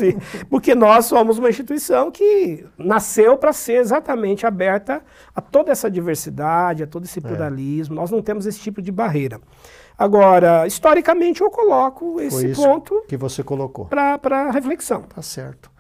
porque 0.50 0.76
nós 0.76 1.06
somos 1.06 1.38
uma 1.38 1.48
instituição 1.48 2.12
que 2.12 2.66
nasceu 2.78 3.38
para 3.38 3.54
ser 3.54 3.76
exatamente 3.78 4.46
aberta 4.46 5.02
a 5.34 5.40
toda 5.40 5.72
essa 5.72 5.90
diversidade, 5.90 6.84
a 6.84 6.88
todo 6.88 7.06
esse 7.06 7.20
é. 7.20 7.22
pluralismo. 7.22 7.96
É. 7.96 8.00
Nós 8.02 8.12
não 8.12 8.22
temos 8.22 8.46
esse 8.46 8.60
tipo 8.60 8.82
de 8.82 8.92
barreira. 8.92 9.40
Agora, 9.98 10.66
historicamente, 10.66 11.42
eu 11.42 11.50
coloco 11.50 12.20
esse 12.20 12.54
ponto 12.56 13.04
que 13.08 13.16
você 13.16 13.44
colocou 13.44 13.86
para 13.86 14.52
reflexão. 14.52 15.04
Tá 15.04 15.22
certo. 15.22 15.72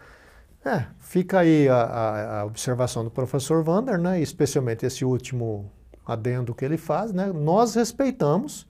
É, 0.66 0.86
fica 1.00 1.40
aí 1.40 1.68
a, 1.68 1.76
a, 1.76 2.40
a, 2.40 2.46
observação 2.46 3.04
do 3.04 3.12
professor 3.12 3.62
Vander, 3.64 3.98
né? 3.98 4.22
especialmente 4.22 4.86
esse 4.86 5.04
último 5.04 5.70
adendo 6.06 6.56
que 6.56 6.64
ele 6.64 6.78
faz. 6.78 7.12
Né? 7.12 7.32
Nós 7.34 7.76
respeitamos. 7.76 8.66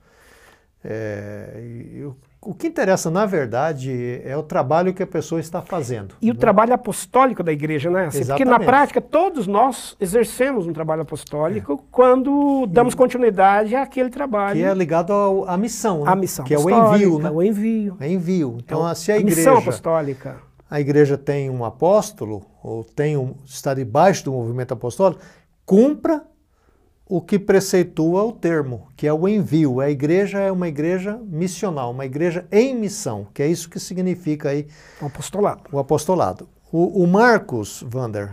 É, 0.82 1.62
eu, 1.92 2.16
o 2.44 2.54
que 2.54 2.66
interessa, 2.66 3.10
na 3.10 3.24
verdade, 3.26 4.20
é 4.24 4.36
o 4.36 4.42
trabalho 4.42 4.92
que 4.92 5.02
a 5.02 5.06
pessoa 5.06 5.40
está 5.40 5.62
fazendo. 5.62 6.14
E 6.20 6.26
né? 6.26 6.32
o 6.32 6.34
trabalho 6.36 6.74
apostólico 6.74 7.42
da 7.42 7.52
igreja, 7.52 7.90
né? 7.90 8.06
Assim, 8.06 8.24
porque 8.24 8.44
na 8.44 8.60
prática 8.60 9.00
todos 9.00 9.46
nós 9.46 9.96
exercemos 9.98 10.66
um 10.66 10.72
trabalho 10.72 11.02
apostólico 11.02 11.72
é. 11.72 11.78
quando 11.90 12.66
damos 12.66 12.94
continuidade 12.94 13.74
àquele 13.74 14.10
trabalho. 14.10 14.56
Que 14.56 14.62
é 14.62 14.74
ligado 14.74 15.12
ao, 15.12 15.48
à 15.48 15.56
missão, 15.56 16.04
né? 16.04 16.12
A 16.12 16.16
missão 16.16 16.44
Que 16.44 16.54
é 16.54 16.58
o 16.58 16.68
envio, 16.68 17.18
né? 17.18 17.30
O 17.30 17.42
envio. 17.42 17.96
É 17.98 18.08
envio. 18.08 18.58
Então, 18.64 18.88
é 18.88 18.94
se 18.94 19.10
a, 19.10 19.14
a 19.14 19.18
igreja... 19.18 19.36
missão 19.36 19.58
apostólica. 19.58 20.36
A 20.70 20.80
igreja 20.80 21.16
tem 21.16 21.48
um 21.50 21.64
apóstolo, 21.64 22.44
ou 22.62 22.84
tem 22.84 23.16
um, 23.16 23.34
está 23.44 23.74
debaixo 23.74 24.24
do 24.24 24.32
movimento 24.32 24.74
apostólico, 24.74 25.22
cumpra 25.64 26.22
o 27.06 27.20
que 27.20 27.38
preceitua 27.38 28.24
o 28.24 28.32
termo, 28.32 28.88
que 28.96 29.06
é 29.06 29.12
o 29.12 29.28
envio. 29.28 29.80
A 29.80 29.90
igreja 29.90 30.40
é 30.40 30.50
uma 30.50 30.68
igreja 30.68 31.20
missional, 31.24 31.90
uma 31.90 32.06
igreja 32.06 32.46
em 32.50 32.74
missão, 32.74 33.26
que 33.32 33.42
é 33.42 33.46
isso 33.46 33.68
que 33.68 33.78
significa 33.78 34.50
aí 34.50 34.66
o 35.00 35.06
apostolado. 35.06 35.62
O 35.70 35.78
apostolado. 35.78 36.48
O, 36.72 37.04
o 37.04 37.06
Marcos 37.06 37.84
Vander, 37.86 38.32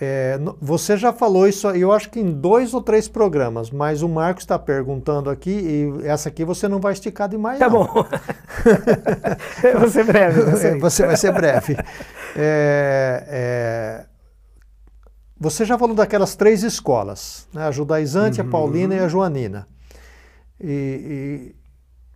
é, 0.00 0.38
você 0.60 0.96
já 0.96 1.12
falou 1.12 1.48
isso, 1.48 1.68
eu 1.70 1.92
acho 1.92 2.10
que 2.10 2.18
em 2.18 2.30
dois 2.30 2.74
ou 2.74 2.82
três 2.82 3.06
programas, 3.06 3.70
mas 3.70 4.02
o 4.02 4.08
Marcos 4.08 4.42
está 4.42 4.58
perguntando 4.58 5.30
aqui, 5.30 5.50
e 5.50 6.06
essa 6.06 6.28
aqui 6.28 6.44
você 6.44 6.66
não 6.66 6.80
vai 6.80 6.92
esticar 6.92 7.28
demais. 7.28 7.58
Tá 7.58 7.70
não. 7.70 7.86
bom. 7.86 8.04
vou 9.78 9.88
ser 9.88 10.04
breve. 10.04 10.42
Você, 10.42 10.78
você 10.78 11.06
vai 11.06 11.16
ser 11.16 11.32
breve. 11.32 11.76
É, 12.36 13.24
é, 13.28 14.04
você 15.38 15.64
já 15.64 15.76
falou 15.76 15.94
daquelas 15.94 16.36
três 16.36 16.62
escolas, 16.62 17.48
né? 17.52 17.66
a 17.66 17.70
judaizante, 17.70 18.40
uhum. 18.40 18.46
a 18.46 18.50
paulina 18.50 18.94
e 18.94 18.98
a 18.98 19.08
joanina. 19.08 19.66
E, 20.60 20.70
e 20.70 21.54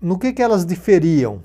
no 0.00 0.18
que, 0.18 0.32
que 0.32 0.42
elas 0.42 0.64
diferiam? 0.64 1.40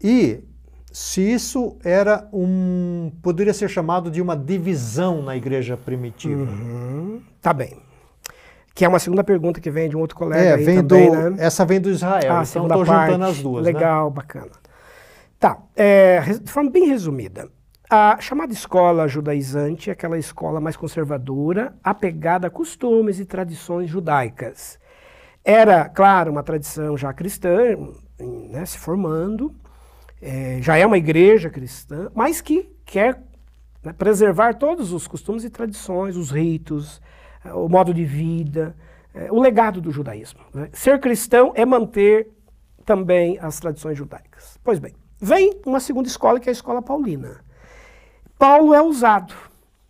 E 0.00 0.44
se 0.92 1.20
isso 1.20 1.76
era 1.84 2.28
um. 2.32 3.12
poderia 3.22 3.52
ser 3.52 3.68
chamado 3.68 4.10
de 4.10 4.22
uma 4.22 4.36
divisão 4.36 5.22
na 5.22 5.36
igreja 5.36 5.76
primitiva. 5.76 6.42
Uhum. 6.42 7.20
Tá 7.42 7.52
bem. 7.52 7.76
Que 8.74 8.84
é 8.84 8.88
uma 8.88 9.00
segunda 9.00 9.24
pergunta 9.24 9.60
que 9.60 9.70
vem 9.70 9.88
de 9.88 9.96
um 9.96 10.00
outro 10.00 10.16
colega. 10.16 10.40
É, 10.40 10.56
vem 10.56 10.76
também, 10.76 11.10
do, 11.10 11.30
né? 11.30 11.36
essa 11.38 11.64
vem 11.66 11.80
do 11.80 11.90
Israel, 11.90 12.36
ah, 12.36 12.44
então 12.48 12.66
estou 12.66 12.84
juntando 12.84 13.24
as 13.24 13.38
duas. 13.38 13.64
Né? 13.64 13.72
Legal, 13.72 14.08
né? 14.08 14.14
bacana. 14.14 14.52
Tá, 15.38 15.58
é, 15.76 16.20
de 16.20 16.50
forma 16.50 16.70
bem 16.70 16.86
resumida. 16.86 17.48
A 17.90 18.20
chamada 18.20 18.52
escola 18.52 19.08
judaizante 19.08 19.88
é 19.88 19.94
aquela 19.94 20.18
escola 20.18 20.60
mais 20.60 20.76
conservadora, 20.76 21.74
apegada 21.82 22.46
a 22.46 22.50
costumes 22.50 23.18
e 23.18 23.24
tradições 23.24 23.88
judaicas. 23.88 24.78
Era, 25.42 25.88
claro, 25.88 26.30
uma 26.30 26.42
tradição 26.42 26.98
já 26.98 27.14
cristã, 27.14 27.78
né, 28.50 28.66
se 28.66 28.76
formando, 28.76 29.54
é, 30.20 30.58
já 30.60 30.76
é 30.76 30.84
uma 30.84 30.98
igreja 30.98 31.48
cristã, 31.48 32.10
mas 32.14 32.42
que 32.42 32.70
quer 32.84 33.22
né, 33.82 33.94
preservar 33.94 34.52
todos 34.58 34.92
os 34.92 35.08
costumes 35.08 35.42
e 35.42 35.48
tradições, 35.48 36.14
os 36.14 36.30
ritos, 36.30 37.00
o 37.54 37.70
modo 37.70 37.94
de 37.94 38.04
vida, 38.04 38.76
é, 39.14 39.32
o 39.32 39.40
legado 39.40 39.80
do 39.80 39.90
judaísmo. 39.90 40.40
Né? 40.52 40.68
Ser 40.74 41.00
cristão 41.00 41.52
é 41.54 41.64
manter 41.64 42.28
também 42.84 43.38
as 43.40 43.58
tradições 43.58 43.96
judaicas. 43.96 44.58
Pois 44.62 44.78
bem, 44.78 44.94
vem 45.18 45.58
uma 45.64 45.80
segunda 45.80 46.06
escola 46.06 46.38
que 46.38 46.50
é 46.50 46.52
a 46.52 46.52
escola 46.52 46.82
paulina. 46.82 47.47
Paulo 48.38 48.72
é 48.72 48.80
usado. 48.80 49.34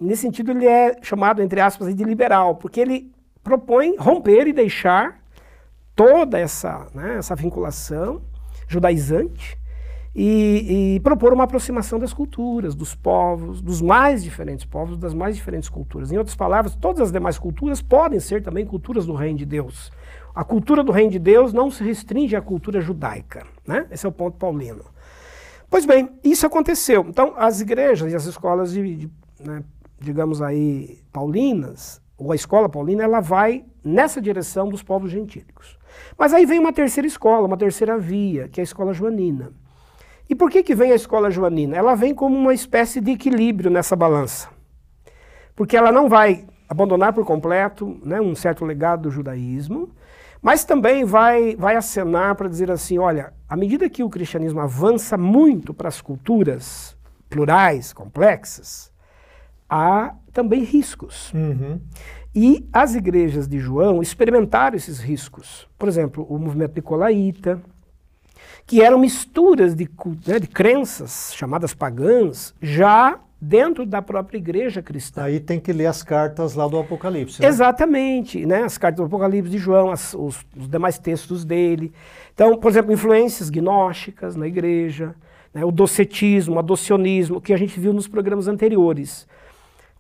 Nesse 0.01 0.23
sentido, 0.23 0.53
ele 0.53 0.67
é 0.67 0.97
chamado, 1.03 1.43
entre 1.43 1.61
aspas, 1.61 1.95
de 1.95 2.05
liberal, 2.05 2.55
porque 2.55 2.81
ele 2.81 3.13
propõe 3.43 3.97
romper 3.99 4.47
e 4.47 4.53
deixar 4.53 5.21
toda 5.95 6.39
essa, 6.39 6.87
né, 6.95 7.17
essa 7.19 7.35
vinculação 7.35 8.23
judaizante 8.69 9.59
e, 10.15 10.95
e, 10.97 11.01
propor 11.01 11.33
uma 11.33 11.45
aproximação 11.45 11.99
das 11.99 12.13
culturas, 12.13 12.75
dos 12.75 12.95
povos, 12.95 13.61
dos 13.61 13.81
mais 13.81 14.23
diferentes 14.23 14.65
povos, 14.65 14.97
das 14.97 15.15
mais 15.15 15.37
diferentes 15.37 15.69
culturas. 15.69 16.11
Em 16.11 16.19
outras 16.19 16.37
palavras, 16.37 16.75
todas 16.75 17.01
as 17.01 17.13
demais 17.13 17.39
culturas 17.39 17.83
podem 17.83 18.19
ser 18.19 18.43
também 18.43 18.67
culturas 18.67 19.07
do 19.07 19.15
reino 19.15 19.39
de 19.39 19.47
Deus. 19.47 19.93
A 20.35 20.45
cultura 20.45 20.83
do 20.83 20.93
reino 20.93 21.11
de 21.11 21.19
Deus 21.19 21.53
não 21.53 21.71
se 21.71 21.83
restringe 21.85 22.35
à 22.37 22.41
cultura 22.41 22.81
judaica. 22.81 23.47
Né? 23.67 23.87
Esse 23.91 24.07
é 24.07 24.09
o 24.09 24.13
ponto 24.13 24.37
paulino. 24.37 24.85
Pois 25.71 25.85
bem, 25.85 26.11
isso 26.25 26.47
aconteceu. 26.47 27.05
Então, 27.09 27.35
as 27.37 27.61
igrejas 27.61 28.13
e 28.13 28.17
as 28.17 28.25
escolas, 28.25 28.73
de, 28.73 28.97
de 28.97 29.11
né, 29.41 29.63
digamos 30.01 30.41
aí, 30.41 31.01
paulinas, 31.13 32.01
ou 32.17 32.33
a 32.33 32.35
escola 32.35 32.69
paulina, 32.69 33.05
ela 33.05 33.21
vai 33.21 33.65
nessa 33.85 34.21
direção 34.21 34.69
dos 34.69 34.83
povos 34.83 35.11
gentílicos. 35.11 35.79
Mas 36.17 36.33
aí 36.33 36.47
vem 36.47 36.59
uma 36.59 36.73
terceira 36.73 37.07
escola, 37.07 37.47
uma 37.47 37.57
terceira 37.57 37.99
via, 37.99 38.49
que 38.49 38.61
é 38.61 38.63
a 38.63 38.65
escola 38.65 38.93
joanina. 38.93 39.53
E 40.29 40.35
por 40.35 40.51
que, 40.51 40.63
que 40.63 40.75
vem 40.75 40.93
a 40.93 40.97
escola 40.97 41.31
joanina? 41.31 41.77
Ela 41.77 41.95
vem 41.95 42.15
como 42.15 42.37
uma 42.37 42.53
espécie 42.53 43.01
de 43.01 43.13
equilíbrio 43.13 43.71
nessa 43.71 43.97
balança. 43.97 44.49
Porque 45.55 45.77
ela 45.77 45.91
não 45.91 46.09
vai 46.09 46.47
abandonar 46.69 47.13
por 47.13 47.25
completo 47.25 47.99
né, 48.05 48.21
um 48.21 48.35
certo 48.35 48.65
legado 48.65 49.03
do 49.03 49.11
judaísmo, 49.11 49.91
mas 50.41 50.65
também 50.65 51.05
vai, 51.05 51.57
vai 51.57 51.77
acenar 51.77 52.35
para 52.35 52.49
dizer 52.49 52.71
assim: 52.71 52.99
olha, 52.99 53.33
à 53.49 53.57
medida 53.57 53.89
que 53.89 54.03
o 54.03 54.11
cristianismo 54.11 54.61
avança 54.61 55.17
muito 55.17 55.75
para 55.75 55.89
as 55.89 56.01
culturas 56.01 56.97
plurais, 57.29 57.93
complexas, 57.93 58.93
há 59.69 60.15
também 60.33 60.63
riscos. 60.63 61.33
Uhum. 61.33 61.81
E 62.35 62.69
as 62.73 62.95
igrejas 62.95 63.49
de 63.49 63.59
João 63.59 64.01
experimentaram 64.01 64.77
esses 64.77 64.99
riscos. 64.99 65.69
Por 65.79 65.89
exemplo, 65.89 66.27
o 66.29 66.39
movimento 66.39 66.77
nicolaíta, 66.77 67.61
que 68.67 68.83
eram 68.83 68.99
misturas 68.99 69.75
de, 69.75 69.91
né, 70.27 70.39
de 70.39 70.47
crenças 70.47 71.33
chamadas 71.35 71.75
pagãs, 71.75 72.55
já 72.61 73.19
dentro 73.41 73.87
da 73.87 74.03
própria 74.03 74.39
igreja 74.39 74.83
cristã. 74.83 75.25
Aí 75.25 75.39
tem 75.39 75.61
que 75.61 75.73
ler 75.73 75.87
as 75.87 76.03
cartas 76.03 76.55
lá 76.55 76.67
do 76.67 76.79
Apocalipse. 76.79 77.41
Né? 77.41 77.49
Exatamente, 77.49 78.45
né? 78.45 78.65
as 78.65 78.77
cartas 78.77 78.99
do 78.99 79.07
Apocalipse 79.07 79.51
de 79.51 79.59
João, 79.59 79.91
as, 79.91 80.13
os, 80.15 80.45
os, 80.57 80.69
demais 80.69 80.99
textos 80.99 81.45
dele. 81.45 81.93
Então, 82.35 82.57
por 82.59 82.71
exemplo, 82.71 82.93
influências 82.93 83.49
gnósticas 83.49 84.35
na 84.35 84.47
igreja, 84.47 85.15
né? 85.55 85.65
o 85.65 85.71
docetismo, 85.71 86.57
o 86.57 86.59
adocionismo, 86.59 87.41
que 87.41 87.53
a 87.53 87.57
gente 87.57 87.79
viu 87.79 87.93
nos 87.93 88.09
programas 88.09 88.49
anteriores. 88.49 89.27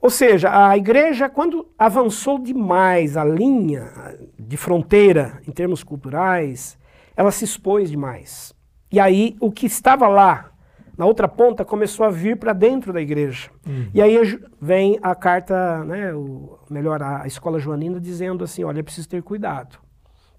Ou 0.00 0.10
seja, 0.10 0.68
a 0.68 0.76
igreja, 0.76 1.28
quando 1.28 1.66
avançou 1.78 2.38
demais 2.38 3.16
a 3.16 3.24
linha 3.24 3.90
de 4.38 4.56
fronteira 4.56 5.40
em 5.46 5.50
termos 5.50 5.82
culturais, 5.82 6.78
ela 7.16 7.32
se 7.32 7.44
expôs 7.44 7.90
demais. 7.90 8.54
E 8.90 9.00
aí, 9.00 9.36
o 9.40 9.50
que 9.50 9.66
estava 9.66 10.06
lá 10.06 10.50
na 10.98 11.06
outra 11.06 11.28
ponta 11.28 11.64
começou 11.64 12.04
a 12.04 12.10
vir 12.10 12.36
para 12.36 12.52
dentro 12.52 12.92
da 12.92 13.00
igreja. 13.00 13.48
Uhum. 13.64 13.86
E 13.94 14.02
aí 14.02 14.18
vem 14.60 14.98
a 15.00 15.14
carta, 15.14 15.84
né, 15.84 16.12
o, 16.12 16.58
melhor, 16.68 17.00
a 17.00 17.24
escola 17.24 17.60
joanina 17.60 18.00
dizendo 18.00 18.42
assim, 18.42 18.64
olha, 18.64 18.80
é 18.80 18.82
preciso 18.82 19.08
ter 19.08 19.22
cuidado, 19.22 19.78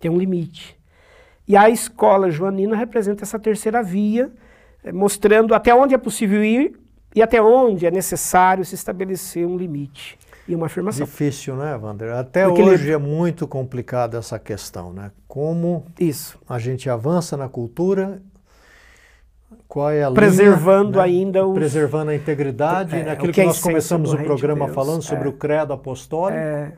tem 0.02 0.12
um 0.12 0.18
limite. 0.18 0.78
E 1.48 1.56
a 1.56 1.70
escola 1.70 2.30
joanina 2.30 2.76
representa 2.76 3.24
essa 3.24 3.40
terceira 3.40 3.82
via, 3.82 4.30
eh, 4.84 4.92
mostrando 4.92 5.56
até 5.56 5.74
onde 5.74 5.96
é 5.96 5.98
possível 5.98 6.44
ir 6.44 6.78
e 7.16 7.22
até 7.22 7.42
onde 7.42 7.88
é 7.88 7.92
necessário 7.92 8.64
se 8.66 8.76
estabelecer 8.76 9.48
um 9.48 9.58
limite 9.58 10.20
e 10.46 10.54
uma 10.54 10.66
afirmação. 10.66 11.06
Difícil, 11.06 11.56
né, 11.56 11.76
Wander? 11.76 12.14
Até 12.14 12.48
hoje 12.48 12.92
é 12.92 12.98
muito 12.98 13.48
complicado 13.48 14.18
essa 14.18 14.38
questão, 14.38 14.92
né? 14.92 15.12
Como 15.28 15.86
Isso. 16.00 16.38
a 16.48 16.60
gente 16.60 16.90
avança 16.90 17.38
na 17.38 17.48
cultura 17.48 18.22
qual 19.70 19.92
é 19.92 20.04
a 20.04 20.12
preservando 20.12 20.94
linha, 20.94 21.04
né? 21.04 21.04
ainda 21.04 21.46
os... 21.46 21.54
preservando 21.54 22.10
a 22.10 22.16
integridade, 22.16 22.96
é, 22.96 23.04
né? 23.04 23.12
aquilo 23.12 23.32
que, 23.32 23.40
que, 23.40 23.46
nós 23.46 23.62
começamos 23.62 24.12
o 24.12 24.18
programa 24.18 24.66
de 24.66 24.74
falando 24.74 25.04
sobre 25.04 25.28
é. 25.28 25.30
o 25.30 25.34
credo 25.34 25.72
apostólico. 25.72 26.42
É. 26.42 26.74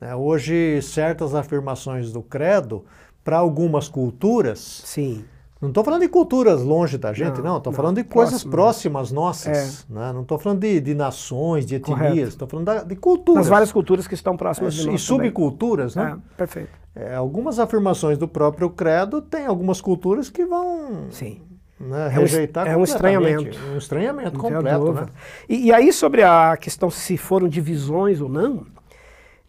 Né? 0.00 0.16
Hoje 0.16 0.82
certas 0.82 1.36
afirmações 1.36 2.12
do 2.12 2.20
credo 2.20 2.84
para 3.22 3.38
algumas 3.38 3.86
culturas. 3.86 4.58
Sim. 4.58 5.24
Não 5.60 5.68
estou 5.68 5.84
falando 5.84 6.00
de 6.00 6.08
culturas 6.08 6.62
longe 6.62 6.98
da 6.98 7.12
gente, 7.12 7.40
não. 7.40 7.58
Estou 7.58 7.72
falando 7.72 7.98
de 7.98 8.02
coisas 8.02 8.42
próximas 8.42 9.12
nossas. 9.12 9.86
É. 9.88 9.92
Né? 9.94 10.12
Não 10.12 10.22
estou 10.22 10.36
falando 10.36 10.58
de, 10.58 10.80
de, 10.80 10.94
nações, 10.94 11.64
de 11.64 11.76
etnias. 11.76 12.30
Estou 12.30 12.48
falando 12.48 12.66
da, 12.66 12.82
de 12.82 12.96
culturas. 12.96 13.42
Das 13.42 13.48
várias 13.48 13.70
culturas 13.70 14.08
que 14.08 14.14
estão 14.14 14.36
próximas 14.36 14.74
é, 14.74 14.80
de 14.80 14.86
nós. 14.88 15.00
E 15.00 15.04
subculturas, 15.04 15.94
também. 15.94 16.14
né? 16.14 16.20
É, 16.32 16.36
perfeito. 16.36 16.70
É, 16.96 17.14
algumas 17.14 17.60
afirmações 17.60 18.18
do 18.18 18.26
próprio 18.26 18.68
credo 18.68 19.22
tem 19.22 19.46
algumas 19.46 19.80
culturas 19.80 20.28
que 20.28 20.44
vão. 20.44 21.06
Sim 21.10 21.40
né, 21.82 22.08
rejeitar 22.08 22.66
é 22.66 22.76
um 22.76 22.84
estranhamento. 22.84 23.58
Um 23.74 23.76
estranhamento 23.76 24.38
completo. 24.38 24.92
Né? 24.92 25.06
E, 25.48 25.66
e, 25.66 25.72
aí, 25.72 25.92
sobre 25.92 26.22
a 26.22 26.56
questão 26.56 26.90
se 26.90 27.16
foram 27.16 27.48
divisões 27.48 28.20
ou 28.20 28.28
não, 28.28 28.64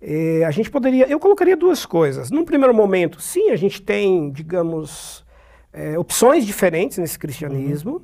eh, 0.02 0.44
a 0.46 0.52
gente 0.52 0.72
poderia. 0.72 1.08
Eu 1.08 1.20
colocaria 1.20 1.56
duas 1.56 1.86
coisas. 1.86 2.32
Num 2.32 2.44
primeiro 2.44 2.74
momento, 2.74 3.22
sim, 3.22 3.52
a 3.52 3.56
gente 3.56 3.82
tem, 3.82 4.32
digamos, 4.32 5.24
eh, 5.72 5.98
opções 5.98 6.46
diferentes 6.46 6.98
nesse 6.98 7.20
cristianismo. 7.20 7.94
Uhum. 7.94 8.02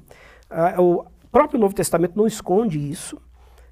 Ah, 0.50 0.76
o 0.82 1.06
próprio 1.32 1.60
Novo 1.60 1.74
Testamento 1.74 2.15
não 2.15 2.28
esconde 2.28 2.78
isso. 2.80 3.20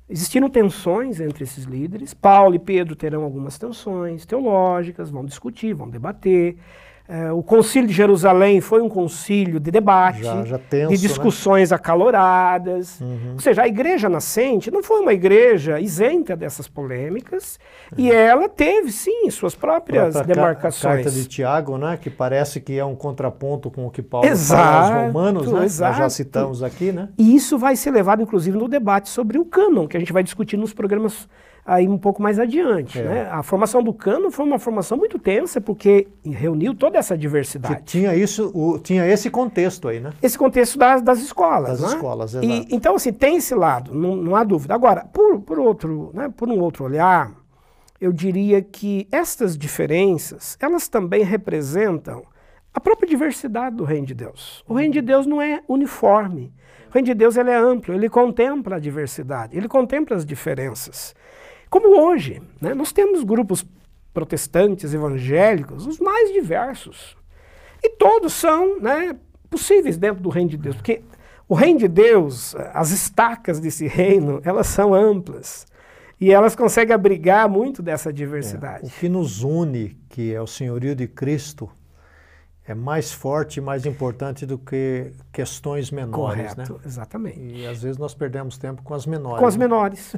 Existiram 0.10 0.50
tensões 0.50 1.20
entre 1.20 1.44
esses 1.44 1.66
líderes. 1.66 2.14
Paulo 2.14 2.56
e 2.56 2.60
Pedro 2.60 2.96
terão 2.96 3.24
algumas 3.24 3.58
tensões 3.58 4.26
teológicas, 4.26 5.10
vão 5.10 5.26
discutir, 5.26 5.74
vão 5.74 5.90
debater. 5.90 6.58
É, 7.10 7.32
o 7.32 7.42
Concílio 7.42 7.88
de 7.88 7.94
Jerusalém 7.94 8.60
foi 8.60 8.82
um 8.82 8.90
concílio 8.90 9.62
de 9.62 9.72
debate, 9.72 10.24
já, 10.24 10.44
já 10.44 10.58
tenso, 10.58 10.92
de 10.92 11.00
discussões 11.00 11.72
né? 11.72 11.76
acaloradas. 11.76 13.00
Uhum. 13.00 13.34
Ou 13.34 13.40
seja, 13.40 13.62
a 13.62 13.68
igreja 13.68 14.10
nascente 14.10 14.70
não 14.70 14.84
foi 14.84 15.00
uma 15.00 15.14
igreja 15.14 15.80
isenta 15.80 16.36
dessas 16.36 16.68
polêmicas 16.68 17.58
uhum. 17.94 18.04
e 18.04 18.12
ela 18.12 18.50
teve, 18.50 18.92
sim, 18.92 19.30
suas 19.32 19.56
próprias 19.56 20.16
demarcações. 20.22 21.00
A 21.00 21.04
carta 21.04 21.12
de 21.12 21.26
Tiago, 21.26 21.78
né, 21.78 21.98
que 22.02 22.10
parece 22.10 22.60
que 22.60 22.78
é 22.78 22.84
um 22.84 22.96
contraponto 22.96 23.72
com 23.72 23.88
o 23.88 23.90
que 23.90 24.02
Paulo 24.02 24.28
exato, 24.28 24.62
fala 24.62 24.96
aos 24.96 25.06
romanos, 25.08 25.52
né? 25.52 25.64
Exato. 25.64 25.92
Nós 25.92 26.00
já 26.00 26.10
citamos 26.10 26.62
aqui. 26.62 26.92
Né? 26.92 27.08
E 27.18 27.36
isso 27.36 27.58
vai 27.58 27.78
ser 27.78 27.92
levado, 27.92 28.22
inclusive, 28.22 28.58
no 28.58 28.68
debate 28.68 29.08
sobre 29.08 29.38
o 29.38 29.46
cânon, 29.46 29.88
que 29.88 29.96
a 29.96 30.00
gente 30.00 30.12
vai 30.12 30.24
discutir 30.24 30.58
nos 30.58 30.74
programas 30.74 31.28
aí 31.68 31.86
um 31.86 31.98
pouco 31.98 32.22
mais 32.22 32.40
adiante. 32.40 32.98
É. 32.98 33.04
Né? 33.04 33.30
A 33.30 33.44
formação 33.44 33.84
do 33.84 33.94
cano 33.94 34.32
foi 34.32 34.46
uma 34.46 34.58
formação 34.58 34.98
muito 34.98 35.20
tensa, 35.20 35.60
porque 35.60 36.08
reuniu 36.24 36.74
toda 36.74 36.98
essa 36.98 37.18
diversidade. 37.18 37.76
Que 37.76 37.84
tinha, 37.84 38.16
isso, 38.16 38.50
o, 38.56 38.80
tinha 38.80 39.06
esse 39.06 39.30
contexto 39.30 39.90
aí, 39.90 40.00
né? 40.00 40.12
Esse 40.24 40.38
contexto 40.38 40.80
das, 40.80 41.02
das 41.02 41.20
escolas. 41.20 41.82
Das 41.82 41.82
né? 41.82 41.88
escolas, 41.98 42.34
exato. 42.34 42.46
E, 42.46 42.68
então, 42.72 42.96
assim, 42.96 43.12
tem 43.12 43.36
esse 43.36 43.54
lado, 43.54 43.94
não, 43.94 44.16
não 44.16 44.36
há 44.36 44.46
dúvida. 44.46 44.74
Agora, 44.74 45.04
por, 45.12 45.42
por, 45.42 45.60
outro, 45.60 46.10
né, 46.14 46.32
por 46.36 46.48
um 46.48 46.58
outro 46.62 46.86
olhar, 46.86 47.34
eu 48.00 48.14
diria 48.14 48.62
que 48.62 49.06
estas 49.12 49.58
diferenças, 49.58 50.58
elas 50.62 50.88
também 50.88 51.24
representam 51.24 52.24
a 52.74 52.80
própria 52.80 53.10
diversidade 53.10 53.76
do 53.76 53.84
reino 53.84 54.08
de 54.08 54.14
Deus. 54.14 54.64
O 54.68 54.74
reino 54.74 54.94
de 54.94 55.02
Deus 55.02 55.26
não 55.26 55.42
é 55.42 55.62
uniforme. 55.68 56.54
O 56.90 56.94
reino 56.94 57.08
de 57.08 57.14
Deus 57.14 57.36
ele 57.36 57.50
é 57.50 57.58
amplo, 57.58 57.94
ele 57.94 58.08
contempla 58.08 58.78
a 58.78 58.80
diversidade, 58.80 59.58
ele 59.58 59.68
contempla 59.68 60.16
as 60.16 60.26
diferenças. 60.26 61.14
Como 61.70 62.00
hoje, 62.02 62.42
né, 62.62 62.74
nós 62.74 62.92
temos 62.92 63.24
grupos 63.24 63.66
protestantes, 64.14 64.94
evangélicos, 64.94 65.86
os 65.86 66.00
mais 66.00 66.34
diversos. 66.34 67.16
E 67.84 67.90
todos 67.90 68.34
são 68.34 68.80
né, 68.80 69.16
possíveis 69.50 69.98
dentro 69.98 70.22
do 70.22 70.30
reino 70.30 70.50
de 70.50 70.58
Deus, 70.58 70.76
porque 70.76 71.02
o 71.48 71.54
reino 71.54 71.80
de 71.80 71.88
Deus, 71.88 72.56
as 72.74 72.92
estacas 72.92 73.60
desse 73.60 73.88
reino, 73.88 74.42
elas 74.44 74.68
são 74.68 74.94
amplas. 74.94 75.66
E 76.20 76.32
elas 76.32 76.56
conseguem 76.56 76.96
abrigar 76.96 77.48
muito 77.48 77.84
dessa 77.84 78.12
diversidade. 78.12 78.86
É, 78.86 78.88
o 78.88 78.90
que 78.90 79.08
nos 79.08 79.44
une, 79.44 79.96
que 80.10 80.34
é 80.34 80.42
o 80.42 80.48
senhorio 80.48 80.96
de 80.96 81.08
Cristo, 81.08 81.70
é 82.68 82.76
mais 82.76 83.14
forte 83.14 83.58
e 83.58 83.62
mais 83.62 83.86
importante 83.86 84.46
do 84.46 84.58
que 84.58 85.14
questões 85.32 85.90
menores, 85.90 86.54
Correto, 86.54 86.74
né? 86.74 86.80
exatamente. 86.86 87.40
E 87.40 87.66
às 87.66 87.82
vezes 87.82 87.98
nós 87.98 88.14
perdemos 88.14 88.58
tempo 88.58 88.84
com 88.84 88.94
as 88.94 89.06
menores. 89.06 89.40
Com 89.40 89.46
as 89.46 89.56
né? 89.56 89.66
menores. 89.66 90.14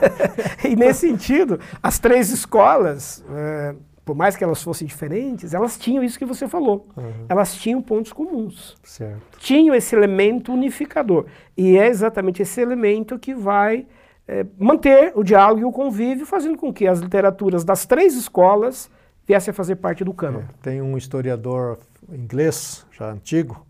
e 0.64 0.74
nesse 0.74 1.00
sentido, 1.00 1.60
as 1.82 1.98
três 1.98 2.30
escolas, 2.30 3.22
é, 3.30 3.74
por 4.06 4.16
mais 4.16 4.36
que 4.36 4.42
elas 4.42 4.62
fossem 4.62 4.88
diferentes, 4.88 5.52
elas 5.52 5.78
tinham 5.78 6.02
isso 6.02 6.18
que 6.18 6.24
você 6.24 6.48
falou. 6.48 6.88
Uhum. 6.96 7.26
Elas 7.28 7.54
tinham 7.54 7.82
pontos 7.82 8.10
comuns. 8.10 8.74
Certo. 8.82 9.38
Tinham 9.38 9.74
esse 9.74 9.94
elemento 9.94 10.50
unificador. 10.50 11.26
E 11.54 11.76
é 11.76 11.88
exatamente 11.88 12.40
esse 12.40 12.58
elemento 12.58 13.18
que 13.18 13.34
vai 13.34 13.86
é, 14.26 14.46
manter 14.58 15.12
o 15.14 15.22
diálogo 15.22 15.60
e 15.60 15.64
o 15.66 15.70
convívio, 15.70 16.24
fazendo 16.24 16.56
com 16.56 16.72
que 16.72 16.86
as 16.86 17.00
literaturas 17.00 17.64
das 17.64 17.84
três 17.84 18.16
escolas 18.16 18.90
viesse 19.26 19.50
a 19.50 19.52
fazer 19.52 19.76
parte 19.76 20.04
do 20.04 20.12
cânon. 20.12 20.40
É, 20.40 20.44
tem 20.62 20.82
um 20.82 20.96
historiador 20.96 21.78
inglês, 22.10 22.86
já 22.92 23.10
antigo, 23.10 23.66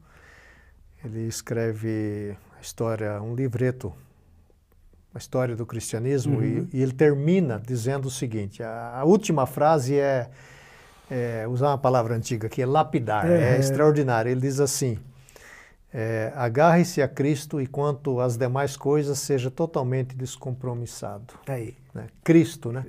ele 1.05 1.27
escreve 1.27 2.37
a 2.57 2.61
história, 2.61 3.21
um 3.21 3.35
livreto, 3.35 3.93
a 5.15 5.19
história 5.19 5.55
do 5.55 5.67
cristianismo, 5.67 6.39
uhum. 6.39 6.69
e, 6.73 6.79
e, 6.79 6.83
ele 6.83 6.93
termina 6.93 7.61
dizendo 7.65 8.07
o 8.07 8.11
seguinte: 8.11 8.63
a, 8.63 8.99
a 8.99 9.05
última 9.05 9.47
frase 9.47 9.99
é, 9.99 10.31
é, 11.11 11.47
usar 11.49 11.69
uma 11.69 11.79
palavra 11.79 12.15
antiga 12.15 12.47
aqui, 12.47 12.63
é 12.63 12.67
lapidar, 12.67 13.31
é, 13.31 13.57
é 13.57 13.59
extraordinário. 13.59 14.31
Ele 14.31 14.41
diz 14.41 14.61
assim: 14.61 14.99
é, 15.93 16.33
agarre-se 16.35 17.03
a 17.03 17.09
Cristo 17.09 17.61
e 17.61 17.67
quanto 17.67 18.21
às 18.21 18.37
demais 18.37 18.77
coisas 18.77 19.19
seja 19.19 19.51
totalmente 19.51 20.17
descompromissado. 20.17 21.35
Aí. 21.47 21.77
Né? 21.93 22.07
Cristo, 22.25 22.73
né? 22.73 22.87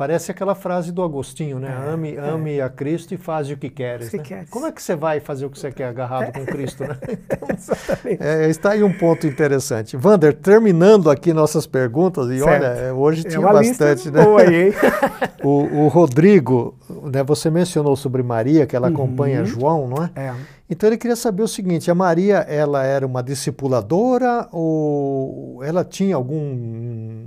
Parece 0.00 0.30
aquela 0.30 0.54
frase 0.54 0.92
do 0.92 1.02
Agostinho, 1.02 1.58
né? 1.58 1.68
É, 1.68 1.92
ame, 1.92 2.14
é. 2.14 2.20
ame 2.20 2.58
a 2.58 2.70
Cristo 2.70 3.12
e 3.12 3.18
faz 3.18 3.50
o 3.50 3.56
que 3.58 3.68
queres. 3.68 4.08
que 4.08 4.16
né? 4.16 4.22
queres. 4.22 4.48
Como 4.48 4.64
é 4.64 4.72
que 4.72 4.82
você 4.82 4.96
vai 4.96 5.20
fazer 5.20 5.44
o 5.44 5.50
que 5.50 5.58
você 5.58 5.70
quer 5.70 5.88
agarrado 5.88 6.32
com 6.32 6.46
Cristo, 6.46 6.84
né? 6.84 6.96
Exatamente. 7.54 8.22
É, 8.22 8.48
está 8.48 8.70
aí 8.70 8.82
um 8.82 8.96
ponto 8.96 9.26
interessante. 9.26 9.98
Vander, 9.98 10.32
terminando 10.32 11.10
aqui 11.10 11.34
nossas 11.34 11.66
perguntas, 11.66 12.30
e 12.30 12.38
Certo. 12.38 12.48
olha, 12.48 12.66
é, 12.68 12.90
hoje 12.94 13.26
É 13.26 13.28
tinha 13.28 13.42
bastante, 13.42 14.10
né? 14.10 14.24
boa 14.24 14.40
aí? 14.40 14.72
O, 15.44 15.84
o 15.84 15.88
Rodrigo, 15.88 16.74
né, 17.12 17.22
você 17.22 17.50
mencionou 17.50 17.96
sobre 17.96 18.22
Maria, 18.22 18.66
que 18.66 18.76
ela 18.76 18.88
acompanha 18.88 19.40
Uhum. 19.40 19.46
João, 19.46 19.88
não 19.88 20.04
é? 20.04 20.10
É. 20.14 20.34
Então 20.68 20.88
ele 20.88 20.96
queria 20.96 21.16
saber 21.16 21.42
o 21.42 21.48
seguinte: 21.48 21.90
a 21.90 21.94
Maria, 21.94 22.38
ela 22.48 22.84
era 22.84 23.06
uma 23.06 23.22
discipuladora 23.22 24.46
ou 24.52 25.62
ela 25.64 25.82
tinha 25.82 26.14
algum 26.14 27.24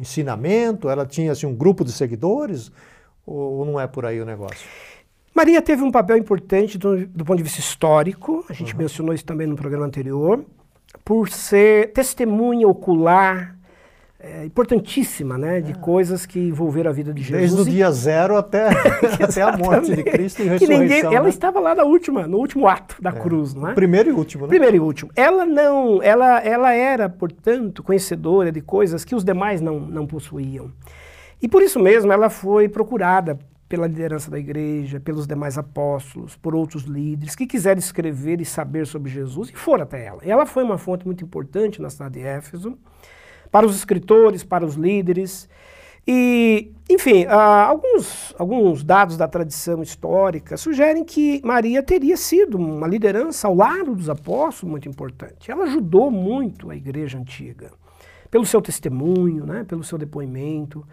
ensinamento? 0.00 0.88
Ela 0.88 1.04
tinha 1.04 1.32
assim, 1.32 1.46
um 1.46 1.54
grupo 1.54 1.84
de 1.84 1.92
seguidores? 1.92 2.70
Ou 3.26 3.64
não 3.64 3.78
é 3.78 3.86
por 3.86 4.06
aí 4.06 4.20
o 4.20 4.24
negócio? 4.24 4.66
Maria 5.34 5.60
teve 5.60 5.82
um 5.82 5.90
papel 5.90 6.16
importante 6.16 6.78
do, 6.78 7.06
do 7.06 7.24
ponto 7.24 7.36
de 7.36 7.42
vista 7.42 7.60
histórico, 7.60 8.44
a 8.48 8.52
gente 8.52 8.76
mencionou 8.76 9.14
isso 9.14 9.24
também 9.24 9.46
no 9.46 9.54
programa 9.54 9.86
anterior, 9.86 10.44
por 11.04 11.28
ser 11.28 11.92
testemunha 11.92 12.66
ocular, 12.66 13.57
é, 14.20 14.44
importantíssima, 14.44 15.38
né, 15.38 15.60
de 15.60 15.74
coisas 15.74 16.26
que 16.26 16.40
envolveram 16.40 16.90
a 16.90 16.92
vida 16.92 17.14
de 17.14 17.22
Jesus. 17.22 17.54
Desde 17.54 17.70
o 17.70 17.72
dia 17.72 17.90
zero 17.92 18.36
até, 18.36 18.68
até 19.22 19.42
a 19.42 19.56
morte 19.56 19.94
de. 19.94 20.02
Cristo 20.02 20.42
e 20.42 20.44
Que 20.44 20.50
ressurreição. 20.50 20.80
ninguém- 20.82 21.14
ela 21.14 21.24
né? 21.24 21.28
estava 21.30 21.60
lá 21.60 21.74
na 21.74 21.84
última, 21.84 22.26
no 22.26 22.38
último 22.38 22.66
ato 22.66 23.00
da 23.00 23.12
cruz, 23.12 23.54
não 23.54 23.68
é? 23.68 23.74
Primeiro 23.74 24.10
e 24.10 24.12
último, 24.12 24.42
né? 24.44 24.48
Primeiro 24.48 24.76
e 24.76 24.80
último. 24.80 25.10
Ela 25.14 25.46
não, 25.46 26.02
ela, 26.02 26.40
ela 26.40 26.72
era, 26.72 27.08
portanto, 27.08 27.82
conhecedora 27.82 28.50
de 28.50 28.60
coisas 28.60 29.04
que 29.04 29.14
os 29.14 29.22
demais 29.24 29.60
não, 29.60 29.78
não 29.78 30.04
possuíam. 30.06 30.72
E 31.40 31.46
por 31.46 31.62
isso 31.62 31.78
mesmo 31.78 32.12
ela 32.12 32.28
foi 32.28 32.68
procurada 32.68 33.38
pela 33.68 33.86
liderança 33.86 34.30
da 34.30 34.38
igreja, 34.38 34.98
pelos 34.98 35.26
demais 35.26 35.56
apóstolos, 35.58 36.34
por 36.34 36.54
outros 36.54 36.84
líderes 36.84 37.36
que 37.36 37.46
quiseram 37.46 37.78
escrever 37.78 38.40
e 38.40 38.44
saber 38.44 38.86
sobre 38.86 39.10
Jesus 39.10 39.50
e 39.50 39.54
foram 39.54 39.84
até 39.84 40.06
ela. 40.06 40.20
E 40.24 40.30
ela 40.30 40.46
foi 40.46 40.64
uma 40.64 40.78
fonte 40.78 41.06
muito 41.06 41.22
importante 41.22 41.80
na 41.80 41.90
cidade 41.90 42.14
de 42.18 42.26
Éfeso, 42.26 42.76
para 43.50 43.66
os 43.66 43.76
escritores, 43.76 44.44
para 44.44 44.64
os 44.64 44.74
líderes. 44.74 45.48
E, 46.06 46.72
enfim, 46.88 47.26
ah, 47.26 47.66
alguns, 47.66 48.34
alguns 48.38 48.82
dados 48.82 49.16
da 49.16 49.28
tradição 49.28 49.82
histórica 49.82 50.56
sugerem 50.56 51.04
que 51.04 51.40
Maria 51.44 51.82
teria 51.82 52.16
sido 52.16 52.56
uma 52.56 52.88
liderança 52.88 53.46
ao 53.46 53.54
lado 53.54 53.94
dos 53.94 54.08
apóstolos 54.08 54.70
muito 54.70 54.88
importante. 54.88 55.50
Ela 55.50 55.64
ajudou 55.64 56.10
muito 56.10 56.70
a 56.70 56.76
igreja 56.76 57.18
antiga, 57.18 57.70
pelo 58.30 58.44
seu 58.44 58.60
testemunho, 58.60 59.44
né, 59.46 59.64
pelo 59.66 59.82
seu 59.82 59.96
depoimento. 59.98 60.84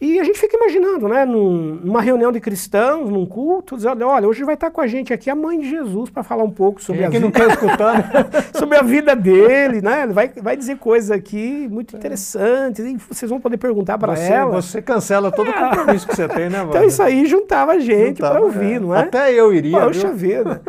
E 0.00 0.18
a 0.18 0.24
gente 0.24 0.38
fica 0.38 0.56
imaginando, 0.56 1.06
né, 1.08 1.24
num- 1.24 1.78
numa 1.84 2.00
reunião 2.02 2.32
de 2.32 2.40
cristãos, 2.40 3.08
num 3.08 3.24
culto, 3.24 3.76
dizendo, 3.76 4.04
olha, 4.04 4.26
hoje 4.26 4.42
vai 4.42 4.54
estar 4.54 4.68
com 4.70 4.80
a 4.80 4.86
gente 4.86 5.12
aqui 5.12 5.30
a 5.30 5.34
mãe 5.34 5.60
de 5.60 5.70
Jesus 5.70 6.10
para 6.10 6.24
falar 6.24 6.42
um 6.42 6.50
pouco 6.50 6.82
sobre 6.82 6.98
Quem 6.98 7.04
é 7.04 7.06
a 7.06 7.10
vida 7.10 7.26
não 7.26 7.92
né? 7.94 8.10
sobre 8.52 8.76
a 8.76 8.82
vida 8.82 9.14
dele, 9.14 9.80
né? 9.80 10.02
Ele 10.02 10.12
vai, 10.12 10.28
vai 10.28 10.56
dizer 10.56 10.76
coisas 10.78 11.10
aqui 11.12 11.68
muito 11.70 11.96
interessantes 11.96 12.84
e 12.84 12.96
vocês 13.08 13.30
vão 13.30 13.40
poder 13.40 13.58
perguntar 13.58 13.96
para 13.96 14.18
ela. 14.18 14.50
você 14.60 14.82
cancela 14.82 15.30
todo 15.30 15.48
o 15.50 15.54
compromisso 15.54 16.08
que 16.08 16.16
você 16.16 16.26
tem, 16.26 16.50
né, 16.50 16.58
Então 16.66 16.72
Wander? 16.72 16.88
isso 16.88 17.02
aí 17.02 17.24
juntava 17.26 17.72
a 17.72 17.78
gente 17.78 18.18
para 18.18 18.40
ouvir, 18.42 18.74
é. 18.74 18.80
não 18.80 18.94
é? 18.96 19.00
Até 19.02 19.32
eu 19.32 19.54
iria, 19.54 19.80
Poxa 19.82 20.08
viu? 20.12 20.42
vida. 20.44 20.62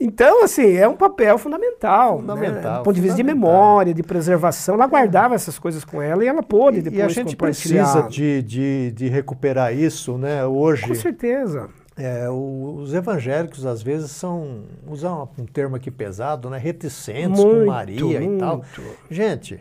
Então, 0.00 0.42
assim, 0.42 0.74
é 0.76 0.88
um 0.88 0.96
papel 0.96 1.38
fundamental. 1.38 2.18
Fundamental, 2.18 2.72
Né? 2.72 2.78
Do 2.78 2.82
ponto 2.82 2.94
de 2.96 3.00
vista 3.00 3.16
de 3.16 3.22
memória, 3.22 3.94
de 3.94 4.02
preservação. 4.02 4.74
Ela 4.74 4.88
guardava 4.88 5.36
essas 5.36 5.58
coisas 5.60 5.69
com 5.84 6.00
ela 6.02 6.24
e 6.24 6.26
ela 6.28 6.42
pôde 6.42 6.82
depois 6.82 6.98
E 6.98 7.02
a 7.02 7.08
gente 7.08 7.36
precisa 7.36 8.02
de, 8.02 8.42
de, 8.42 8.92
de 8.92 9.08
recuperar 9.08 9.74
isso, 9.74 10.16
né? 10.18 10.44
Hoje, 10.46 10.86
Com 10.88 10.94
certeza. 10.94 11.68
é, 11.96 12.28
o- 12.30 12.76
os 12.78 12.92
evangélicos 12.94 13.64
às 13.66 13.82
vezes 13.82 14.10
são, 14.10 14.64
usam 14.86 15.28
um 15.38 15.46
termo 15.46 15.76
aqui 15.76 15.90
pesado, 15.90 16.48
né? 16.50 16.58
Reticentes 16.58 17.40
com 17.42 17.48
Muito, 17.48 17.66
Maria 17.66 18.22
e 18.22 18.38
tal. 18.38 18.56
muito. 18.58 18.82
Gente, 19.10 19.60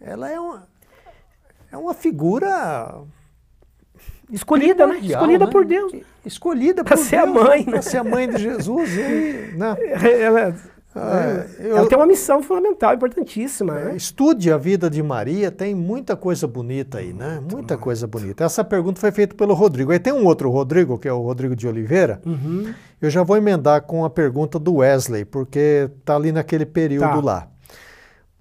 ela 0.00 0.30
é 0.30 0.38
uma, 0.40 0.68
é 1.72 1.76
uma 1.76 1.94
figura 1.94 3.02
Escolhida, 4.30 4.86
né? 4.86 4.98
Escolhida 5.00 5.44
né? 5.46 5.50
por 5.50 5.64
Deus. 5.64 5.92
Escolhida 6.24 6.84
por 6.84 6.96
ser 6.96 7.16
a 7.16 7.26
mãe, 7.26 7.64
Para 7.64 7.74
né? 7.74 7.82
ser 7.82 7.96
a 7.96 8.04
mãe 8.04 8.28
de 8.28 8.38
Jesus. 8.38 8.90
E, 8.96 9.56
né? 9.56 9.76
Ela, 10.20 10.54
Ah, 10.94 11.44
eu- 11.60 11.76
ela 11.76 11.88
tem 11.88 11.96
uma 11.96 12.06
missão 12.06 12.42
fundamental, 12.42 12.92
importantíssima. 12.94 13.78
É, 13.78 13.84
Né? 13.86 13.96
Estude 13.96 14.50
a 14.52 14.56
vida 14.56 14.90
de 14.90 15.00
Maria, 15.02 15.50
tem 15.50 15.72
muita 15.74 16.16
coisa 16.16 16.46
bonita 16.48 16.98
aí, 16.98 17.12
né? 17.12 17.40
Muita 17.48 17.76
coisa 17.78 18.06
bonita. 18.08 18.42
Essa 18.44 18.64
pergunta 18.64 18.98
foi 19.00 19.12
feita 19.12 19.34
pelo 19.36 19.54
Rodrigo. 19.54 19.92
Aí 19.92 20.00
tem 20.00 20.12
um 20.12 20.26
outro 20.26 20.50
Rodrigo, 20.50 20.98
que 20.98 21.06
é 21.06 21.12
o 21.12 21.20
Rodrigo 21.22 21.54
de 21.54 21.68
Oliveira. 21.68 22.20
Uhum. 22.26 22.74
Eu 23.00 23.08
já 23.08 23.22
vou 23.22 23.36
emendar 23.36 23.82
com 23.82 24.04
a 24.04 24.10
pergunta 24.10 24.58
do 24.58 24.76
Wesley, 24.76 25.24
porque 25.24 25.88
tá 26.04 26.16
ali 26.16 26.32
naquele 26.32 26.66
período 26.66 27.02
Tá. 27.08 27.20
lá. 27.24 27.48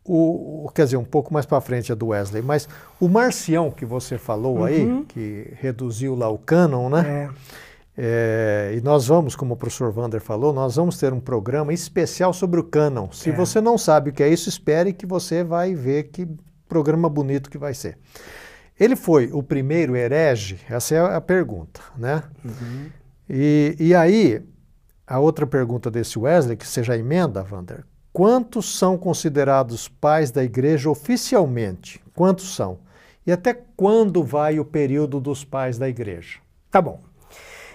O, 0.03 0.67
quer 0.73 0.85
dizer, 0.85 0.97
um 0.97 1.03
pouco 1.03 1.31
mais 1.31 1.45
para 1.45 1.61
frente 1.61 1.91
é 1.91 1.95
do 1.95 2.07
Wesley, 2.07 2.41
mas 2.41 2.67
o 2.99 3.07
Marcião 3.07 3.69
que 3.69 3.85
você 3.85 4.17
falou 4.17 4.65
aí, 4.65 5.03
que 5.09 5.53
reduziu 5.59 6.15
lá 6.15 6.27
o 6.29 6.37
cânon, 6.39 6.89
né? 6.89 7.29
É. 7.29 7.29
É, 8.01 8.75
e 8.77 8.81
nós 8.81 9.07
vamos, 9.07 9.35
como 9.35 9.55
o 9.55 9.57
professor 9.57 9.91
Vander 9.91 10.21
falou, 10.21 10.53
nós 10.53 10.77
vamos 10.77 10.97
ter 10.97 11.11
um 11.11 11.19
programa 11.19 11.73
especial 11.73 12.31
sobre 12.31 12.57
o 12.57 12.63
cânon. 12.63 13.11
Se 13.11 13.29
É. 13.29 13.33
você 13.33 13.59
não 13.59 13.77
sabe 13.77 14.09
o 14.09 14.13
que 14.13 14.23
é 14.23 14.29
isso, 14.29 14.47
espere 14.47 14.93
que 14.93 15.05
você 15.05 15.43
vai 15.43 15.75
ver 15.75 16.03
que 16.03 16.25
programa 16.69 17.09
bonito 17.09 17.49
que 17.49 17.57
vai 17.57 17.73
ser. 17.73 17.97
Ele 18.79 18.95
foi 18.95 19.29
o 19.33 19.43
primeiro 19.43 19.97
herege? 19.97 20.61
Essa 20.69 20.95
é 20.95 21.15
a 21.15 21.19
pergunta, 21.19 21.81
né? 21.97 22.23
E, 23.29 23.75
e 23.77 23.93
aí, 23.93 24.41
a 25.05 25.19
outra 25.19 25.45
pergunta 25.45 25.91
desse 25.91 26.17
Wesley, 26.17 26.55
que 26.55 26.65
já 26.81 26.95
emenda, 26.95 27.43
Vander, 27.43 27.83
quantos 28.13 28.77
são 28.77 28.97
considerados 28.97 29.89
pais 29.89 30.31
da 30.31 30.41
igreja 30.41 30.89
oficialmente? 30.89 32.01
Quantos 32.15 32.55
são? 32.55 32.79
E 33.27 33.31
até 33.33 33.53
quando 33.75 34.23
vai 34.23 34.57
o 34.57 34.63
período 34.63 35.19
dos 35.19 35.43
pais 35.43 35.77
da 35.77 35.89
igreja? 35.89 36.39
Tá 36.71 36.81
bom. 36.81 37.08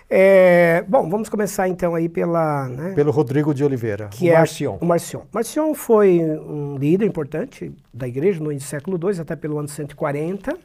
É, 0.08 0.84
bom, 0.86 1.08
vamos 1.08 1.28
começar 1.28 1.68
então 1.68 1.94
aí 1.94 2.08
pela. 2.08 2.68
né, 2.68 2.92
Pelo 2.94 3.10
Rodrigo 3.10 3.54
de 3.54 3.64
Oliveira, 3.64 4.08
que 4.08 4.28
o 4.28 4.32
é 4.32 4.36
Marcion. 4.36 4.78
o 4.80 4.84
Marcion. 4.84 5.22
Marcion 5.32 5.74
foi 5.74 6.20
um 6.20 6.76
líder 6.76 7.06
importante 7.06 7.72
da 7.92 8.06
igreja 8.06 8.42
no 8.42 8.52
início 8.52 8.68
do 8.68 8.70
século 8.70 9.10
II, 9.10 9.20
até 9.20 9.34
pelo 9.34 9.58
ano 9.58 9.68
140. 9.68 10.56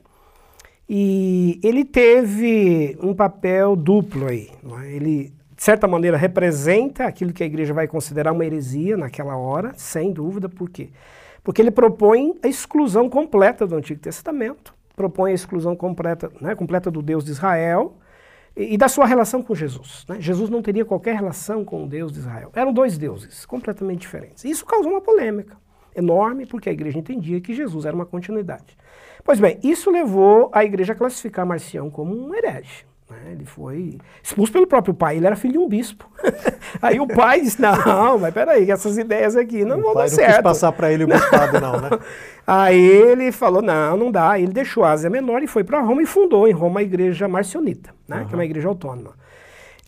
E 0.88 1.60
ele 1.64 1.86
teve 1.86 2.98
um 3.02 3.14
papel 3.14 3.76
duplo 3.76 4.28
aí. 4.28 4.50
é? 4.82 4.92
Ele, 4.92 5.32
de 5.56 5.64
certa 5.64 5.88
maneira, 5.88 6.18
representa 6.18 7.06
aquilo 7.06 7.32
que 7.32 7.44
a 7.44 7.46
igreja 7.46 7.74
vai 7.74 7.88
considerar 7.88 8.32
uma 8.32 8.44
heresia 8.44 8.98
naquela 8.98 9.38
hora, 9.38 9.72
sem 9.78 10.12
dúvida. 10.12 10.50
Por 10.50 10.70
quê? 10.70 10.90
Porque 11.44 11.62
ele 11.62 11.72
propõe 11.72 12.36
a 12.44 12.48
exclusão 12.48 13.08
completa 13.10 13.66
do 13.68 13.76
Antigo 13.76 14.00
Testamento, 14.02 14.74
propõe 14.96 15.32
a 15.32 15.36
exclusão 15.36 15.76
completa, 15.76 16.30
né, 16.42 16.56
completa 16.56 16.92
do 16.92 17.02
Deus 17.02 17.24
de 17.24 17.32
Israel 17.32 17.96
e, 18.60 18.78
da 18.78 18.90
sua 18.90 19.06
relação 19.06 19.42
com 19.42 19.56
Jesus. 19.56 20.06
né? 20.08 20.18
Jesus 20.20 20.50
não 20.50 20.62
teria 20.62 20.84
qualquer 20.84 21.16
relação 21.16 21.64
com 21.64 21.86
o 21.86 21.88
Deus 21.88 22.12
de 22.12 22.20
Israel. 22.20 22.52
Eram 22.54 22.74
dois 22.74 22.98
deuses 22.98 23.46
completamente 23.46 24.02
diferentes. 24.02 24.44
Isso 24.44 24.66
causou 24.66 24.92
uma 24.92 25.02
polêmica 25.02 25.58
enorme, 25.96 26.46
porque 26.46 26.70
a 26.70 26.72
igreja 26.72 27.00
entendia 27.00 27.42
que 27.42 27.54
Jesus 27.54 27.86
era 27.86 27.96
uma 27.96 28.06
continuidade. 28.06 28.78
Pois 29.24 29.40
bem, 29.40 29.60
isso 29.64 29.90
levou 29.90 30.50
a 30.54 30.64
igreja 30.64 30.94
a 30.94 30.96
classificar 30.96 31.46
Marcião 31.46 31.90
como 31.90 32.16
um 32.16 32.34
herege. 32.36 32.89
Né? 33.10 33.32
Ele 33.32 33.46
foi 33.46 33.98
expulso 34.22 34.52
pelo 34.52 34.68
próprio 34.68 34.94
pai, 34.94 35.18
ele 35.18 35.26
era 35.26 35.36
filho 35.36 35.54
de 35.54 35.60
um 35.60 35.68
bispo. 35.68 36.10
Aí 36.82 37.00
o 37.00 37.08
pai 37.08 37.42
disse: 37.42 37.62
Não, 37.62 38.20
mas 38.20 38.34
peraí, 38.34 38.70
essas 38.70 38.98
ideias 38.98 39.36
aqui 39.36 39.66
não 39.66 39.80
o 39.80 39.82
vão 39.82 39.94
pai 39.94 40.06
dar 40.06 40.12
não 40.12 40.16
certo. 40.16 40.34
quis 40.34 40.44
passar 40.44 40.72
para 40.72 40.92
ele 40.92 41.04
o 41.04 41.08
bispado, 41.08 41.60
não, 41.60 41.82
né? 41.82 41.90
Aí 42.46 42.80
ele 42.80 43.32
falou: 43.32 43.62
não, 43.62 43.96
não 43.96 44.12
dá. 44.12 44.40
Ele 44.40 44.52
deixou 44.52 44.84
a 44.84 44.92
Ásia 44.92 45.10
Menor 45.10 45.44
e 45.44 45.48
foi 45.48 45.64
para 45.64 45.80
Roma 45.82 46.02
e 46.02 46.06
fundou 46.06 46.48
em 46.48 46.52
Roma 46.52 46.80
a 46.80 46.84
igreja 46.84 47.28
marcionita, 47.28 47.94
né, 48.08 48.26
que 48.28 48.34
é 48.34 48.38
uma 48.38 48.46
igreja 48.46 48.68
autônoma. 48.68 49.14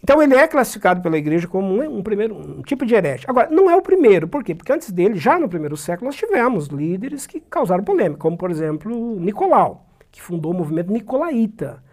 Então 0.04 0.22
ele 0.22 0.36
é 0.36 0.48
classificado 0.48 1.02
pela 1.02 1.18
igreja 1.18 1.48
como 1.48 1.76
um, 1.76 1.98
um 1.98 2.04
primeiro 2.04 2.36
um 2.36 2.62
tipo 2.62 2.86
de 2.86 2.94
herege. 2.94 3.26
Agora, 3.28 3.50
não 3.50 3.70
é 3.70 3.76
o 3.76 3.82
primeiro, 3.82 4.28
por 4.28 4.44
quê? 4.44 4.56
Porque 4.56 4.72
antes 4.72 4.92
dele, 4.92 5.16
já 5.16 5.40
no 5.40 5.50
primeiro 5.50 5.78
século, 5.78 6.08
nós 6.08 6.16
tivemos 6.16 6.68
líderes 6.68 7.28
que 7.28 7.40
causaram 7.40 7.84
polêmica, 7.84 8.20
como 8.20 8.38
por 8.38 8.50
exemplo 8.50 9.20
Nicolau, 9.20 9.88
que 10.12 10.22
fundou 10.22 10.52
o 10.52 10.56
movimento 10.56 10.92
nicolaíta. 10.92 11.84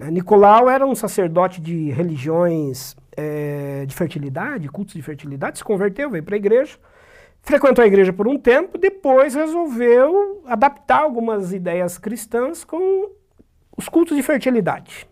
Né? 0.00 0.10
Nicolau 0.10 0.70
era 0.70 0.86
um 0.86 0.94
sacerdote 0.94 1.60
de 1.60 1.90
religiões 1.90 2.96
eh, 3.14 3.84
de 3.86 3.94
fertilidade, 3.94 4.66
cultos 4.68 4.94
de 4.94 5.02
fertilidade, 5.02 5.58
se 5.58 5.64
converteu, 5.64 6.08
veio 6.08 6.24
para 6.24 6.36
a 6.36 6.38
igreja, 6.38 6.78
frequentou 7.42 7.84
a 7.84 7.86
igreja 7.86 8.10
por 8.10 8.26
um 8.26 8.38
tempo, 8.38 8.78
depois 8.78 9.34
resolveu 9.34 10.42
adaptar 10.46 11.02
algumas 11.02 11.52
ideias 11.52 11.98
cristãs 11.98 12.64
com 12.64 13.10
os 13.76 13.90
cultos 13.90 14.16
de 14.16 14.22
fertilidade. 14.22 15.06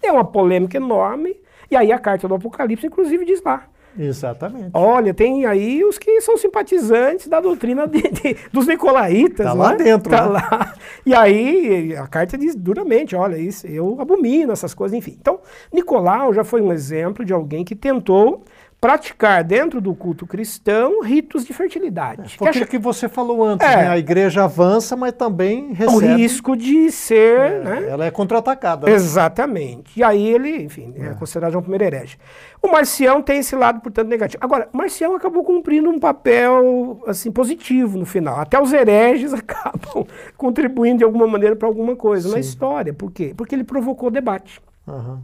Deu 0.00 0.14
uma 0.14 0.24
polêmica 0.24 0.78
enorme, 0.78 1.36
e 1.70 1.76
aí 1.76 1.92
a 1.92 1.98
carta 1.98 2.26
do 2.26 2.34
Apocalipse, 2.34 2.86
inclusive, 2.86 3.26
diz 3.26 3.42
lá 3.42 3.68
Exatamente. 3.98 4.70
Olha, 4.72 5.12
tem 5.12 5.46
aí 5.46 5.84
os 5.84 5.98
que 5.98 6.20
são 6.20 6.36
simpatizantes 6.36 7.28
da 7.28 7.40
doutrina 7.40 7.86
de, 7.86 8.02
de, 8.02 8.36
dos 8.52 8.66
nicolaítas. 8.66 9.46
Tá 9.46 9.52
lá 9.52 9.70
né? 9.70 9.76
dentro, 9.76 10.10
Tá 10.10 10.26
né? 10.26 10.32
lá. 10.32 10.74
E 11.04 11.14
aí 11.14 11.96
a 11.96 12.06
carta 12.06 12.38
diz 12.38 12.54
duramente, 12.54 13.16
olha, 13.16 13.36
isso, 13.36 13.66
eu 13.66 13.96
abomino 14.00 14.52
essas 14.52 14.74
coisas, 14.74 14.96
enfim. 14.96 15.16
Então, 15.20 15.40
Nicolau 15.72 16.32
já 16.32 16.44
foi 16.44 16.60
um 16.60 16.72
exemplo 16.72 17.24
de 17.24 17.32
alguém 17.32 17.64
que 17.64 17.74
tentou 17.74 18.44
praticar 18.80 19.44
dentro 19.44 19.78
do 19.78 19.94
culto 19.94 20.26
cristão 20.26 21.02
ritos 21.02 21.44
de 21.44 21.52
fertilidade. 21.52 22.36
Porque 22.38 22.58
que 22.58 22.64
é 22.64 22.66
que 22.66 22.78
você 22.78 23.08
falou 23.10 23.44
antes, 23.44 23.66
É. 23.68 23.76
né? 23.76 23.88
A 23.88 23.98
igreja 23.98 24.44
avança, 24.44 24.96
mas 24.96 25.12
também 25.12 25.70
o 25.70 25.74
recebe. 25.74 26.06
risco 26.16 26.56
de 26.56 26.90
ser, 26.90 27.38
É, 27.40 27.60
né? 27.62 27.88
Ela 27.90 28.06
é 28.06 28.10
contra-atacada. 28.10 28.86
né? 28.86 28.92
Exatamente. 28.94 29.98
E 29.98 30.02
aí 30.02 30.26
ele, 30.26 30.62
enfim, 30.62 30.94
é, 30.96 31.10
considerado 31.10 31.58
um 31.58 31.60
primeiro 31.60 31.84
herege. 31.84 32.16
O 32.62 32.68
Marcião 32.68 33.20
tem 33.20 33.40
esse 33.40 33.54
lado, 33.54 33.80
portanto, 33.80 34.08
negativo. 34.08 34.42
Agora, 34.42 34.66
Marcião 34.72 35.14
acabou 35.14 35.44
cumprindo 35.44 35.90
um 35.90 35.98
papel 36.00 37.02
assim 37.06 37.30
positivo 37.30 37.98
no 37.98 38.06
final. 38.06 38.40
Até 38.40 38.60
os 38.60 38.72
hereges 38.72 39.32
acabam 39.34 40.06
contribuindo 40.38 40.98
de 40.98 41.04
alguma 41.04 41.26
maneira 41.26 41.54
para 41.54 41.68
alguma 41.68 41.94
coisa 41.94 42.28
na 42.28 42.34
Sim. 42.34 42.40
história. 42.40 42.94
Por 42.94 43.10
quê? 43.12 43.34
Porque 43.36 43.54
ele 43.54 43.64
provocou 43.64 44.10
debate. 44.10 44.60
Aham. 44.88 45.20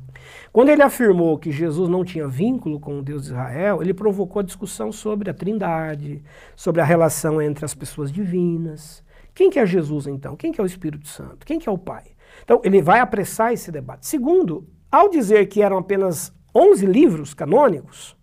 Quando 0.56 0.70
ele 0.70 0.80
afirmou 0.80 1.36
que 1.36 1.52
Jesus 1.52 1.86
não 1.86 2.02
tinha 2.02 2.26
vínculo 2.26 2.80
com 2.80 2.98
o 2.98 3.02
Deus 3.02 3.24
de 3.24 3.28
Israel, 3.28 3.82
ele 3.82 3.92
provocou 3.92 4.40
a 4.40 4.42
discussão 4.42 4.90
sobre 4.90 5.28
a 5.28 5.34
trindade, 5.34 6.22
sobre 6.56 6.80
a 6.80 6.84
relação 6.84 7.42
entre 7.42 7.62
as 7.62 7.74
pessoas 7.74 8.10
divinas. 8.10 9.04
Quem 9.34 9.50
que 9.50 9.58
é 9.58 9.66
Jesus, 9.66 10.06
então? 10.06 10.34
Quem 10.34 10.50
que 10.50 10.58
é 10.58 10.64
o 10.64 10.66
Espírito 10.66 11.08
Santo? 11.08 11.44
Quem 11.44 11.58
que 11.58 11.68
é 11.68 11.72
o 11.72 11.76
Pai? 11.76 12.04
Então, 12.42 12.62
ele 12.64 12.80
vai 12.80 13.00
apressar 13.00 13.52
esse 13.52 13.70
debate. 13.70 14.06
Segundo, 14.06 14.66
ao 14.90 15.10
dizer 15.10 15.44
que 15.44 15.60
eram 15.60 15.76
apenas 15.76 16.32
11 16.54 16.86
livros 16.86 17.34
canônicos, 17.34 18.16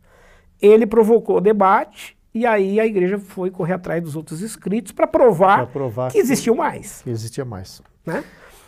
ele 0.60 0.88
provocou 0.88 1.40
debate 1.40 2.18
e 2.34 2.48
aí 2.48 2.80
a 2.80 2.86
igreja 2.88 3.20
foi 3.20 3.52
correr 3.52 3.74
atrás 3.74 4.02
dos 4.02 4.16
outros 4.16 4.42
escritos 4.42 4.92
para 4.92 5.06
provar, 5.06 5.68
provar 5.68 6.12
que 6.12 6.18
existiu 6.18 6.56
mais. 6.56 7.04
que 7.04 7.12
existia 7.12 7.46
mais. 7.46 7.80
Né? 8.04 8.24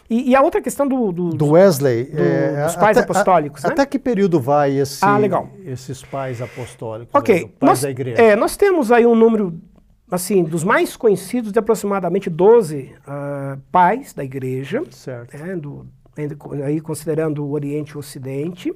E, 0.09 0.29
e 0.31 0.35
a 0.35 0.41
outra 0.41 0.61
questão 0.61 0.87
do, 0.87 1.11
do- 1.11 1.29
Do 1.31 1.51
Wesley. 1.51 2.03
do- 2.05 2.21
é, 2.21 2.63
dos 2.65 2.75
pais 2.75 2.97
até- 2.97 3.09
apostólicos, 3.11 3.65
a- 3.65 3.67
né? 3.69 3.73
Até 3.73 3.85
que 3.87 3.97
período 3.97 4.39
vai 4.39 4.77
esse, 4.77 5.03
Ah, 5.03 5.17
legal. 5.17 5.49
esses 5.65 6.03
pais 6.03 6.41
apostólicos? 6.41 7.09
Ok, 7.13 7.35
né, 7.35 7.41
pais 7.41 7.53
nós, 7.61 7.81
da 7.81 7.89
igreja. 7.89 8.21
é, 8.21 8.35
nós 8.35 8.55
temos 8.55 8.91
aí 8.91 9.05
um 9.05 9.15
número, 9.15 9.59
assim, 10.11 10.43
dos 10.43 10.63
mais 10.63 10.95
conhecidos 10.95 11.51
de 11.51 11.57
aproximadamente 11.57 12.29
12 12.29 12.93
ah, 13.07 13.57
pais 13.71 14.13
da 14.13 14.23
igreja, 14.23 14.83
Certo. 14.91 15.35
né, 15.37 15.55
do- 15.55 15.87
aí 16.63 16.79
considerando 16.79 17.43
o 17.43 17.51
Oriente 17.51 17.91
e 17.91 17.95
o 17.95 17.99
Ocidente, 17.99 18.71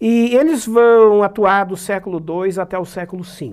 e 0.00 0.34
eles 0.36 0.66
vão 0.66 1.22
atuar 1.22 1.64
do 1.64 1.76
século 1.76 2.18
II 2.18 2.58
até 2.60 2.78
o 2.78 2.84
século 2.84 3.22
V. 3.24 3.50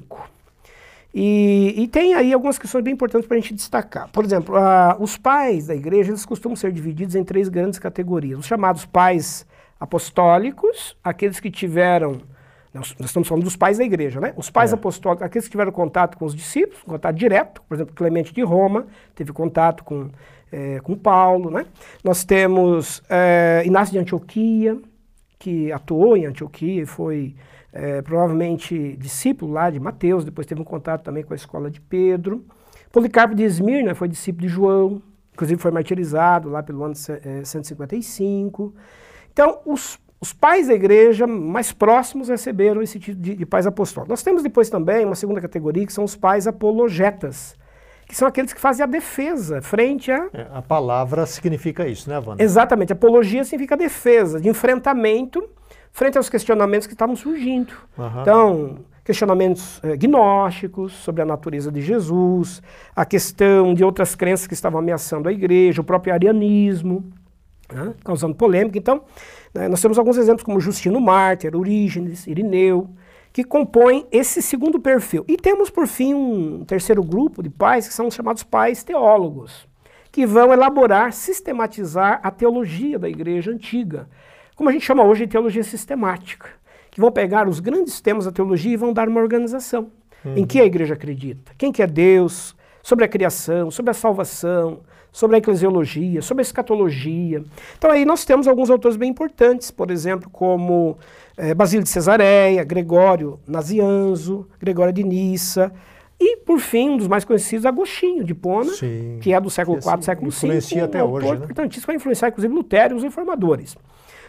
E, 1.13 1.73
e 1.77 1.87
tem 1.87 2.13
aí 2.13 2.31
algumas 2.31 2.57
questões 2.57 2.83
bem 2.83 2.93
importantes 2.93 3.27
para 3.27 3.35
a 3.37 3.39
gente 3.39 3.53
destacar. 3.53 4.09
Por 4.11 4.23
exemplo, 4.23 4.55
os 4.99 5.17
pais 5.17 5.67
da 5.67 5.75
igreja 5.75 6.11
eles 6.11 6.25
costumam 6.25 6.55
ser 6.55 6.71
divididos 6.71 7.15
em 7.15 7.23
três 7.23 7.49
grandes 7.49 7.79
categorias. 7.79 8.39
Os 8.39 8.45
chamados 8.45 8.85
pais 8.85 9.45
apostólicos, 9.79 10.95
aqueles 11.03 11.39
que 11.39 11.51
tiveram. 11.51 12.21
Nós, 12.73 12.95
estamos 13.01 13.27
falando 13.27 13.43
dos 13.43 13.57
pais 13.57 13.77
da 13.77 13.83
igreja, 13.83 14.21
né? 14.21 14.33
Os 14.37 14.49
pais 14.49 14.71
É. 14.71 14.75
apostólicos, 14.75 15.25
aqueles 15.25 15.45
que 15.45 15.51
tiveram 15.51 15.73
contato 15.73 16.17
com 16.17 16.23
os 16.23 16.33
discípulos, 16.33 16.81
contato 16.83 17.15
direto, 17.17 17.61
por 17.67 17.75
exemplo, 17.75 17.93
Clemente 17.93 18.33
de 18.33 18.41
Roma 18.41 18.87
teve 19.13 19.33
contato 19.33 19.83
com, 19.83 20.09
eh, 20.49 20.79
com 20.81 20.95
Paulo, 20.95 21.51
né? 21.51 21.65
Nós 22.01 22.23
temos 22.23 23.03
eh, 23.09 23.63
Inácio 23.65 23.91
de 23.91 23.99
Antioquia, 23.99 24.77
que 25.37 25.69
atuou 25.73 26.15
em 26.15 26.25
Antioquia 26.25 26.83
e 26.83 26.85
foi 26.85 27.35
eh, 27.73 28.01
provavelmente 28.01 28.95
discípulo 28.97 29.51
lá 29.53 29.69
de 29.69 29.79
Mateus, 29.79 30.23
depois 30.25 30.45
teve 30.47 30.61
um 30.61 30.65
contato 30.65 31.03
também 31.03 31.23
com 31.23 31.33
a 31.33 31.35
escola 31.35 31.69
de 31.69 31.79
Pedro. 31.81 32.45
Policarpo 32.91 33.33
de 33.35 33.43
Esmirna 33.43 33.95
foi 33.95 34.07
discípulo 34.07 34.47
de 34.47 34.53
João, 34.53 35.01
inclusive 35.33 35.61
foi 35.61 35.71
martirizado 35.71 36.49
lá 36.49 36.61
pelo 36.61 36.83
ano 36.83 36.95
ce- 36.95 37.21
eh, 37.23 37.43
155. 37.45 38.73
Então, 39.31 39.59
os, 39.65 39.97
os 40.19 40.33
pais 40.33 40.67
da 40.67 40.73
igreja 40.73 41.25
mais 41.25 41.71
próximos 41.71 42.27
receberam 42.29 42.81
esse 42.81 42.99
tipo 42.99 43.19
de, 43.19 43.35
de 43.35 43.45
pais 43.45 43.65
apostólicos. 43.65 44.09
Nós 44.09 44.23
temos 44.23 44.43
depois 44.43 44.69
também 44.69 45.05
uma 45.05 45.15
segunda 45.15 45.39
categoria, 45.39 45.85
que 45.85 45.93
são 45.93 46.03
os 46.03 46.15
pais 46.15 46.47
apologetas, 46.47 47.55
que 48.07 48.15
são 48.15 48.27
aqueles 48.27 48.51
que 48.51 48.59
fazem 48.59 48.83
a 48.83 48.87
defesa 48.87 49.61
frente 49.61 50.11
a 50.11 50.27
É, 50.33 50.47
a 50.53 50.61
palavra 50.61 51.25
significa 51.25 51.87
isso, 51.87 52.09
né, 52.09 52.19
Wanda? 52.19 52.43
Exatamente. 52.43 52.91
Apologia 52.91 53.43
significa 53.45 53.77
defesa, 53.77 54.41
de 54.41 54.49
enfrentamento 54.49 55.41
frente 55.91 56.17
aos 56.17 56.29
questionamentos 56.29 56.87
que 56.87 56.93
estavam 56.93 57.15
surgindo. 57.15 57.73
Aham. 57.97 58.21
Então, 58.21 58.77
questionamentos 59.03 59.79
eh, 59.83 59.97
gnósticos 59.97 60.93
sobre 60.93 61.21
a 61.21 61.25
natureza 61.25 61.71
de 61.71 61.81
Jesus, 61.81 62.61
a 62.95 63.05
questão 63.05 63.73
de 63.73 63.83
outras 63.83 64.15
crenças 64.15 64.47
que 64.47 64.53
estavam 64.53 64.79
ameaçando 64.79 65.27
a 65.27 65.31
igreja, 65.31 65.81
o 65.81 65.83
próprio 65.83 66.13
arianismo, 66.13 67.03
né, 67.71 67.93
causando 68.03 68.35
polêmica. 68.35 68.77
Então, 68.77 69.01
né, 69.53 69.67
nós 69.67 69.81
temos 69.81 69.97
alguns 69.97 70.17
exemplos 70.17 70.43
como 70.43 70.59
Justino 70.59 70.99
Mártir, 71.01 71.55
Orígenes, 71.55 72.27
Irineu, 72.27 72.89
que 73.33 73.43
compõem 73.43 74.05
esse 74.11 74.41
segundo 74.41 74.79
perfil. 74.79 75.23
E 75.27 75.37
temos, 75.37 75.69
por 75.69 75.87
fim, 75.87 76.13
um 76.13 76.65
terceiro 76.65 77.03
grupo 77.03 77.41
de 77.41 77.49
pais, 77.49 77.87
que 77.87 77.93
são 77.93 78.07
os 78.07 78.13
chamados 78.13 78.43
pais 78.43 78.83
teólogos, 78.83 79.67
que 80.11 80.25
vão 80.25 80.51
elaborar, 80.51 81.13
sistematizar 81.13 82.19
a 82.21 82.29
teologia 82.29 82.99
da 82.99 83.09
igreja 83.09 83.51
antiga, 83.51 84.09
como 84.55 84.69
a 84.69 84.71
gente 84.71 84.85
chama 84.85 85.03
hoje 85.03 85.25
de 85.25 85.31
teologia 85.31 85.63
sistemática, 85.63 86.49
que 86.89 86.99
vão 86.99 87.11
pegar 87.11 87.47
os 87.47 87.59
grandes 87.59 88.01
temas 88.01 88.25
da 88.25 88.31
teologia 88.31 88.73
e 88.73 88.77
vão 88.77 88.93
dar 88.93 89.07
uma 89.07 89.21
organização. 89.21 89.91
Em 90.35 90.45
que 90.45 90.59
a 90.59 90.65
igreja 90.65 90.93
acredita? 90.93 91.51
Quem 91.57 91.71
que 91.71 91.81
é 91.81 91.87
Deus? 91.87 92.55
Sobre 92.83 93.05
a 93.05 93.07
criação, 93.07 93.71
sobre 93.71 93.91
a 93.91 93.93
salvação, 93.93 94.81
sobre 95.11 95.35
a 95.35 95.39
eclesiologia, 95.39 96.21
sobre 96.21 96.41
a 96.41 96.43
escatologia. 96.43 97.43
Então 97.77 97.91
aí 97.91 98.05
nós 98.05 98.23
temos 98.23 98.47
alguns 98.47 98.69
autores 98.69 98.97
bem 98.97 99.09
importantes, 99.09 99.71
por 99.71 99.91
exemplo, 99.91 100.29
como 100.31 100.97
eh, 101.37 101.53
Basílio 101.53 101.83
de 101.83 101.89
Cesareia, 101.89 102.63
Gregório 102.63 103.39
Nazianzo, 103.47 104.47
Gregório 104.59 104.93
de 104.93 105.03
Nissa, 105.03 105.71
e, 106.23 106.37
por 106.37 106.59
fim, 106.59 106.91
um 106.91 106.97
dos 106.97 107.07
mais 107.07 107.25
conhecidos, 107.25 107.65
Agostinho 107.65 108.23
de 108.23 108.35
Pona, 108.35 108.71
Sim. 108.73 109.17
que 109.21 109.33
é 109.33 109.41
do 109.41 109.49
século 109.49 109.79
IV, 109.79 109.89
assim, 109.89 110.01
século 110.03 110.29
V. 110.29 110.37
influencia 110.37 110.81
um 110.83 110.85
até 110.85 110.99
autor 110.99 111.23
hoje, 111.23 111.31
né? 111.31 111.45
importantíssimo, 111.45 111.87
vai 111.87 111.95
influenciar 111.95 112.29
inclusive 112.29 112.53
Lutero 112.53 112.93
e 112.93 112.97
os 112.97 113.03
reformadores. 113.03 113.75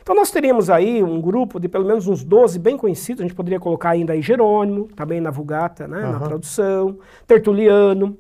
Então 0.03 0.15
nós 0.17 0.31
teríamos 0.31 0.69
aí 0.69 1.03
um 1.03 1.21
grupo 1.21 1.61
de 1.61 1.69
pelo 1.69 1.85
menos 1.87 2.09
uns 2.09 2.25
12 2.25 2.59
bem 2.59 2.77
conhecidos, 2.77 3.21
a 3.21 3.25
gente 3.25 3.37
poderia 3.37 3.61
colocar 3.61 3.91
ainda 3.91 4.13
aí 4.13 4.21
Jerônimo, 4.21 4.89
também 4.97 5.21
na 5.21 5.31
Vulgata, 5.31 5.87
né, 5.87 6.01
na 6.03 6.09
Aham. 6.17 6.27
tradução, 6.27 6.99
Tertuliano. 7.27 8.19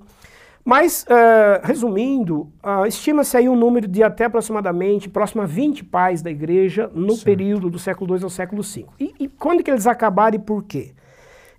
Mas, 0.64 1.04
eh, 1.08 1.60
resumindo, 1.64 2.48
ah, 2.62 2.86
estima-se 2.86 3.36
aí 3.36 3.48
um 3.48 3.56
número 3.56 3.88
de 3.88 4.00
até 4.00 4.26
aproximadamente 4.26 5.08
próximo 5.08 5.42
a 5.42 5.46
20 5.46 5.82
pais 5.82 6.22
da 6.22 6.30
igreja 6.30 6.88
no 6.94 7.14
Certo. 7.14 7.24
período 7.24 7.68
do 7.68 7.80
século 7.80 8.16
II 8.16 8.22
ao 8.22 8.30
século 8.30 8.62
V. 8.62 8.86
E, 9.00 9.12
e 9.18 9.28
quando 9.28 9.64
que 9.64 9.70
eles 9.72 9.88
acabaram 9.88 10.36
e 10.36 10.38
por 10.38 10.62
quê? 10.62 10.92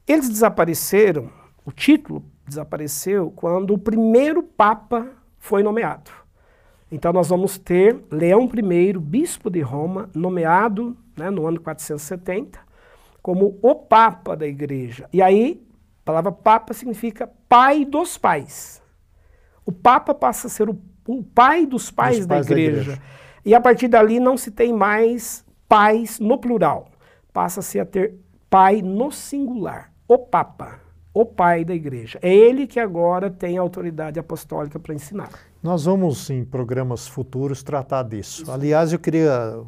Eles 0.08 0.30
desapareceram, 0.30 1.30
o 1.66 1.72
título 1.74 2.24
desapareceu 2.48 3.30
quando 3.36 3.74
o 3.74 3.78
primeiro 3.78 4.42
Papa 4.42 5.06
foi 5.38 5.62
nomeado. 5.64 6.10
Então 6.94 7.12
nós 7.12 7.30
vamos 7.30 7.58
ter 7.58 8.00
Leão 8.12 8.48
I, 8.48 8.94
bispo 9.00 9.50
de 9.50 9.62
Roma, 9.62 10.12
nomeado 10.14 10.96
né, 11.18 11.32
no 11.32 11.48
ano 11.48 11.60
470 11.60 12.60
como 13.20 13.58
o 13.64 13.74
Papa 13.74 14.36
da 14.38 14.46
Igreja. 14.46 15.10
E 15.12 15.20
aí, 15.20 15.66
a 16.04 16.06
palavra 16.06 16.32
Papa 16.32 16.72
significa 16.72 17.28
pai 17.50 17.84
dos 17.84 18.16
pais. 18.16 18.80
O 19.66 19.72
Papa 19.72 20.14
passa 20.14 20.46
a 20.46 20.50
ser 20.52 20.70
o, 20.70 20.80
o 21.08 21.24
pai 21.24 21.66
dos 21.66 21.90
pais, 21.90 22.20
Dos 22.20 22.28
da, 22.28 22.36
pais 22.36 22.46
da 22.46 22.54
igreja. 22.54 22.82
igreja. 22.82 23.02
E 23.44 23.56
a 23.56 23.60
partir 23.60 23.88
dali 23.88 24.20
não 24.20 24.38
se 24.38 24.52
tem 24.52 24.72
mais 24.72 25.44
pais 25.68 26.20
no 26.20 26.38
plural. 26.38 26.90
Passa-se 27.34 27.80
a 27.80 27.86
ter 27.86 28.14
pai 28.52 28.84
no 28.84 29.12
singular. 29.12 29.92
O 30.08 30.20
Papa, 30.20 30.80
o 31.12 31.26
pai 31.26 31.66
da 31.66 31.74
igreja. 31.74 32.20
É 32.22 32.32
ele 32.32 32.68
que 32.68 32.80
agora 32.80 33.32
tem 33.32 33.58
a 33.58 33.62
autoridade 33.62 34.20
apostólica 34.20 34.78
para 34.78 34.94
ensinar. 34.94 35.53
Nós 35.64 35.86
vamos, 35.86 36.30
em 36.30 36.44
programas 36.44 37.08
futuros, 37.08 37.64
tratar 37.64 38.04
disso. 38.04 38.52
Aliás, 38.52 38.92
eu 38.92 39.00
queria. 39.00 39.62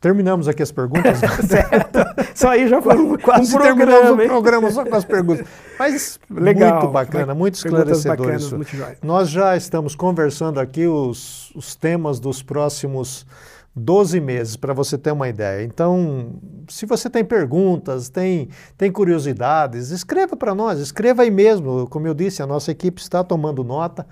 Terminamos 0.00 0.46
aqui 0.46 0.62
as 0.62 0.70
perguntas. 0.70 1.18
certo? 1.44 1.98
Isso 2.32 2.46
aí 2.46 2.68
já 2.68 2.80
foi 2.80 2.96
um, 2.96 3.18
Quase 3.18 3.56
um 3.56 3.60
terminamos 3.60 3.94
programa, 3.94 4.16
o 4.16 4.22
hein? 4.22 4.28
programa 4.28 4.70
só 4.70 4.84
com 4.84 4.94
as 4.94 5.04
perguntas. 5.04 5.44
Mas 5.76 6.20
Legal. 6.30 6.78
muito 6.78 6.92
bacana, 6.92 7.34
muito 7.34 7.54
esclarecedor 7.54 8.16
bacanas, 8.18 8.42
isso. 8.44 8.54
muito. 8.54 8.76
Nós 9.02 9.28
já 9.28 9.56
estamos 9.56 9.96
conversando 9.96 10.60
aqui 10.60 10.86
os, 10.86 11.50
os 11.56 11.74
temas 11.74 12.20
dos 12.20 12.40
próximos 12.40 13.26
12 13.74 14.20
meses, 14.20 14.56
para 14.56 14.72
você 14.72 14.96
ter 14.96 15.10
uma 15.10 15.28
ideia. 15.28 15.64
Então, 15.64 16.36
se 16.68 16.86
você 16.86 17.10
tem 17.10 17.24
perguntas, 17.24 18.08
tem, 18.08 18.50
tem 18.78 18.92
curiosidades, 18.92 19.90
escreva 19.90 20.36
para 20.36 20.54
nós, 20.54 20.78
escreva 20.78 21.22
aí 21.22 21.30
mesmo. 21.30 21.88
Como 21.88 22.06
eu 22.06 22.14
disse, 22.14 22.40
a 22.40 22.46
nossa 22.46 22.70
equipe 22.70 23.00
está 23.00 23.24
tomando 23.24 23.64
nota. 23.64 24.06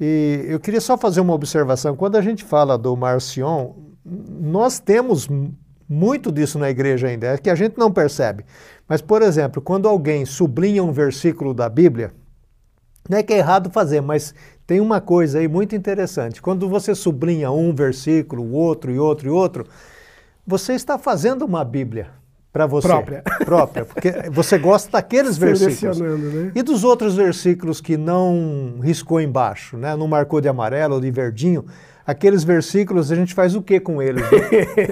E 0.00 0.44
eu 0.48 0.58
queria 0.58 0.80
só 0.80 0.98
fazer 0.98 1.20
uma 1.20 1.34
observação. 1.34 1.94
Quando 1.94 2.16
a 2.16 2.20
gente 2.20 2.42
fala 2.42 2.76
do 2.76 2.96
Marcion, 2.96 3.72
nós 4.04 4.78
temos 4.78 5.28
muito 5.88 6.32
disso 6.32 6.58
na 6.58 6.70
igreja 6.70 7.06
ainda, 7.06 7.28
é 7.28 7.38
que 7.38 7.50
a 7.50 7.54
gente 7.54 7.78
não 7.78 7.92
percebe. 7.92 8.44
Mas, 8.88 9.00
por 9.00 9.22
exemplo, 9.22 9.62
quando 9.62 9.88
alguém 9.88 10.24
sublinha 10.24 10.82
um 10.82 10.92
versículo 10.92 11.54
da 11.54 11.68
Bíblia, 11.68 12.12
não 13.08 13.18
é 13.18 13.22
que 13.22 13.32
é 13.32 13.38
errado 13.38 13.70
fazer, 13.70 14.00
mas 14.00 14.34
tem 14.66 14.80
uma 14.80 15.00
coisa 15.00 15.38
aí 15.38 15.46
muito 15.46 15.76
interessante. 15.76 16.40
Quando 16.40 16.68
você 16.68 16.94
sublinha 16.94 17.50
um 17.50 17.74
versículo, 17.74 18.52
outro 18.52 18.90
e 18.90 18.98
outro 18.98 19.28
e 19.28 19.30
outro, 19.30 19.66
você 20.46 20.72
está 20.72 20.98
fazendo 20.98 21.44
uma 21.44 21.64
Bíblia 21.64 22.10
para 22.54 22.66
você. 22.66 22.86
Própria. 22.86 23.22
Própria, 23.44 23.84
porque 23.84 24.12
você 24.30 24.56
gosta 24.56 24.88
daqueles 24.92 25.36
versículos. 25.36 25.98
Né? 25.98 26.52
E 26.54 26.62
dos 26.62 26.84
outros 26.84 27.16
versículos 27.16 27.80
que 27.80 27.96
não 27.96 28.78
riscou 28.80 29.20
embaixo, 29.20 29.76
né? 29.76 29.96
não 29.96 30.06
marcou 30.06 30.40
de 30.40 30.48
amarelo 30.48 30.94
ou 30.94 31.00
de 31.00 31.10
verdinho, 31.10 31.64
aqueles 32.06 32.44
versículos 32.44 33.10
a 33.10 33.16
gente 33.16 33.34
faz 33.34 33.56
o 33.56 33.60
que 33.60 33.80
com 33.80 34.00
eles? 34.00 34.22
Né? 34.22 34.28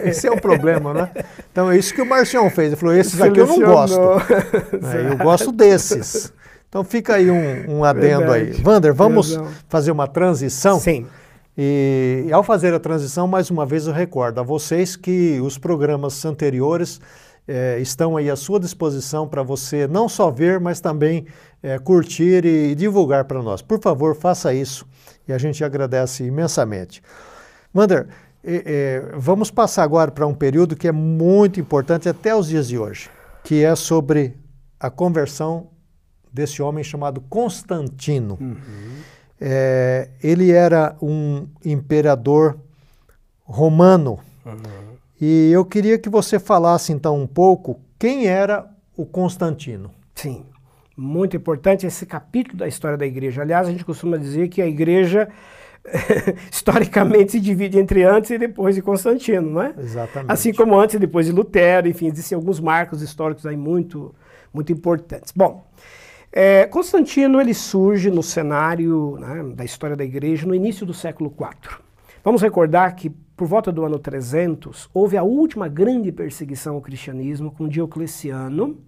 Esse 0.11 0.27
é 0.27 0.33
o 0.33 0.41
problema, 0.41 0.93
né? 0.93 1.11
Então 1.53 1.71
é 1.71 1.79
isso 1.79 1.95
que 1.95 2.03
o 2.03 2.07
Marcião 2.07 2.51
fez. 2.51 2.69
Ele 2.69 2.77
falou: 2.77 2.97
esses 2.97 3.21
aqui 3.21 3.39
eu 3.39 3.47
não 3.47 3.61
gosto. 3.61 4.01
É, 4.01 5.13
eu 5.13 5.17
gosto 5.19 5.53
desses. 5.53 6.33
Então 6.69 6.83
fica 6.83 7.15
aí 7.15 7.31
um, 7.31 7.79
um 7.79 7.85
adendo 7.85 8.33
Verdade. 8.33 8.57
aí. 8.57 8.63
Wander, 8.65 8.93
vamos 8.93 9.39
fazer 9.69 9.93
uma 9.93 10.09
transição? 10.09 10.81
Sim. 10.81 11.07
E, 11.57 12.25
e, 12.27 12.33
ao 12.33 12.43
fazer 12.43 12.73
a 12.73 12.81
transição, 12.81 13.29
mais 13.29 13.51
uma 13.51 13.67
vez 13.67 13.87
eu 13.87 13.93
recordo 13.93 14.41
a 14.41 14.43
vocês 14.43 14.97
que 14.97 15.39
os 15.43 15.59
programas 15.59 16.25
anteriores 16.25 16.99
é, 17.47 17.79
estão 17.81 18.17
aí 18.17 18.31
à 18.31 18.37
sua 18.37 18.61
disposição 18.61 19.27
para 19.27 19.43
você 19.43 19.87
não 19.87 20.09
só 20.09 20.31
ver, 20.31 20.61
mas 20.61 20.81
também 20.81 21.27
é, 21.63 21.79
curtir 21.79 22.45
e 22.45 22.75
divulgar 22.75 23.25
para 23.25 23.43
nós. 23.43 23.63
Por 23.63 23.81
favor, 23.81 24.15
faça 24.15 24.55
isso 24.55 24.87
e 25.27 25.33
a 25.33 25.39
gente 25.39 25.65
agradece 25.65 26.25
imensamente. 26.25 27.03
Wander, 27.75 28.09
é, 28.45 29.13
vamos 29.17 29.51
passar 29.51 29.83
agora 29.85 30.11
para 30.11 30.27
um 30.27 30.35
período 30.35 30.77
que 30.77 30.89
é 30.89 30.93
muito 30.93 31.61
importante 31.61 32.09
até 32.09 32.35
os 32.35 32.49
dias 32.49 32.69
de 32.69 32.79
hoje, 32.79 33.09
que 33.45 33.65
é 33.65 33.75
sobre 33.77 34.37
a 34.79 34.91
conversão 34.91 35.69
desse 36.33 36.63
homem 36.63 36.83
chamado 36.83 37.21
Constantino. 37.21 38.39
Uhum. 38.41 38.57
É, 39.41 40.09
ele 40.23 40.51
era 40.51 40.97
um 41.01 41.47
imperador 41.65 42.59
romano. 43.45 44.19
Uhum. 44.45 44.92
E 45.25 45.53
eu 45.53 45.65
queria 45.65 45.97
que 46.01 46.09
você 46.09 46.41
falasse 46.41 46.93
então 46.93 47.17
um 47.17 47.29
pouco 47.29 47.81
quem 47.97 48.27
era 48.27 48.69
o 48.97 49.07
Constantino. 49.07 49.93
Sim, 50.17 50.45
muito 50.97 51.37
importante 51.37 51.87
esse 51.87 52.05
capítulo 52.05 52.59
da 52.59 52.67
história 52.67 52.99
da 52.99 53.07
igreja. 53.07 53.41
Aliás, 53.41 53.69
a 53.69 53.71
gente 53.71 53.85
costuma 53.85 54.17
dizer 54.17 54.49
que 54.49 54.61
a 54.61 54.67
igreja 54.67 55.29
historicamente 56.51 57.31
se 57.31 57.41
divide 57.41 57.79
entre 57.79 58.03
antes 58.03 58.33
e 58.33 58.39
depois 58.39 58.75
de 58.75 58.83
Constantino, 58.83 59.49
não 59.49 59.63
é? 59.63 59.73
Exatamente. 59.79 60.33
Assim 60.33 60.53
como 60.53 60.77
antes 60.77 60.97
e 60.97 60.99
depois 60.99 61.27
de 61.27 61.31
Lutero, 61.31 61.87
enfim, 61.87 62.09
existem 62.09 62.35
alguns 62.35 62.59
marcos 62.59 63.01
históricos 63.01 63.47
aí 63.47 63.57
muito, 63.57 64.13
muito 64.53 64.73
importantes. 64.73 65.33
Bom, 65.33 65.65
é, 66.33 66.67
Constantino 66.67 67.41
ele 67.41 67.55
surge 67.55 68.11
no 68.11 68.25
cenário 68.25 69.19
né, 69.21 69.55
da 69.55 69.65
história 69.65 69.95
da 69.95 70.03
igreja 70.03 70.49
no 70.49 70.55
início 70.55 70.85
do 70.85 70.93
século 70.93 71.33
IV. 71.39 71.79
Vamos 72.25 72.43
recordar 72.43 72.97
que 72.97 73.13
por 73.43 73.49
volta 73.49 73.73
do 73.73 73.85
ano 73.85 73.99
300 73.99 74.89
houve 74.95 75.17
a 75.17 75.25
última 75.25 75.67
grande 75.67 76.13
perseguição 76.13 76.77
ao 76.77 76.81
cristianismo 76.81 77.51
com 77.51 77.67
Diocleciano, 77.67 78.79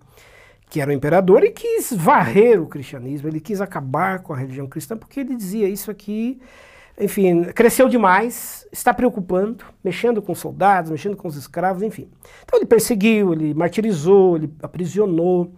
que 0.70 0.80
era 0.80 0.92
o 0.92 0.94
imperador 0.94 1.42
e 1.42 1.50
quis 1.50 1.92
varrer 1.92 2.62
o 2.62 2.68
cristianismo, 2.68 3.26
ele 3.26 3.40
quis 3.40 3.60
acabar 3.60 4.20
com 4.20 4.32
a 4.32 4.36
religião 4.36 4.68
cristã 4.68 4.96
porque 4.96 5.18
ele 5.18 5.34
dizia 5.34 5.68
isso 5.68 5.90
aqui, 5.90 6.40
enfim, 6.96 7.42
cresceu 7.46 7.88
demais, 7.88 8.64
está 8.70 8.94
preocupando, 8.94 9.64
mexendo 9.82 10.22
com 10.22 10.36
soldados, 10.36 10.92
mexendo 10.92 11.16
com 11.16 11.26
os 11.26 11.34
escravos, 11.34 11.82
enfim. 11.82 12.08
Então 12.44 12.56
ele 12.56 12.66
perseguiu, 12.66 13.32
ele 13.32 13.54
martirizou, 13.54 14.36
ele 14.36 14.54
aprisionou 14.62 15.52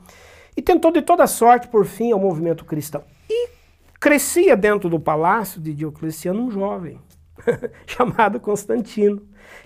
e 0.57 0.62
tentou 0.62 0.90
de 0.90 1.03
toda 1.03 1.26
sorte 1.26 1.68
por 1.68 1.84
fim 1.84 2.12
ao 2.12 2.18
movimento 2.18 2.64
cristão. 2.64 3.05
E 3.28 3.51
crescia 4.01 4.57
dentro 4.57 4.88
do 4.88 4.99
palácio 4.99 5.61
de 5.61 5.74
Diocleciano 5.74 6.47
um 6.47 6.51
jovem 6.51 6.99
chamado 7.87 8.41
Constantino, 8.41 9.22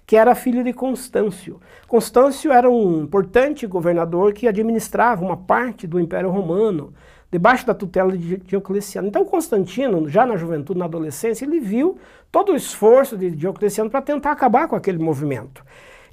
que 0.06 0.16
era 0.16 0.34
filho 0.34 0.62
de 0.62 0.72
Constâncio. 0.72 1.60
Constâncio 1.86 2.52
era 2.52 2.68
um 2.70 3.02
importante 3.02 3.66
governador 3.66 4.32
que 4.32 4.48
administrava 4.48 5.24
uma 5.24 5.36
parte 5.36 5.86
do 5.86 6.00
Império 6.00 6.30
Romano, 6.30 6.92
debaixo 7.30 7.66
da 7.66 7.74
tutela 7.74 8.16
de 8.16 8.38
Diocleciano. 8.38 9.08
Então 9.08 9.24
Constantino, 9.24 10.08
já 10.08 10.26
na 10.26 10.36
juventude, 10.36 10.78
na 10.78 10.86
adolescência, 10.86 11.44
ele 11.44 11.60
viu 11.60 11.98
todo 12.30 12.52
o 12.52 12.56
esforço 12.56 13.16
de 13.16 13.30
Diocleciano 13.30 13.90
para 13.90 14.02
tentar 14.02 14.32
acabar 14.32 14.66
com 14.66 14.74
aquele 14.74 14.98
movimento. 14.98 15.64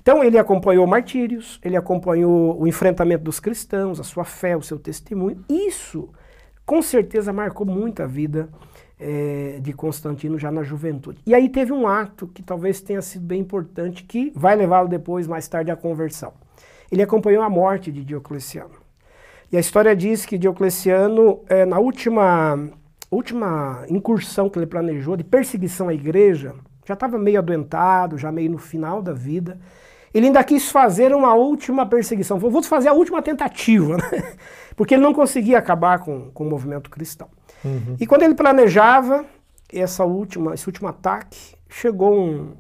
Então 0.02 0.24
ele 0.24 0.38
acompanhou 0.38 0.88
martírios, 0.88 1.60
ele 1.64 1.76
acompanhou 1.76 2.62
o 2.62 2.68
enfrentamento 2.68 3.24
dos 3.24 3.40
cristãos, 3.40 4.00
a 4.00 4.04
sua 4.04 4.24
fé, 4.24 4.56
o 4.56 4.62
seu 4.62 4.80
testemunho. 4.80 5.44
Isso, 5.50 6.10
com 6.66 6.82
certeza, 6.82 7.34
marcou 7.34 7.66
muito 7.66 8.02
a 8.02 8.06
vida 8.06 8.50
é, 9.00 9.60
de 9.62 9.74
Constantino 9.74 10.40
já 10.40 10.52
na 10.52 10.64
juventude. 10.64 11.20
E 11.26 11.34
aí 11.34 11.50
teve 11.50 11.72
um 11.72 11.88
ato 11.88 12.28
que 12.28 12.42
talvez 12.42 12.82
tenha 12.82 13.02
sido 13.02 13.26
bem 13.26 13.42
importante, 13.42 14.04
que 14.04 14.32
vai 14.36 14.56
levá-lo 14.56 14.88
depois, 14.88 15.28
mais 15.28 15.48
tarde, 15.48 15.72
à 15.72 15.76
conversão. 15.76 16.34
Ele 16.92 17.02
acompanhou 17.02 17.44
a 17.44 17.50
morte 17.50 17.92
de 17.92 18.04
Diocleciano. 18.04 18.76
E 19.52 19.58
a 19.58 19.60
história 19.60 19.96
diz 19.96 20.26
que 20.26 20.38
Diocleciano, 20.38 21.42
é, 21.48 21.66
na 21.66 21.80
última, 21.80 22.70
última 23.10 23.86
incursão 23.90 24.50
que 24.50 24.60
ele 24.60 24.66
planejou 24.66 25.16
de 25.16 25.24
perseguição 25.24 25.90
à 25.90 25.94
igreja, 25.94 26.54
já 26.86 26.94
estava 26.94 27.18
meio 27.18 27.40
adoentado, 27.40 28.18
já 28.18 28.32
meio 28.32 28.52
no 28.52 28.58
final 28.58 29.02
da 29.02 29.14
vida, 29.14 29.60
ele 30.14 30.28
ainda 30.28 30.44
quis 30.44 30.72
fazer 30.72 31.14
uma 31.14 31.34
última 31.34 31.86
perseguição. 31.86 32.40
Vou 32.40 32.64
fazer 32.64 32.88
a 32.88 32.94
última 32.94 33.22
tentativa, 33.22 33.98
né? 34.12 34.36
porque 34.76 34.96
ele 34.96 35.04
não 35.04 35.14
conseguia 35.14 35.58
acabar 35.60 36.00
com, 36.00 36.32
com 36.32 36.46
o 36.46 36.50
movimento 36.50 36.90
cristão. 36.90 37.30
Uhum. 37.64 37.96
E 38.00 38.06
quando 38.06 38.24
ele 38.24 38.36
planejava 38.36 39.26
essa 39.72 40.06
última, 40.06 40.54
esse 40.54 40.68
último 40.68 40.88
ataque, 40.88 41.56
chegou 41.70 42.18
um, 42.18 42.54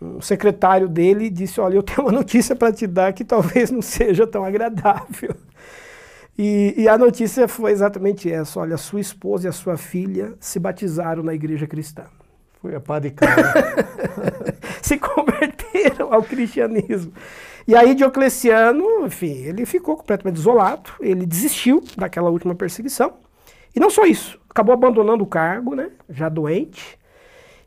um 0.00 0.20
secretário 0.20 0.88
dele 0.88 1.26
e 1.26 1.30
disse: 1.30 1.60
Olha, 1.60 1.76
eu 1.76 1.82
tenho 1.82 2.02
uma 2.02 2.12
notícia 2.12 2.54
para 2.54 2.72
te 2.72 2.86
dar 2.86 3.12
que 3.12 3.24
talvez 3.24 3.70
não 3.70 3.82
seja 3.82 4.26
tão 4.26 4.44
agradável. 4.44 5.34
E, 6.36 6.74
e, 6.76 6.88
a 6.88 6.98
notícia 6.98 7.46
foi 7.46 7.70
exatamente 7.70 8.30
essa: 8.30 8.58
olha, 8.58 8.76
sua 8.76 9.00
esposa 9.00 9.46
e 9.46 9.48
a 9.48 9.52
sua 9.52 9.76
filha 9.76 10.34
se 10.40 10.58
batizaram 10.58 11.22
na 11.22 11.32
igreja 11.32 11.66
cristã. 11.66 12.04
Foi 12.60 12.74
a 12.74 12.80
pá 12.80 12.98
de 12.98 13.10
cara. 13.10 13.54
se 14.82 14.98
converteram 14.98 16.12
ao 16.12 16.22
cristianismo. 16.22 17.12
E 17.66 17.74
aí 17.74 17.94
Diocleciano, 17.94 19.06
enfim, 19.06 19.44
ele 19.44 19.64
ficou 19.64 19.96
completamente 19.96 20.36
isolado, 20.36 20.90
ele 21.00 21.24
desistiu 21.24 21.82
daquela 21.96 22.30
última 22.30 22.54
perseguição. 22.54 23.14
E 23.74 23.80
não 23.80 23.90
só 23.90 24.04
isso, 24.04 24.40
acabou 24.48 24.72
abandonando 24.72 25.24
o 25.24 25.26
cargo, 25.26 25.74
né, 25.74 25.90
já 26.08 26.28
doente. 26.28 26.98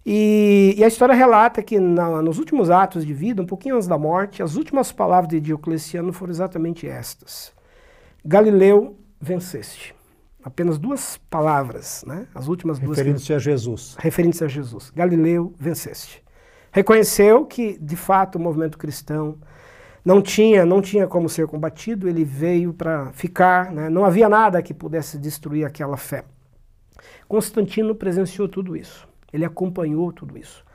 E, 0.05 0.73
e 0.77 0.83
a 0.85 0.87
história 0.87 1.13
relata 1.13 1.61
que 1.61 1.77
na, 1.79 2.21
nos 2.21 2.39
últimos 2.39 2.69
atos 2.69 3.05
de 3.05 3.13
vida, 3.13 3.41
um 3.41 3.45
pouquinho 3.45 3.75
antes 3.75 3.89
da 3.89 3.97
morte, 3.97 4.41
as 4.41 4.55
últimas 4.55 4.89
palavras 4.89 5.27
de 5.27 5.41
Diocleciano 5.41 6.13
foram 6.13 6.31
exatamente 6.31 6.87
estas: 6.87 7.51
Galileu, 8.23 8.97
venceste. 9.19 9.93
Apenas 10.41 10.77
duas 10.77 11.17
palavras, 11.29 12.05
né? 12.07 12.25
As 12.33 12.47
últimas 12.47 12.79
duas. 12.79 12.97
Referindo-se 12.97 13.33
a 13.33 13.37
Jesus. 13.37 13.97
Referindo-se 13.99 14.45
a 14.45 14.47
Jesus. 14.47 14.91
Galileu, 14.91 15.53
venceste. 15.59 16.23
Reconheceu 16.71 17.43
que, 17.45 17.77
de 17.77 17.97
fato, 17.97 18.37
o 18.37 18.41
movimento 18.41 18.77
cristão 18.77 19.37
não 20.07 20.21
tinha, 20.21 20.65
não 20.65 20.81
tinha 20.81 21.05
como 21.05 21.27
ser 21.27 21.47
combatido, 21.47 22.07
ele 22.07 22.23
veio 22.23 22.71
para 22.71 23.11
ficar, 23.11 23.73
né? 23.73 23.89
não 23.89 24.05
havia 24.05 24.29
nada 24.29 24.61
que 24.61 24.73
pudesse 24.73 25.17
destruir 25.17 25.65
aquela 25.65 25.97
fé. 25.97 26.23
Constantino 27.27 27.93
presenciou 27.93 28.47
tudo 28.47 28.73
isso, 28.73 29.05
ele 29.33 29.43
acompanhou 29.43 30.13
tudo 30.13 30.37
isso. 30.37 30.65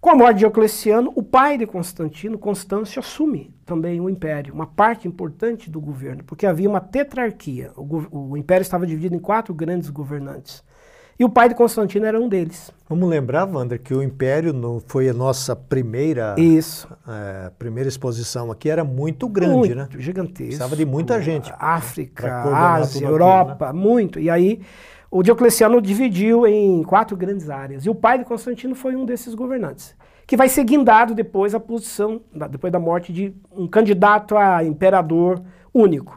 Com 0.00 0.10
a 0.10 0.14
morte 0.14 0.34
de 0.34 0.38
Diocleciano, 0.38 1.12
o 1.16 1.24
pai 1.24 1.58
de 1.58 1.66
Constantino, 1.66 2.38
Constâncio, 2.38 3.00
assume 3.00 3.52
também 3.66 4.00
o 4.00 4.08
império, 4.08 4.54
uma 4.54 4.68
parte 4.68 5.08
importante 5.08 5.68
do 5.68 5.80
governo, 5.80 6.22
porque 6.22 6.46
havia 6.46 6.70
uma 6.70 6.80
tetrarquia. 6.80 7.72
O, 7.74 8.30
o 8.30 8.36
império 8.36 8.62
estava 8.62 8.86
dividido 8.86 9.16
em 9.16 9.18
quatro 9.18 9.52
grandes 9.52 9.90
governantes. 9.90 10.62
E 11.18 11.24
o 11.24 11.28
pai 11.28 11.48
de 11.48 11.56
Constantino 11.56 12.06
era 12.06 12.20
um 12.20 12.28
deles. 12.28 12.70
Vamos 12.88 13.08
lembrar, 13.08 13.44
Wander, 13.44 13.82
que 13.82 13.92
o 13.92 14.00
Império 14.00 14.52
no, 14.52 14.80
foi 14.86 15.08
a 15.08 15.12
nossa 15.12 15.56
primeira, 15.56 16.36
Isso. 16.38 16.88
É, 17.08 17.50
primeira 17.58 17.88
exposição 17.88 18.52
aqui, 18.52 18.70
era 18.70 18.84
muito 18.84 19.28
grande, 19.28 19.56
muito, 19.56 19.74
né? 19.74 19.88
gigantesco. 19.98 20.44
Precisava 20.44 20.76
de 20.76 20.84
muita 20.84 21.20
gente. 21.20 21.52
África, 21.58 22.44
Ásia, 22.44 23.04
Europa, 23.04 23.66
aquilo, 23.66 23.72
né? 23.72 23.88
muito. 23.88 24.20
E 24.20 24.30
aí 24.30 24.60
o 25.10 25.20
Diocleciano 25.20 25.82
dividiu 25.82 26.46
em 26.46 26.84
quatro 26.84 27.16
grandes 27.16 27.50
áreas. 27.50 27.84
E 27.84 27.90
o 27.90 27.94
pai 27.96 28.18
de 28.18 28.24
Constantino 28.24 28.76
foi 28.76 28.94
um 28.94 29.04
desses 29.04 29.34
governantes, 29.34 29.96
que 30.24 30.36
vai 30.36 30.48
ser 30.48 30.62
guindado 30.62 31.16
depois 31.16 31.52
a 31.52 31.58
posição, 31.58 32.20
depois 32.48 32.72
da 32.72 32.78
morte 32.78 33.12
de 33.12 33.34
um 33.50 33.66
candidato 33.66 34.36
a 34.36 34.62
imperador 34.62 35.42
único. 35.74 36.16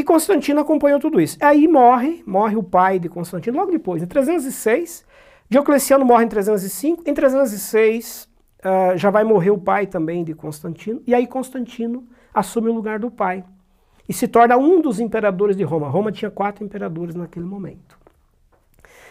E 0.00 0.02
Constantino 0.02 0.60
acompanhou 0.60 0.98
tudo 0.98 1.20
isso. 1.20 1.36
Aí 1.42 1.68
morre, 1.68 2.22
morre 2.26 2.56
o 2.56 2.62
pai 2.62 2.98
de 2.98 3.06
Constantino 3.06 3.58
logo 3.58 3.70
depois, 3.70 4.02
em 4.02 4.06
306. 4.06 5.04
Diocleciano 5.46 6.06
morre 6.06 6.24
em 6.24 6.28
305. 6.28 7.02
Em 7.04 7.12
306 7.12 8.26
uh, 8.64 8.96
já 8.96 9.10
vai 9.10 9.24
morrer 9.24 9.50
o 9.50 9.58
pai 9.58 9.86
também 9.86 10.24
de 10.24 10.32
Constantino. 10.32 11.02
E 11.06 11.14
aí 11.14 11.26
Constantino 11.26 12.08
assume 12.32 12.70
o 12.70 12.72
lugar 12.72 12.98
do 12.98 13.10
pai. 13.10 13.44
e 14.08 14.14
se 14.14 14.26
torna 14.26 14.56
um 14.56 14.80
dos 14.80 15.00
imperadores 15.00 15.54
de 15.54 15.64
Roma. 15.64 15.86
Roma 15.86 16.10
tinha 16.10 16.30
quatro 16.30 16.64
imperadores 16.64 17.14
naquele 17.14 17.44
momento. 17.44 17.98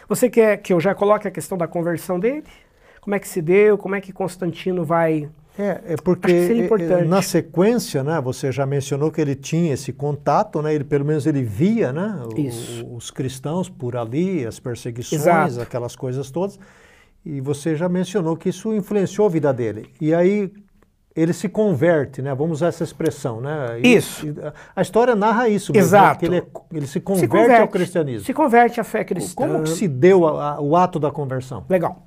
Você 0.08 0.28
quer 0.28 0.56
que 0.56 0.72
eu 0.72 0.80
já 0.80 0.92
coloque 0.92 1.28
a 1.28 1.30
questão 1.30 1.56
da 1.56 1.68
conversão 1.68 2.18
dele? 2.18 2.48
Como 3.00 3.14
é 3.14 3.20
que 3.20 3.28
se 3.28 3.40
deu? 3.40 3.78
Como 3.78 3.94
é 3.94 4.00
que 4.00 4.12
Constantino 4.12 4.84
vai 4.84 5.30
é, 5.60 5.82
é 5.88 5.96
porque 5.96 6.32
é, 6.32 7.04
na 7.04 7.20
sequência, 7.20 8.02
né, 8.02 8.20
você 8.20 8.50
já 8.50 8.64
mencionou 8.64 9.10
que 9.10 9.20
ele 9.20 9.34
tinha 9.34 9.74
esse 9.74 9.92
contato, 9.92 10.62
né, 10.62 10.74
ele 10.74 10.84
pelo 10.84 11.04
menos 11.04 11.26
ele 11.26 11.42
via, 11.42 11.92
né, 11.92 12.22
o, 12.24 12.96
os 12.96 13.10
cristãos 13.10 13.68
por 13.68 13.96
ali, 13.96 14.46
as 14.46 14.58
perseguições, 14.58 15.22
Exato. 15.22 15.60
aquelas 15.60 15.94
coisas 15.94 16.30
todas. 16.30 16.58
E 17.24 17.40
você 17.40 17.76
já 17.76 17.88
mencionou 17.88 18.36
que 18.36 18.48
isso 18.48 18.74
influenciou 18.74 19.26
a 19.26 19.30
vida 19.30 19.52
dele. 19.52 19.90
E 20.00 20.14
aí 20.14 20.50
ele 21.14 21.32
se 21.32 21.48
converte, 21.48 22.22
né? 22.22 22.34
Vamos 22.34 22.58
usar 22.58 22.68
essa 22.68 22.84
expressão, 22.84 23.40
né? 23.40 23.78
Isso. 23.82 24.26
A 24.74 24.80
história 24.80 25.14
narra 25.14 25.48
isso, 25.48 25.72
mesmo, 25.72 25.86
Exato. 25.86 26.14
Né? 26.14 26.18
Que 26.18 26.26
ele, 26.26 26.36
é, 26.38 26.76
ele 26.78 26.86
se, 26.86 27.00
converte 27.00 27.26
se, 27.26 27.28
converte 27.28 27.60
ao 27.60 27.68
cristianismo. 27.68 28.26
Se 28.26 28.32
converte 28.32 28.80
à 28.80 28.84
fé 28.84 29.04
cristã. 29.04 29.34
Como 29.34 29.62
que 29.64 29.70
se 29.70 29.88
deu 29.88 30.26
a, 30.26 30.54
a, 30.54 30.60
o 30.60 30.76
ato 30.76 30.98
da 30.98 31.10
conversão? 31.10 31.64
Legal. 31.68 32.06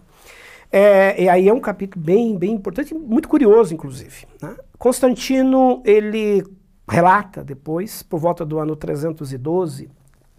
É, 0.75 1.21
e 1.21 1.29
aí 1.29 1.47
é 1.47 1.53
um 1.53 1.59
capítulo 1.59 2.03
bem, 2.03 2.35
bem 2.35 2.51
importante, 2.51 2.95
muito 2.95 3.29
curioso, 3.29 3.75
inclusive. 3.75 4.25
Né? 4.41 4.55
Constantino, 4.79 5.83
ele 5.85 6.43
relata 6.89 7.43
depois, 7.43 8.01
por 8.01 8.19
volta 8.19 8.43
do 8.43 8.57
ano 8.57 8.75
312, 8.75 9.91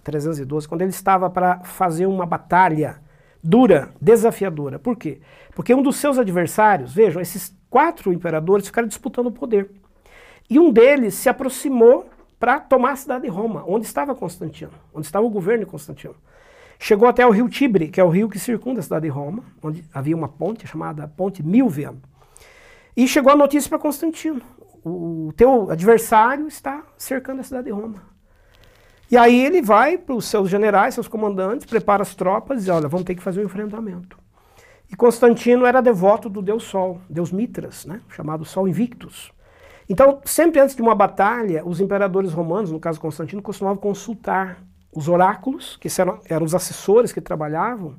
312 0.03 0.67
quando 0.67 0.83
ele 0.83 0.91
estava 0.91 1.31
para 1.31 1.61
fazer 1.61 2.07
uma 2.07 2.27
batalha 2.27 3.01
dura, 3.41 3.91
desafiadora. 4.01 4.77
Por 4.77 4.97
quê? 4.97 5.21
Porque 5.55 5.73
um 5.73 5.83
dos 5.83 5.99
seus 5.99 6.19
adversários, 6.19 6.93
vejam, 6.93 7.23
esses 7.23 7.57
quatro 7.71 8.13
imperadores 8.13 8.67
ficaram 8.67 8.89
disputando 8.89 9.27
o 9.29 9.33
poder. 9.33 9.71
E 10.51 10.59
um 10.59 10.73
deles 10.73 11.15
se 11.15 11.29
aproximou 11.29 12.11
para 12.41 12.59
tomar 12.59 12.91
a 12.91 12.97
cidade 12.97 13.23
de 13.23 13.31
Roma, 13.31 13.63
onde 13.69 13.87
estava 13.87 14.17
Constantino, 14.17 14.73
onde 14.93 15.07
estava 15.07 15.25
o 15.25 15.31
governo 15.31 15.65
de 15.65 15.71
Constantino. 15.71 16.17
Chegou 16.87 17.09
até 17.09 17.27
o 17.27 17.31
rio 17.31 17.49
Tibre, 17.49 17.89
que 17.89 17.99
é 17.99 18.05
o 18.05 18.11
rio 18.11 18.29
que 18.29 18.39
circunda 18.39 18.81
a 18.81 18.83
cidade 18.83 19.05
de 19.05 19.09
Roma, 19.09 19.43
onde 19.63 19.83
havia 19.91 20.15
uma 20.15 20.29
ponte 20.29 20.67
chamada 20.67 21.09
Ponte 21.09 21.43
Milvia. 21.43 21.95
E 22.95 23.09
chegou 23.09 23.33
a 23.33 23.35
notícia 23.35 23.71
para 23.71 23.79
Constantino: 23.79 24.43
o 24.85 25.33
teu 25.35 25.71
adversário 25.71 26.47
está 26.47 26.83
cercando 26.99 27.41
a 27.41 27.43
cidade 27.43 27.65
de 27.65 27.71
Roma. 27.71 28.03
E 29.11 29.17
aí 29.17 29.47
ele 29.47 29.63
vai 29.63 29.97
para 29.97 30.15
os 30.15 30.27
seus 30.27 30.51
generais, 30.51 30.93
seus 30.93 31.09
comandantes, 31.09 31.65
prepara 31.65 32.03
as 32.03 32.15
tropas 32.15 32.59
e 32.59 32.61
diz: 32.61 32.69
olha, 32.69 32.87
vamos 32.87 33.07
ter 33.07 33.15
que 33.15 33.23
fazer 33.23 33.41
um 33.41 33.45
enfrentamento. 33.45 34.19
E 34.93 34.95
Constantino 34.95 35.65
era 35.65 35.81
devoto 35.81 36.29
do 36.29 36.43
deus 36.43 36.65
Sol, 36.65 37.01
deus 37.09 37.33
Mitras, 37.33 37.87
né, 37.87 38.03
chamado 38.11 38.45
Sol 38.45 38.69
Invictus. 38.69 39.33
Então, 39.89 40.21
sempre 40.27 40.61
antes 40.61 40.77
de 40.77 40.83
uma 40.83 40.95
batalha, 40.95 41.65
os 41.65 41.81
imperadores 41.81 42.35
romanos, 42.35 42.71
no 42.71 42.79
caso 42.79 43.01
Constantino, 43.01 43.41
costumavam 43.41 43.79
consultar 43.79 44.59
os 44.95 45.09
oráculos, 45.09 45.77
que 45.81 45.89
eram, 46.01 46.21
eram 46.29 46.45
os 46.45 46.55
assessores 46.55 47.13
que 47.13 47.21
trabalhavam, 47.21 47.97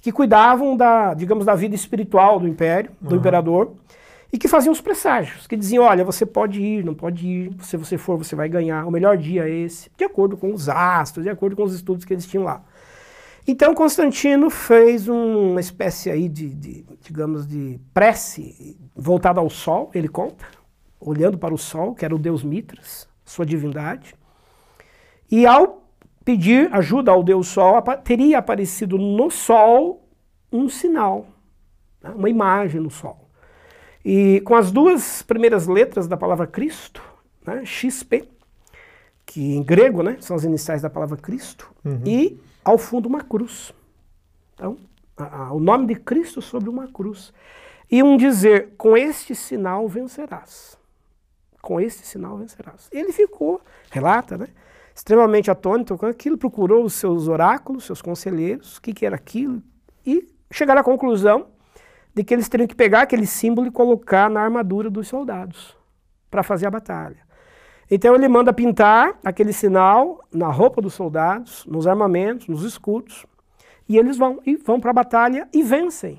que 0.00 0.12
cuidavam 0.12 0.76
da, 0.76 1.14
digamos, 1.14 1.44
da 1.44 1.54
vida 1.54 1.74
espiritual 1.74 2.38
do 2.38 2.46
império, 2.46 2.90
do 3.00 3.10
uhum. 3.10 3.16
imperador, 3.16 3.74
e 4.32 4.38
que 4.38 4.48
faziam 4.48 4.72
os 4.72 4.80
presságios, 4.80 5.46
que 5.46 5.56
diziam, 5.56 5.84
olha, 5.84 6.04
você 6.04 6.26
pode 6.26 6.60
ir, 6.60 6.84
não 6.84 6.94
pode 6.94 7.26
ir, 7.26 7.56
se 7.62 7.76
você 7.76 7.96
for, 7.96 8.18
você 8.18 8.36
vai 8.36 8.48
ganhar, 8.48 8.86
o 8.86 8.90
melhor 8.90 9.16
dia 9.16 9.48
é 9.48 9.50
esse, 9.50 9.90
de 9.96 10.04
acordo 10.04 10.36
com 10.36 10.52
os 10.52 10.68
astros, 10.68 11.24
de 11.24 11.30
acordo 11.30 11.56
com 11.56 11.62
os 11.62 11.74
estudos 11.74 12.04
que 12.04 12.12
eles 12.12 12.26
tinham 12.26 12.44
lá. 12.44 12.62
Então 13.48 13.74
Constantino 13.74 14.50
fez 14.50 15.08
uma 15.08 15.60
espécie 15.60 16.10
aí 16.10 16.28
de, 16.28 16.50
de 16.50 16.84
digamos, 17.00 17.46
de 17.46 17.80
prece 17.94 18.76
voltada 18.94 19.40
ao 19.40 19.48
sol, 19.48 19.90
ele 19.94 20.08
conta, 20.08 20.44
olhando 21.00 21.38
para 21.38 21.54
o 21.54 21.58
sol, 21.58 21.94
que 21.94 22.04
era 22.04 22.14
o 22.14 22.18
deus 22.18 22.42
Mitras, 22.42 23.08
sua 23.24 23.46
divindade, 23.46 24.14
e 25.30 25.46
ao 25.46 25.85
pedir 26.26 26.68
ajuda 26.74 27.12
ao 27.12 27.22
Deus 27.22 27.46
Sol, 27.46 27.80
teria 28.02 28.38
aparecido 28.38 28.98
no 28.98 29.30
Sol 29.30 30.04
um 30.50 30.68
sinal, 30.68 31.28
né, 32.02 32.10
uma 32.10 32.28
imagem 32.28 32.80
no 32.80 32.90
Sol. 32.90 33.30
E 34.04 34.40
com 34.40 34.56
as 34.56 34.72
duas 34.72 35.22
primeiras 35.22 35.68
letras 35.68 36.08
da 36.08 36.16
palavra 36.16 36.44
Cristo, 36.44 37.00
né, 37.46 37.64
XP, 37.64 38.28
que 39.24 39.54
em 39.54 39.62
grego 39.62 40.02
né, 40.02 40.16
são 40.18 40.34
as 40.34 40.42
iniciais 40.42 40.82
da 40.82 40.90
palavra 40.90 41.16
Cristo, 41.16 41.72
uhum. 41.84 42.02
e 42.04 42.40
ao 42.64 42.76
fundo 42.76 43.06
uma 43.08 43.22
cruz. 43.22 43.72
Então, 44.54 44.76
a, 45.16 45.44
a, 45.44 45.52
o 45.52 45.60
nome 45.60 45.86
de 45.86 45.94
Cristo 45.94 46.42
sobre 46.42 46.68
uma 46.68 46.88
cruz. 46.88 47.32
E 47.88 48.02
um 48.02 48.16
dizer: 48.16 48.74
com 48.76 48.96
este 48.96 49.32
sinal 49.32 49.86
vencerás. 49.86 50.76
Com 51.62 51.80
este 51.80 52.04
sinal 52.04 52.36
vencerás. 52.36 52.88
Ele 52.90 53.12
ficou, 53.12 53.60
relata, 53.90 54.36
né? 54.36 54.48
Extremamente 54.96 55.50
atônito 55.50 55.98
com 55.98 56.06
aquilo, 56.06 56.38
procurou 56.38 56.82
os 56.82 56.94
seus 56.94 57.28
oráculos, 57.28 57.84
seus 57.84 58.00
conselheiros, 58.00 58.78
o 58.78 58.82
que, 58.82 58.94
que 58.94 59.04
era 59.04 59.14
aquilo, 59.14 59.62
e 60.06 60.26
chegaram 60.50 60.80
à 60.80 60.84
conclusão 60.84 61.48
de 62.14 62.24
que 62.24 62.32
eles 62.32 62.48
teriam 62.48 62.66
que 62.66 62.74
pegar 62.74 63.02
aquele 63.02 63.26
símbolo 63.26 63.68
e 63.68 63.70
colocar 63.70 64.30
na 64.30 64.40
armadura 64.40 64.88
dos 64.88 65.06
soldados 65.06 65.76
para 66.30 66.42
fazer 66.42 66.66
a 66.66 66.70
batalha. 66.70 67.18
Então 67.90 68.14
ele 68.14 68.26
manda 68.26 68.54
pintar 68.54 69.18
aquele 69.22 69.52
sinal 69.52 70.18
na 70.32 70.48
roupa 70.48 70.80
dos 70.80 70.94
soldados, 70.94 71.66
nos 71.66 71.86
armamentos, 71.86 72.48
nos 72.48 72.62
escudos, 72.62 73.26
e 73.86 73.98
eles 73.98 74.16
vão 74.16 74.40
e 74.46 74.56
vão 74.56 74.80
para 74.80 74.90
a 74.92 74.94
batalha 74.94 75.46
e 75.52 75.62
vencem 75.62 76.18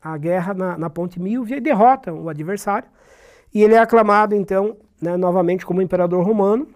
a 0.00 0.16
guerra 0.16 0.54
na, 0.54 0.78
na 0.78 0.88
Ponte 0.88 1.20
Milvia 1.20 1.56
e 1.56 1.60
derrotam 1.60 2.22
o 2.22 2.28
adversário. 2.28 2.88
E 3.52 3.64
ele 3.64 3.74
é 3.74 3.78
aclamado 3.78 4.34
então 4.34 4.76
né, 5.00 5.16
novamente 5.16 5.66
como 5.66 5.82
imperador 5.82 6.24
romano 6.24 6.68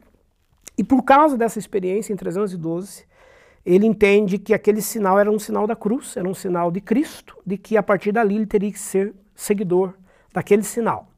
e 0.78 0.84
por 0.84 1.02
causa 1.02 1.36
dessa 1.36 1.58
experiência 1.58 2.12
em 2.12 2.16
312, 2.16 3.04
ele 3.64 3.86
entende 3.86 4.38
que 4.38 4.54
aquele 4.54 4.80
sinal 4.80 5.18
era 5.18 5.30
um 5.30 5.38
sinal 5.38 5.66
da 5.66 5.74
cruz, 5.74 6.16
era 6.16 6.28
um 6.28 6.34
sinal 6.34 6.70
de 6.70 6.80
Cristo, 6.80 7.36
de 7.44 7.58
que 7.58 7.76
a 7.76 7.82
partir 7.82 8.12
dali 8.12 8.36
ele 8.36 8.46
teria 8.46 8.70
que 8.70 8.78
ser 8.78 9.14
seguidor 9.34 9.94
daquele 10.32 10.62
sinal. 10.62 11.08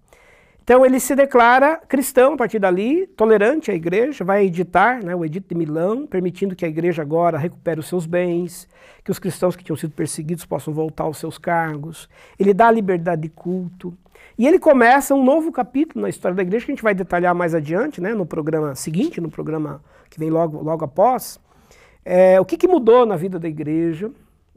Então 0.69 0.85
ele 0.85 1.01
se 1.01 1.17
declara 1.17 1.79
cristão 1.79 2.35
a 2.35 2.37
partir 2.37 2.59
dali, 2.59 3.07
tolerante 3.07 3.71
à 3.71 3.75
igreja, 3.75 4.23
vai 4.23 4.45
editar 4.45 5.03
né, 5.03 5.17
o 5.17 5.25
Edito 5.25 5.49
de 5.49 5.55
Milão, 5.55 6.07
permitindo 6.07 6.55
que 6.55 6.63
a 6.63 6.69
igreja 6.69 7.01
agora 7.01 7.39
recupere 7.39 7.81
os 7.81 7.89
seus 7.89 8.05
bens, 8.05 8.69
que 9.03 9.11
os 9.11 9.19
cristãos 9.19 9.57
que 9.57 9.65
tinham 9.65 9.79
sido 9.79 9.95
perseguidos 9.95 10.45
possam 10.45 10.75
voltar 10.75 11.05
aos 11.05 11.17
seus 11.17 11.39
cargos. 11.39 12.07
Ele 12.39 12.53
dá 12.53 12.71
liberdade 12.71 13.23
de 13.23 13.31
culto. 13.31 13.97
E 14.37 14.47
ele 14.47 14.59
começa 14.59 15.15
um 15.15 15.25
novo 15.25 15.51
capítulo 15.51 16.03
na 16.03 16.11
história 16.11 16.37
da 16.37 16.43
igreja, 16.43 16.67
que 16.67 16.73
a 16.73 16.75
gente 16.75 16.85
vai 16.85 16.95
detalhar 16.95 17.35
mais 17.35 17.55
adiante, 17.55 17.99
né, 17.99 18.13
no 18.13 18.27
programa 18.27 18.75
seguinte, 18.75 19.23
no 19.23 19.31
programa 19.31 19.83
que 20.11 20.21
vem 20.21 20.29
logo, 20.29 20.63
logo 20.63 20.85
após. 20.85 21.41
É, 22.05 22.39
o 22.39 22.45
que, 22.45 22.59
que, 22.59 22.69
mudou 22.69 23.07
na 23.07 23.17
vida 23.17 23.39
da 23.39 23.49
igreja 23.49 24.11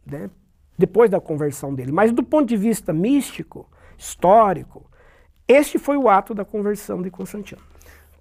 né, 0.05 0.30
depois 0.78 1.09
da 1.09 1.22
conversão 1.22 1.74
dele. 1.74 1.93
Mas 1.93 2.12
do 2.12 2.22
ponto 2.22 2.49
de 2.49 2.57
vista 2.57 2.91
místico, 2.91 3.66
histórico, 3.97 4.90
este 5.51 5.77
foi 5.77 5.97
o 5.97 6.09
ato 6.09 6.33
da 6.33 6.45
conversão 6.45 7.01
de 7.01 7.09
Constantino. 7.09 7.61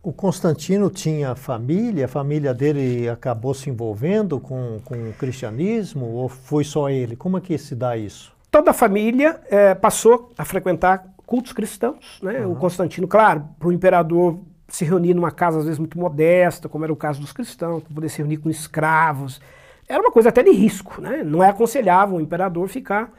O 0.03 0.13
Constantino 0.13 0.89
tinha 0.89 1.35
família, 1.35 2.07
a 2.07 2.09
família 2.09 2.55
dele 2.55 3.07
acabou 3.09 3.53
se 3.53 3.69
envolvendo 3.69 4.41
com, 4.41 4.81
com 4.83 4.95
o 4.95 5.13
cristianismo 5.13 6.07
ou 6.07 6.29
foi 6.29 6.65
só 6.65 6.89
ele? 6.89 7.17
Como 7.17 7.37
é 7.37 7.41
que 7.41 7.59
se 7.59 7.75
dá 7.75 7.97
isso? 7.99 8.33
Toda 8.51 8.71
a 8.71 8.75
família 8.75 9.39
é, 9.51 9.75
passou 9.75 10.33
a 10.39 10.45
frequentar 10.45 11.05
cultos 11.27 11.53
cristãos. 11.53 12.19
Né? 12.23 12.41
Uhum. 12.41 12.53
O 12.53 12.57
Constantino, 12.57 13.07
claro, 13.07 13.45
para 13.59 13.69
o 13.69 13.73
imperador 13.73 14.41
se 14.69 14.87
reunir 14.87 15.13
numa 15.13 15.31
casa 15.31 15.59
às 15.59 15.65
vezes 15.65 15.79
muito 15.79 15.99
modesta, 15.99 16.69
como 16.69 16.85
era 16.85 16.93
o 16.93 16.97
caso 16.97 17.21
dos 17.21 17.33
cristãos, 17.33 17.83
para 17.83 17.95
poder 17.95 18.09
se 18.09 18.19
reunir 18.19 18.39
com 18.39 18.49
escravos. 18.49 19.39
Era 19.87 20.01
uma 20.01 20.11
coisa 20.11 20.31
até 20.31 20.43
de 20.43 20.51
risco, 20.51 21.01
né? 21.01 21.23
não 21.23 21.43
é 21.43 21.51
aconselhável 21.51 22.17
o 22.17 22.21
imperador 22.21 22.69
ficar 22.69 23.13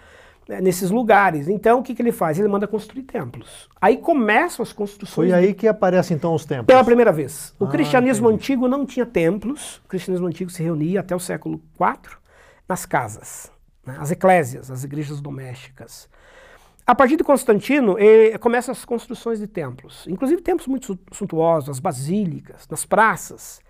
né, 0.48 0.62
nesses 0.62 0.92
lugares. 0.92 1.48
Então 1.48 1.80
o 1.80 1.84
que, 1.84 1.94
que 1.94 2.02
ele 2.02 2.12
faz? 2.12 2.40
Ele 2.40 2.48
manda 2.48 2.68
construir 2.68 3.04
templos. 3.04 3.70
Aí 3.80 3.98
começam 3.98 4.64
as 4.64 4.74
construções. 4.74 5.30
Foi 5.30 5.32
aí 5.32 5.54
que 5.54 5.68
aparecem 5.68 6.16
então 6.16 6.34
os 6.34 6.46
templos. 6.46 6.68
Pela 6.68 6.84
primeira 6.84 7.12
vez. 7.12 7.54
O 7.60 7.66
ah, 7.66 7.70
cristianismo 7.70 8.28
entendi. 8.28 8.44
antigo 8.44 8.68
não 8.68 8.86
tinha 8.86 9.06
templos. 9.06 9.78
O 9.86 9.88
cristianismo 9.88 10.28
antigo 10.28 10.50
se 10.50 10.62
reunia 10.62 11.00
até 11.00 11.16
o 11.16 11.20
século 11.20 11.62
IV 11.80 12.18
nas 12.68 12.86
casas, 12.86 13.52
né? 13.86 13.98
as 14.00 14.12
eclésias, 14.12 14.72
as 14.72 14.84
igrejas 14.84 15.20
domésticas. 15.20 16.10
A 16.86 16.96
partir 16.96 17.16
de 17.16 17.24
Constantino, 17.24 17.96
começam 18.40 18.72
as 18.72 18.84
construções 18.84 19.40
de 19.40 19.48
templos, 19.48 20.06
inclusive 20.08 20.42
templos 20.42 20.68
muito 20.68 20.98
suntuosos, 21.12 21.70
as 21.70 21.80
basílicas, 21.80 22.68
nas 22.70 22.86
praças. 22.86 23.62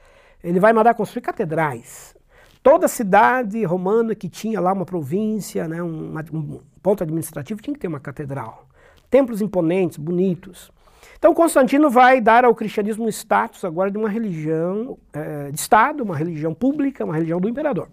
Ele 0.43 0.59
vai 0.59 0.71
mandar 0.73 0.93
construir 0.93 1.21
catedrais. 1.21 2.15
Toda 2.63 2.87
cidade 2.87 3.63
romana 3.63 4.13
que 4.13 4.29
tinha 4.29 4.61
lá 4.61 4.71
uma 4.71 4.85
província, 4.85 5.67
né, 5.67 5.81
um, 5.81 6.15
um 6.31 6.59
ponto 6.81 7.03
administrativo, 7.03 7.61
tinha 7.61 7.73
que 7.73 7.79
ter 7.79 7.87
uma 7.87 7.99
catedral. 7.99 8.67
Templos 9.09 9.41
imponentes, 9.41 9.97
bonitos. 9.97 10.71
Então 11.17 11.33
Constantino 11.33 11.89
vai 11.89 12.21
dar 12.21 12.45
ao 12.45 12.53
cristianismo 12.53 13.05
um 13.05 13.09
status 13.09 13.65
agora 13.65 13.89
de 13.89 13.97
uma 13.97 14.09
religião 14.09 14.97
eh, 15.13 15.51
de 15.51 15.59
Estado, 15.59 16.03
uma 16.03 16.15
religião 16.15 16.53
pública, 16.53 17.03
uma 17.03 17.13
religião 17.13 17.39
do 17.39 17.49
imperador. 17.49 17.89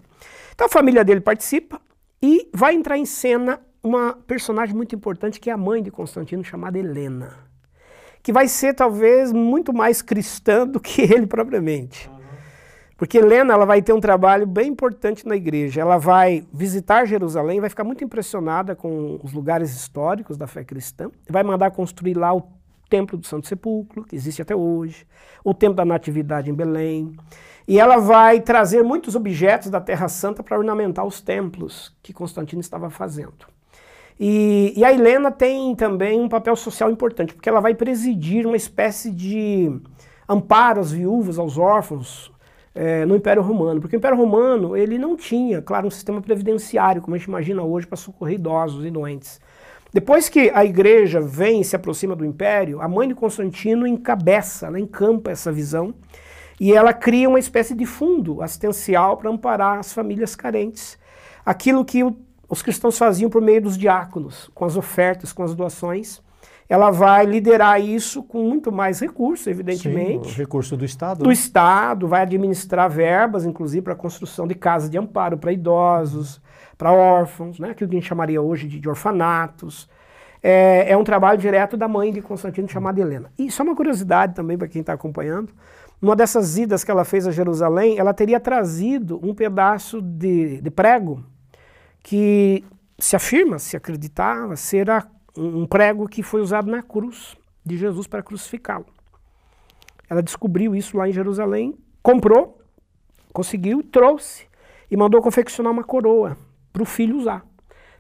Então 0.55 0.67
a 0.67 0.71
família 0.71 1.05
dele 1.05 1.21
participa 1.21 1.81
e 2.23 2.49
vai 2.55 2.75
entrar 2.75 2.99
em 2.99 3.07
cena 3.07 3.61
uma 3.83 4.13
personagem 4.27 4.75
muito 4.75 4.95
importante 4.95 5.41
que 5.41 5.51
é 5.51 5.53
a 5.53 5.57
mãe 5.57 5.83
de 5.83 5.91
Constantino, 5.91 6.45
chamada 6.45 6.79
Helena, 6.79 7.37
que 8.23 8.33
vai 8.33 8.49
ser 8.49 8.75
talvez 8.75 9.33
muito 9.33 9.73
mais 9.73 10.03
cristã 10.03 10.67
do 10.67 10.81
que 10.81 11.01
ele 11.03 11.27
propriamente. 11.27 12.11
Porque 12.99 13.17
Helena 13.17 13.55
ela 13.55 13.65
vai 13.65 13.81
ter 13.81 13.93
um 13.93 14.01
trabalho 14.01 14.45
bem 14.45 14.71
importante 14.71 15.25
na 15.25 15.37
igreja. 15.37 15.81
Ela 15.81 15.99
vai 15.99 16.45
visitar 16.53 17.05
Jerusalém, 17.07 17.61
vai 17.61 17.71
ficar 17.71 17.85
muito 17.85 18.03
impressionada 18.03 18.75
com 18.75 19.21
os 19.23 19.33
lugares 19.33 19.71
históricos 19.71 20.37
da 20.37 20.49
fé 20.49 20.65
cristã, 20.65 21.09
vai 21.31 21.45
mandar 21.45 21.71
construir 21.71 22.15
lá 22.15 22.35
o 22.35 22.43
Templo 22.91 23.17
do 23.17 23.25
Santo 23.25 23.47
Sepulcro, 23.47 24.03
que 24.03 24.17
existe 24.17 24.43
até 24.43 24.57
hoje, 24.57 25.07
o 25.45 25.55
Templo 25.55 25.77
da 25.77 25.85
Natividade 25.85 26.51
em 26.51 26.55
Belém. 26.55 27.17
E 27.69 27.79
ela 27.79 27.99
vai 27.99 28.41
trazer 28.41 28.83
muitos 28.83 29.15
objetos 29.15 29.71
da 29.71 29.81
Terra 29.81 30.09
Santa 30.09 30.43
para 30.43 30.59
ornamentar 30.59 31.07
os 31.07 31.21
templos 31.21 31.95
que 32.03 32.13
Constantino 32.13 32.61
estava 32.61 32.91
fazendo. 32.91 33.47
E, 34.19 34.73
e, 34.77 34.85
a 34.85 34.93
Helena 34.93 35.31
tem 35.31 35.77
também 35.77 36.21
um 36.21 36.29
papel 36.29 36.57
social 36.57 36.91
importante, 36.91 37.33
porque 37.33 37.49
ela 37.49 37.61
vai 37.61 37.75
presidir 37.75 38.45
uma 38.45 38.57
espécie 38.57 39.13
de 39.13 39.71
amparo 40.29 40.81
às 40.81 40.91
viúvas, 40.91 41.39
aos 41.39 41.57
órfãos, 41.57 42.33
é, 42.75 43.05
no 43.05 43.17
Império 43.17 43.43
Romano. 43.43 43.81
Porque 43.81 43.97
o 43.97 43.99
Império 43.99 44.17
Romano 44.17 44.77
ele 44.77 44.99
não 44.99 45.17
tinha, 45.17 45.61
claro, 45.63 45.87
um 45.87 45.91
sistema 45.91 46.21
previdenciário, 46.21 47.03
como 47.03 47.15
a 47.15 47.19
gente 47.19 47.29
imagina 47.29 47.63
hoje, 47.63 47.87
para 47.87 47.97
socorrer 47.97 48.35
idosos 48.35 48.85
e 48.85 48.91
doentes. 48.91 49.41
Depois 49.93 50.29
que 50.29 50.51
a 50.55 50.65
igreja 50.65 51.21
vem 51.21 51.63
e 51.63 51.65
se 51.65 51.75
aproxima 51.75 52.15
do 52.15 52.25
Império, 52.25 52.81
a 52.81 52.89
mãe 52.89 53.09
de 53.09 53.15
Constantino 53.15 53.87
encabeça, 53.87 54.67
ela 54.67 54.79
encampa 54.79 55.31
essa 55.31 55.51
visão 55.51 55.95
e 56.61 56.75
ela 56.75 56.93
cria 56.93 57.29
uma 57.29 57.39
espécie 57.39 57.75
de 57.75 57.87
fundo 57.87 58.43
assistencial 58.43 59.17
para 59.17 59.31
amparar 59.31 59.79
as 59.79 59.93
famílias 59.93 60.37
carentes. 60.37 60.99
Aquilo 61.45 61.85
que 61.85 62.05
o 62.05 62.17
os 62.49 62.63
cristãos 62.63 62.97
faziam 62.97 63.29
por 63.29 63.43
meio 63.43 63.61
dos 63.61 63.77
diáconos, 63.77 64.51
com 64.55 64.65
as 64.65 64.75
ofertas, 64.75 65.33
com 65.33 65.43
as 65.43 65.55
doações. 65.55 66.23
Ela 66.69 66.91
vai 66.91 67.25
liderar 67.25 67.81
isso 67.81 68.23
com 68.23 68.43
muito 68.43 68.71
mais 68.71 69.01
recursos, 69.01 69.47
evidentemente. 69.47 70.29
Sim, 70.29 70.37
recurso 70.37 70.77
do 70.77 70.85
Estado. 70.85 71.23
Do 71.23 71.29
né? 71.29 71.33
Estado, 71.33 72.07
vai 72.07 72.23
administrar 72.23 72.91
verbas, 72.91 73.47
inclusive, 73.47 73.83
para 73.83 73.95
a 73.95 73.97
construção 73.97 74.47
de 74.47 74.55
casas 74.55 74.91
de 74.91 74.99
amparo 74.99 75.39
para 75.39 75.51
idosos, 75.51 76.43
para 76.77 76.93
órfãos, 76.93 77.59
né? 77.59 77.71
aquilo 77.71 77.89
que 77.89 77.97
a 77.97 78.01
gente 78.01 78.09
chamaria 78.09 78.43
hoje 78.43 78.69
de, 78.69 78.79
de 78.79 78.89
orfanatos. 78.89 79.89
É, 80.43 80.93
é, 80.93 80.97
um 80.97 81.03
trabalho 81.03 81.39
direto 81.39 81.77
da 81.77 81.89
mãe 81.89 82.13
de 82.13 82.21
Constantino, 82.21 82.69
chamada 82.69 83.01
Helena. 83.01 83.33
E 83.39 83.51
só 83.51 83.63
uma 83.63 83.75
curiosidade 83.75 84.35
também 84.35 84.59
para 84.59 84.69
quem 84.69 84.81
está 84.81 84.93
acompanhando. 84.93 85.53
Numa 86.01 86.15
dessas 86.15 86.59
idas 86.59 86.85
que 86.85 86.91
ela 86.91 87.05
fez 87.05 87.27
a 87.27 87.33
Jerusalém, 87.33 87.99
ela 87.99 88.13
teria 88.13 88.39
trazido 88.39 89.19
um 89.23 89.35
pedaço 89.35 90.01
de, 90.01 90.61
de 90.61 90.71
prego 90.71 91.25
que 92.03 92.65
se 92.99 93.17
afirma, 93.17 93.59
se 93.59 93.77
acreditava, 93.77 94.55
ser 94.55 94.89
um 95.39 95.67
prego 95.67 96.09
que 96.09 96.23
foi 96.23 96.41
usado 96.41 96.71
na 96.71 96.83
cruz 96.83 97.37
de 97.65 97.77
Jesus 97.77 98.07
para 98.07 98.23
crucificá-lo. 98.23 98.87
Ela 100.09 100.23
descobriu 100.23 100.75
isso 100.75 100.97
lá 100.97 101.09
em 101.09 101.13
Jerusalém, 101.13 101.77
comprou, 102.03 102.59
conseguiu, 103.33 103.83
trouxe 103.83 104.47
e 104.91 104.97
mandou 104.97 105.21
confeccionar 105.21 105.73
uma 105.73 105.85
coroa 105.85 106.37
para 106.73 106.83
o 106.83 106.87
filho 106.87 107.17
usar. 107.17 107.45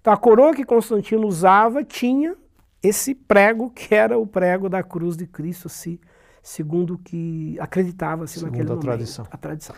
Então 0.01 0.12
a 0.12 0.16
coroa 0.16 0.55
que 0.55 0.64
Constantino 0.64 1.26
usava 1.26 1.84
tinha 1.84 2.34
esse 2.82 3.14
prego 3.14 3.70
que 3.70 3.95
era 3.95 4.18
o 4.18 4.26
prego 4.26 4.68
da 4.68 4.82
cruz 4.82 5.16
de 5.16 5.26
Cristo, 5.26 5.68
se, 5.68 6.01
segundo 6.43 6.95
o 6.95 6.99
que 6.99 7.59
acreditava-se 7.61 8.43
naquele 8.43 8.62
a 8.62 8.66
momento. 8.66 8.84
Tradição. 8.84 9.26
A 9.30 9.36
tradição. 9.36 9.76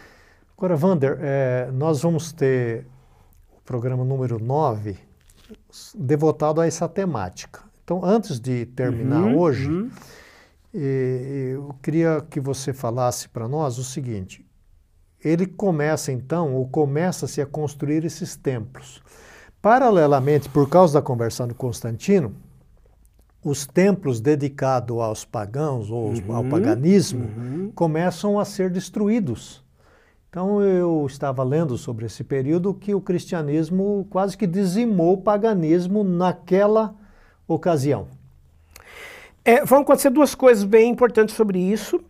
Agora, 0.57 0.77
Wander, 0.77 1.19
é, 1.21 1.71
nós 1.73 2.03
vamos 2.03 2.33
ter 2.33 2.87
programa 3.65 4.05
número 4.05 4.39
9, 4.39 4.99
devotado 5.95 6.61
a 6.61 6.67
essa 6.67 6.89
temática. 6.89 7.61
Então, 7.85 8.05
antes 8.05 8.39
de 8.39 8.67
terminar 8.67 9.23
uhum, 9.25 9.39
hoje, 9.39 9.69
uhum. 9.69 9.91
eu 10.73 11.75
queria 11.83 12.25
que 12.29 12.39
você 12.39 12.73
falasse 12.73 13.29
para 13.29 13.49
nós 13.49 13.79
o 13.79 13.85
seguinte: 13.85 14.47
ele 15.25 15.47
começa 15.47 16.13
então, 16.13 16.55
ou 16.55 16.69
começa-se 16.69 17.41
a 17.41 17.47
construir 17.47 18.05
esses 18.05 18.37
templos. 18.37 19.03
Paralelamente, 19.61 20.49
por 20.49 20.69
causa 20.69 20.95
da 20.95 21.03
conversão 21.03 21.47
de 21.47 21.55
Constantino, 21.55 22.35
os 23.45 23.67
templos 23.67 24.21
dedicados 24.21 24.97
aos 24.99 25.25
pagãos 25.25 25.91
ou 25.91 26.11
uhum, 26.11 26.35
ao 26.35 26.45
paganismo 26.45 27.25
uhum. 27.25 27.73
começam 27.75 28.39
a 28.39 28.45
ser 28.45 28.71
destruídos. 28.71 29.65
Então 30.31 30.63
eu 30.63 31.05
estava 31.09 31.43
lendo 31.43 31.77
sobre 31.77 32.07
esse 32.07 32.23
período 32.23 32.73
que 32.73 32.95
o 32.95 33.01
cristianismo 33.01 34.07
quase 34.09 34.39
que 34.39 34.47
dizimou 34.47 35.15
o 35.15 35.23
paganismo 35.23 36.05
naquela 36.05 36.95
ocasião. 37.49 38.07
É, 39.45 39.65
vão 39.65 39.81
acontecer 39.81 40.09
duas 40.09 40.33
coisas 40.33 40.63
bem 40.63 40.89
importantes 40.89 41.35
sobre 41.35 41.59
isso. 41.59 42.01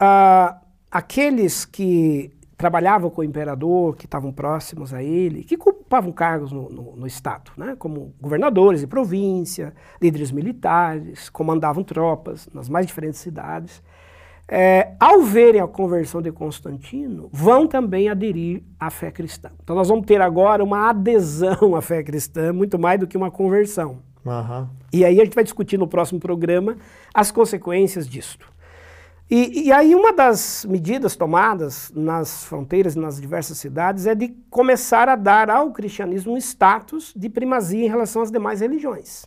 Ah, 0.00 0.60
aqueles 0.90 1.64
que 1.64 2.32
trabalhavam 2.56 3.08
com 3.08 3.20
o 3.20 3.24
imperador, 3.24 3.94
que 3.94 4.04
estavam 4.04 4.32
próximos 4.32 4.92
a 4.92 5.00
ele, 5.00 5.44
que 5.44 5.54
ocupavam 5.54 6.10
cargos 6.10 6.50
no, 6.50 6.68
no, 6.68 6.96
no, 6.96 7.06
Estado, 7.06 7.52
né, 7.56 7.76
como 7.78 8.12
governadores 8.20 8.80
de 8.80 8.86
província, 8.86 9.72
líderes 10.02 10.32
militares, 10.32 11.30
comandavam 11.30 11.84
tropas 11.84 12.48
nas 12.52 12.68
mais 12.68 12.86
diferentes 12.86 13.20
cidades 13.20 13.80
é, 14.50 14.94
ao 14.98 15.22
verem 15.22 15.60
a 15.60 15.68
conversão 15.68 16.20
de 16.20 16.32
Constantino, 16.32 17.28
vão 17.32 17.68
também 17.68 18.08
aderir 18.08 18.64
à 18.80 18.90
fé 18.90 19.12
cristã. 19.12 19.50
Então 19.62 19.76
nós 19.76 19.88
vamos 19.88 20.04
ter 20.04 20.20
agora 20.20 20.64
uma 20.64 20.90
adesão 20.90 21.76
à 21.76 21.80
fé 21.80 22.02
cristã, 22.02 22.52
muito 22.52 22.76
mais 22.76 22.98
do 22.98 23.06
que 23.06 23.16
uma 23.16 23.30
conversão. 23.30 23.98
Uhum. 24.26 24.66
E 24.92 25.04
aí 25.04 25.20
a 25.20 25.24
gente 25.24 25.34
vai 25.34 25.44
discutir 25.44 25.78
no 25.78 25.86
próximo 25.86 26.18
programa 26.18 26.76
as 27.14 27.30
consequências 27.30 28.08
disto. 28.08 28.50
E, 29.30 29.66
e, 29.66 29.72
aí 29.72 29.94
uma 29.94 30.12
das 30.12 30.66
medidas 30.68 31.14
tomadas 31.14 31.92
nas 31.94 32.44
fronteiras 32.44 32.96
e 32.96 32.98
nas 32.98 33.20
diversas 33.20 33.58
cidades 33.58 34.04
é 34.08 34.12
de 34.16 34.34
começar 34.50 35.08
a 35.08 35.14
dar 35.14 35.48
ao 35.48 35.70
cristianismo 35.70 36.32
um 36.32 36.36
status 36.36 37.14
de 37.16 37.28
primazia 37.28 37.86
em 37.86 37.88
relação 37.88 38.22
às 38.22 38.32
demais 38.32 38.60
religiões. 38.60 39.26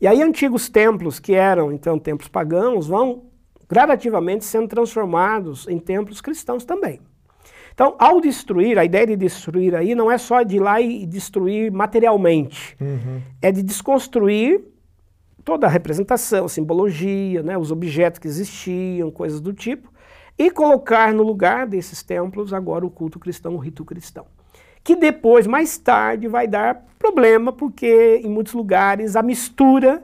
E 0.00 0.06
aí 0.08 0.20
antigos 0.20 0.68
templos, 0.68 1.20
que 1.20 1.32
eram 1.32 1.70
então 1.70 1.96
templos 1.96 2.28
pagãos, 2.28 2.88
vão 2.88 3.22
gradativamente 3.68 4.44
sendo 4.44 4.68
transformados 4.68 5.66
em 5.68 5.78
templos 5.78 6.20
cristãos 6.20 6.64
também. 6.64 7.00
Então, 7.74 7.94
ao 7.98 8.20
destruir, 8.20 8.78
a 8.78 8.84
ideia 8.84 9.06
de 9.06 9.16
destruir 9.16 9.74
aí 9.74 9.94
não 9.94 10.10
é 10.10 10.16
só 10.16 10.42
de 10.42 10.56
ir 10.56 10.60
lá 10.60 10.80
e 10.80 11.04
destruir 11.04 11.70
materialmente, 11.70 12.74
uhum. 12.80 13.20
é 13.42 13.52
de 13.52 13.62
desconstruir 13.62 14.64
toda 15.44 15.66
a 15.66 15.70
representação, 15.70 16.48
simbologia, 16.48 17.42
né, 17.42 17.56
os 17.56 17.70
objetos 17.70 18.18
que 18.18 18.26
existiam, 18.26 19.10
coisas 19.10 19.40
do 19.40 19.52
tipo, 19.52 19.92
e 20.38 20.50
colocar 20.50 21.12
no 21.12 21.22
lugar 21.22 21.66
desses 21.66 22.02
templos 22.02 22.52
agora 22.52 22.84
o 22.84 22.90
culto 22.90 23.18
cristão, 23.18 23.54
o 23.54 23.58
rito 23.58 23.84
cristão. 23.84 24.26
Que 24.82 24.96
depois, 24.96 25.46
mais 25.46 25.76
tarde, 25.76 26.28
vai 26.28 26.48
dar 26.48 26.84
problema, 26.98 27.52
porque 27.52 28.20
em 28.24 28.28
muitos 28.28 28.54
lugares 28.54 29.16
a 29.16 29.22
mistura 29.22 30.02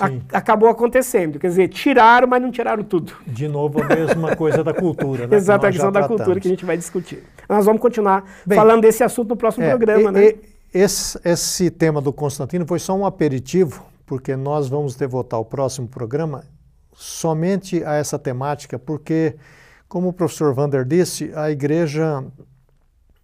a, 0.00 0.38
acabou 0.38 0.68
acontecendo. 0.68 1.38
Quer 1.38 1.48
dizer, 1.48 1.68
tiraram, 1.68 2.26
mas 2.26 2.40
não 2.40 2.50
tiraram 2.50 2.82
tudo. 2.82 3.14
De 3.26 3.48
novo, 3.48 3.82
a 3.82 3.86
mesma 3.86 4.34
coisa 4.36 4.62
da 4.62 4.72
cultura, 4.72 5.26
né? 5.26 5.36
Exato, 5.36 5.66
a 5.66 5.70
questão 5.70 5.92
da 5.92 6.06
cultura 6.06 6.40
que 6.40 6.48
a 6.48 6.50
gente 6.50 6.64
vai 6.64 6.76
discutir. 6.76 7.22
Nós 7.48 7.64
vamos 7.64 7.80
continuar 7.80 8.24
Bem, 8.46 8.56
falando 8.56 8.82
desse 8.82 9.02
assunto 9.02 9.30
no 9.30 9.36
próximo 9.36 9.64
é, 9.64 9.68
programa, 9.70 10.10
e, 10.10 10.12
né? 10.12 10.24
E, 10.24 10.52
esse, 10.72 11.18
esse 11.24 11.70
tema 11.70 12.00
do 12.00 12.12
Constantino 12.12 12.66
foi 12.66 12.78
só 12.78 12.94
um 12.94 13.04
aperitivo, 13.04 13.84
porque 14.06 14.34
nós 14.34 14.68
vamos 14.68 14.94
devotar 14.94 15.38
o 15.38 15.44
próximo 15.44 15.86
programa 15.86 16.44
somente 16.94 17.84
a 17.84 17.94
essa 17.94 18.18
temática, 18.18 18.78
porque, 18.78 19.36
como 19.88 20.08
o 20.08 20.12
professor 20.12 20.54
Vander 20.54 20.84
disse, 20.84 21.30
a 21.34 21.50
igreja 21.50 22.24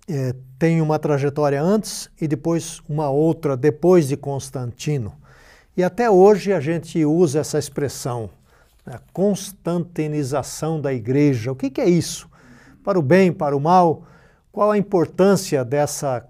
é, 0.08 0.34
tem 0.58 0.80
uma 0.80 0.98
trajetória 0.98 1.62
antes 1.62 2.10
e 2.20 2.26
depois 2.26 2.80
uma 2.88 3.08
outra 3.08 3.56
depois 3.56 4.08
de 4.08 4.16
Constantino. 4.16 5.12
E 5.78 5.84
até 5.84 6.10
hoje 6.10 6.52
a 6.52 6.58
gente 6.58 7.04
usa 7.04 7.38
essa 7.38 7.56
expressão, 7.56 8.28
a 8.84 8.90
né, 8.90 9.00
constantinização 9.12 10.80
da 10.80 10.92
igreja. 10.92 11.52
O 11.52 11.54
que, 11.54 11.80
é 11.80 11.88
isso? 11.88 12.28
Para 12.82 12.98
o 12.98 13.02
bem, 13.02 13.32
para 13.32 13.56
o 13.56 13.60
mal? 13.60 14.02
Qual 14.50 14.72
a 14.72 14.76
importância 14.76 15.64
dessa 15.64 16.28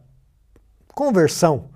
conversão 0.89 1.71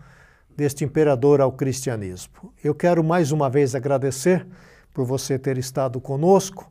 deste 0.55 0.85
imperador 0.85 1.41
ao 1.41 1.51
cristianismo? 1.51 2.53
Eu 2.63 2.75
quero 2.75 3.03
mais 3.03 3.33
uma 3.33 3.49
vez 3.49 3.75
agradecer 3.75 4.47
por 4.93 5.07
você 5.07 5.39
ter 5.39 5.57
estado 5.57 5.99
conosco 5.99 6.71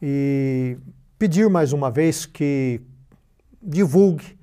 e 0.00 0.78
pedir 1.18 1.50
mais 1.50 1.72
uma 1.72 1.90
vez 1.90 2.24
que 2.24 2.80
divulgue, 3.60 4.38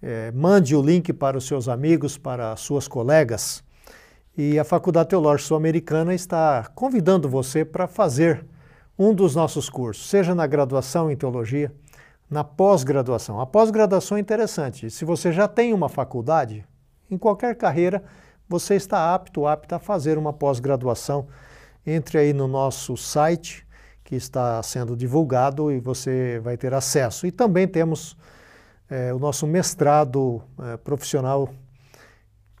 eh, 0.00 0.30
mande 0.30 0.76
o 0.76 0.80
link 0.80 1.12
para 1.12 1.36
os 1.36 1.48
seus 1.48 1.68
amigos, 1.68 2.16
para 2.16 2.52
as 2.52 2.60
suas 2.60 2.86
colegas 2.86 3.65
e 4.36 4.58
a 4.58 4.64
Faculdade 4.64 5.08
Teológica 5.08 5.48
Sul-Americana 5.48 6.14
está 6.14 6.70
convidando 6.74 7.28
você 7.28 7.64
para 7.64 7.86
fazer 7.86 8.44
um 8.98 9.14
dos 9.14 9.34
nossos 9.34 9.70
cursos, 9.70 10.08
seja 10.08 10.34
na 10.34 10.46
graduação 10.46 11.10
em 11.10 11.16
teologia, 11.16 11.72
na 12.28 12.44
pós-graduação. 12.44 13.40
A 13.40 13.46
pós-graduação 13.46 14.16
é 14.18 14.20
interessante. 14.20 14.90
Se 14.90 15.04
você 15.04 15.32
já 15.32 15.48
tem 15.48 15.72
uma 15.72 15.88
faculdade, 15.88 16.64
em 17.10 17.16
qualquer 17.16 17.54
carreira, 17.56 18.02
você 18.48 18.74
está 18.74 19.14
apto, 19.14 19.46
apta 19.46 19.76
a 19.76 19.78
fazer 19.78 20.18
uma 20.18 20.32
pós-graduação 20.32 21.28
entre 21.86 22.18
aí 22.18 22.32
no 22.32 22.46
nosso 22.46 22.96
site 22.96 23.66
que 24.04 24.16
está 24.16 24.62
sendo 24.62 24.96
divulgado 24.96 25.70
e 25.72 25.80
você 25.80 26.40
vai 26.42 26.56
ter 26.56 26.74
acesso. 26.74 27.26
E 27.26 27.32
também 27.32 27.66
temos 27.66 28.16
é, 28.88 29.12
o 29.12 29.18
nosso 29.18 29.46
mestrado 29.46 30.42
é, 30.58 30.76
profissional 30.76 31.48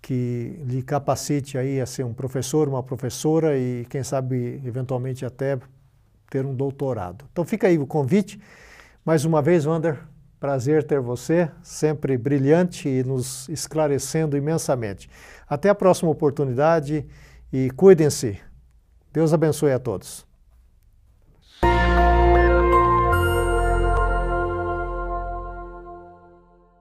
que 0.06 0.60
lhe 0.64 0.82
capacite 0.82 1.58
aí 1.58 1.80
a 1.80 1.84
ser 1.84 2.04
um 2.04 2.14
professor, 2.14 2.68
uma 2.68 2.80
professora 2.80 3.58
e 3.58 3.84
quem 3.90 4.04
sabe 4.04 4.62
eventualmente 4.64 5.26
até 5.26 5.58
ter 6.30 6.46
um 6.46 6.54
doutorado. 6.54 7.24
Então 7.32 7.44
fica 7.44 7.66
aí 7.66 7.76
o 7.76 7.88
convite. 7.88 8.40
Mais 9.04 9.24
uma 9.24 9.42
vez, 9.42 9.66
Wander, 9.66 9.98
prazer 10.38 10.84
ter 10.84 11.00
você, 11.00 11.50
sempre 11.60 12.16
brilhante 12.16 12.88
e 12.88 13.02
nos 13.02 13.48
esclarecendo 13.48 14.36
imensamente. 14.36 15.10
Até 15.48 15.70
a 15.70 15.74
próxima 15.74 16.08
oportunidade 16.08 17.04
e 17.52 17.68
cuidem-se. 17.72 18.38
Deus 19.12 19.32
abençoe 19.32 19.72
a 19.72 19.78
todos. 19.80 20.24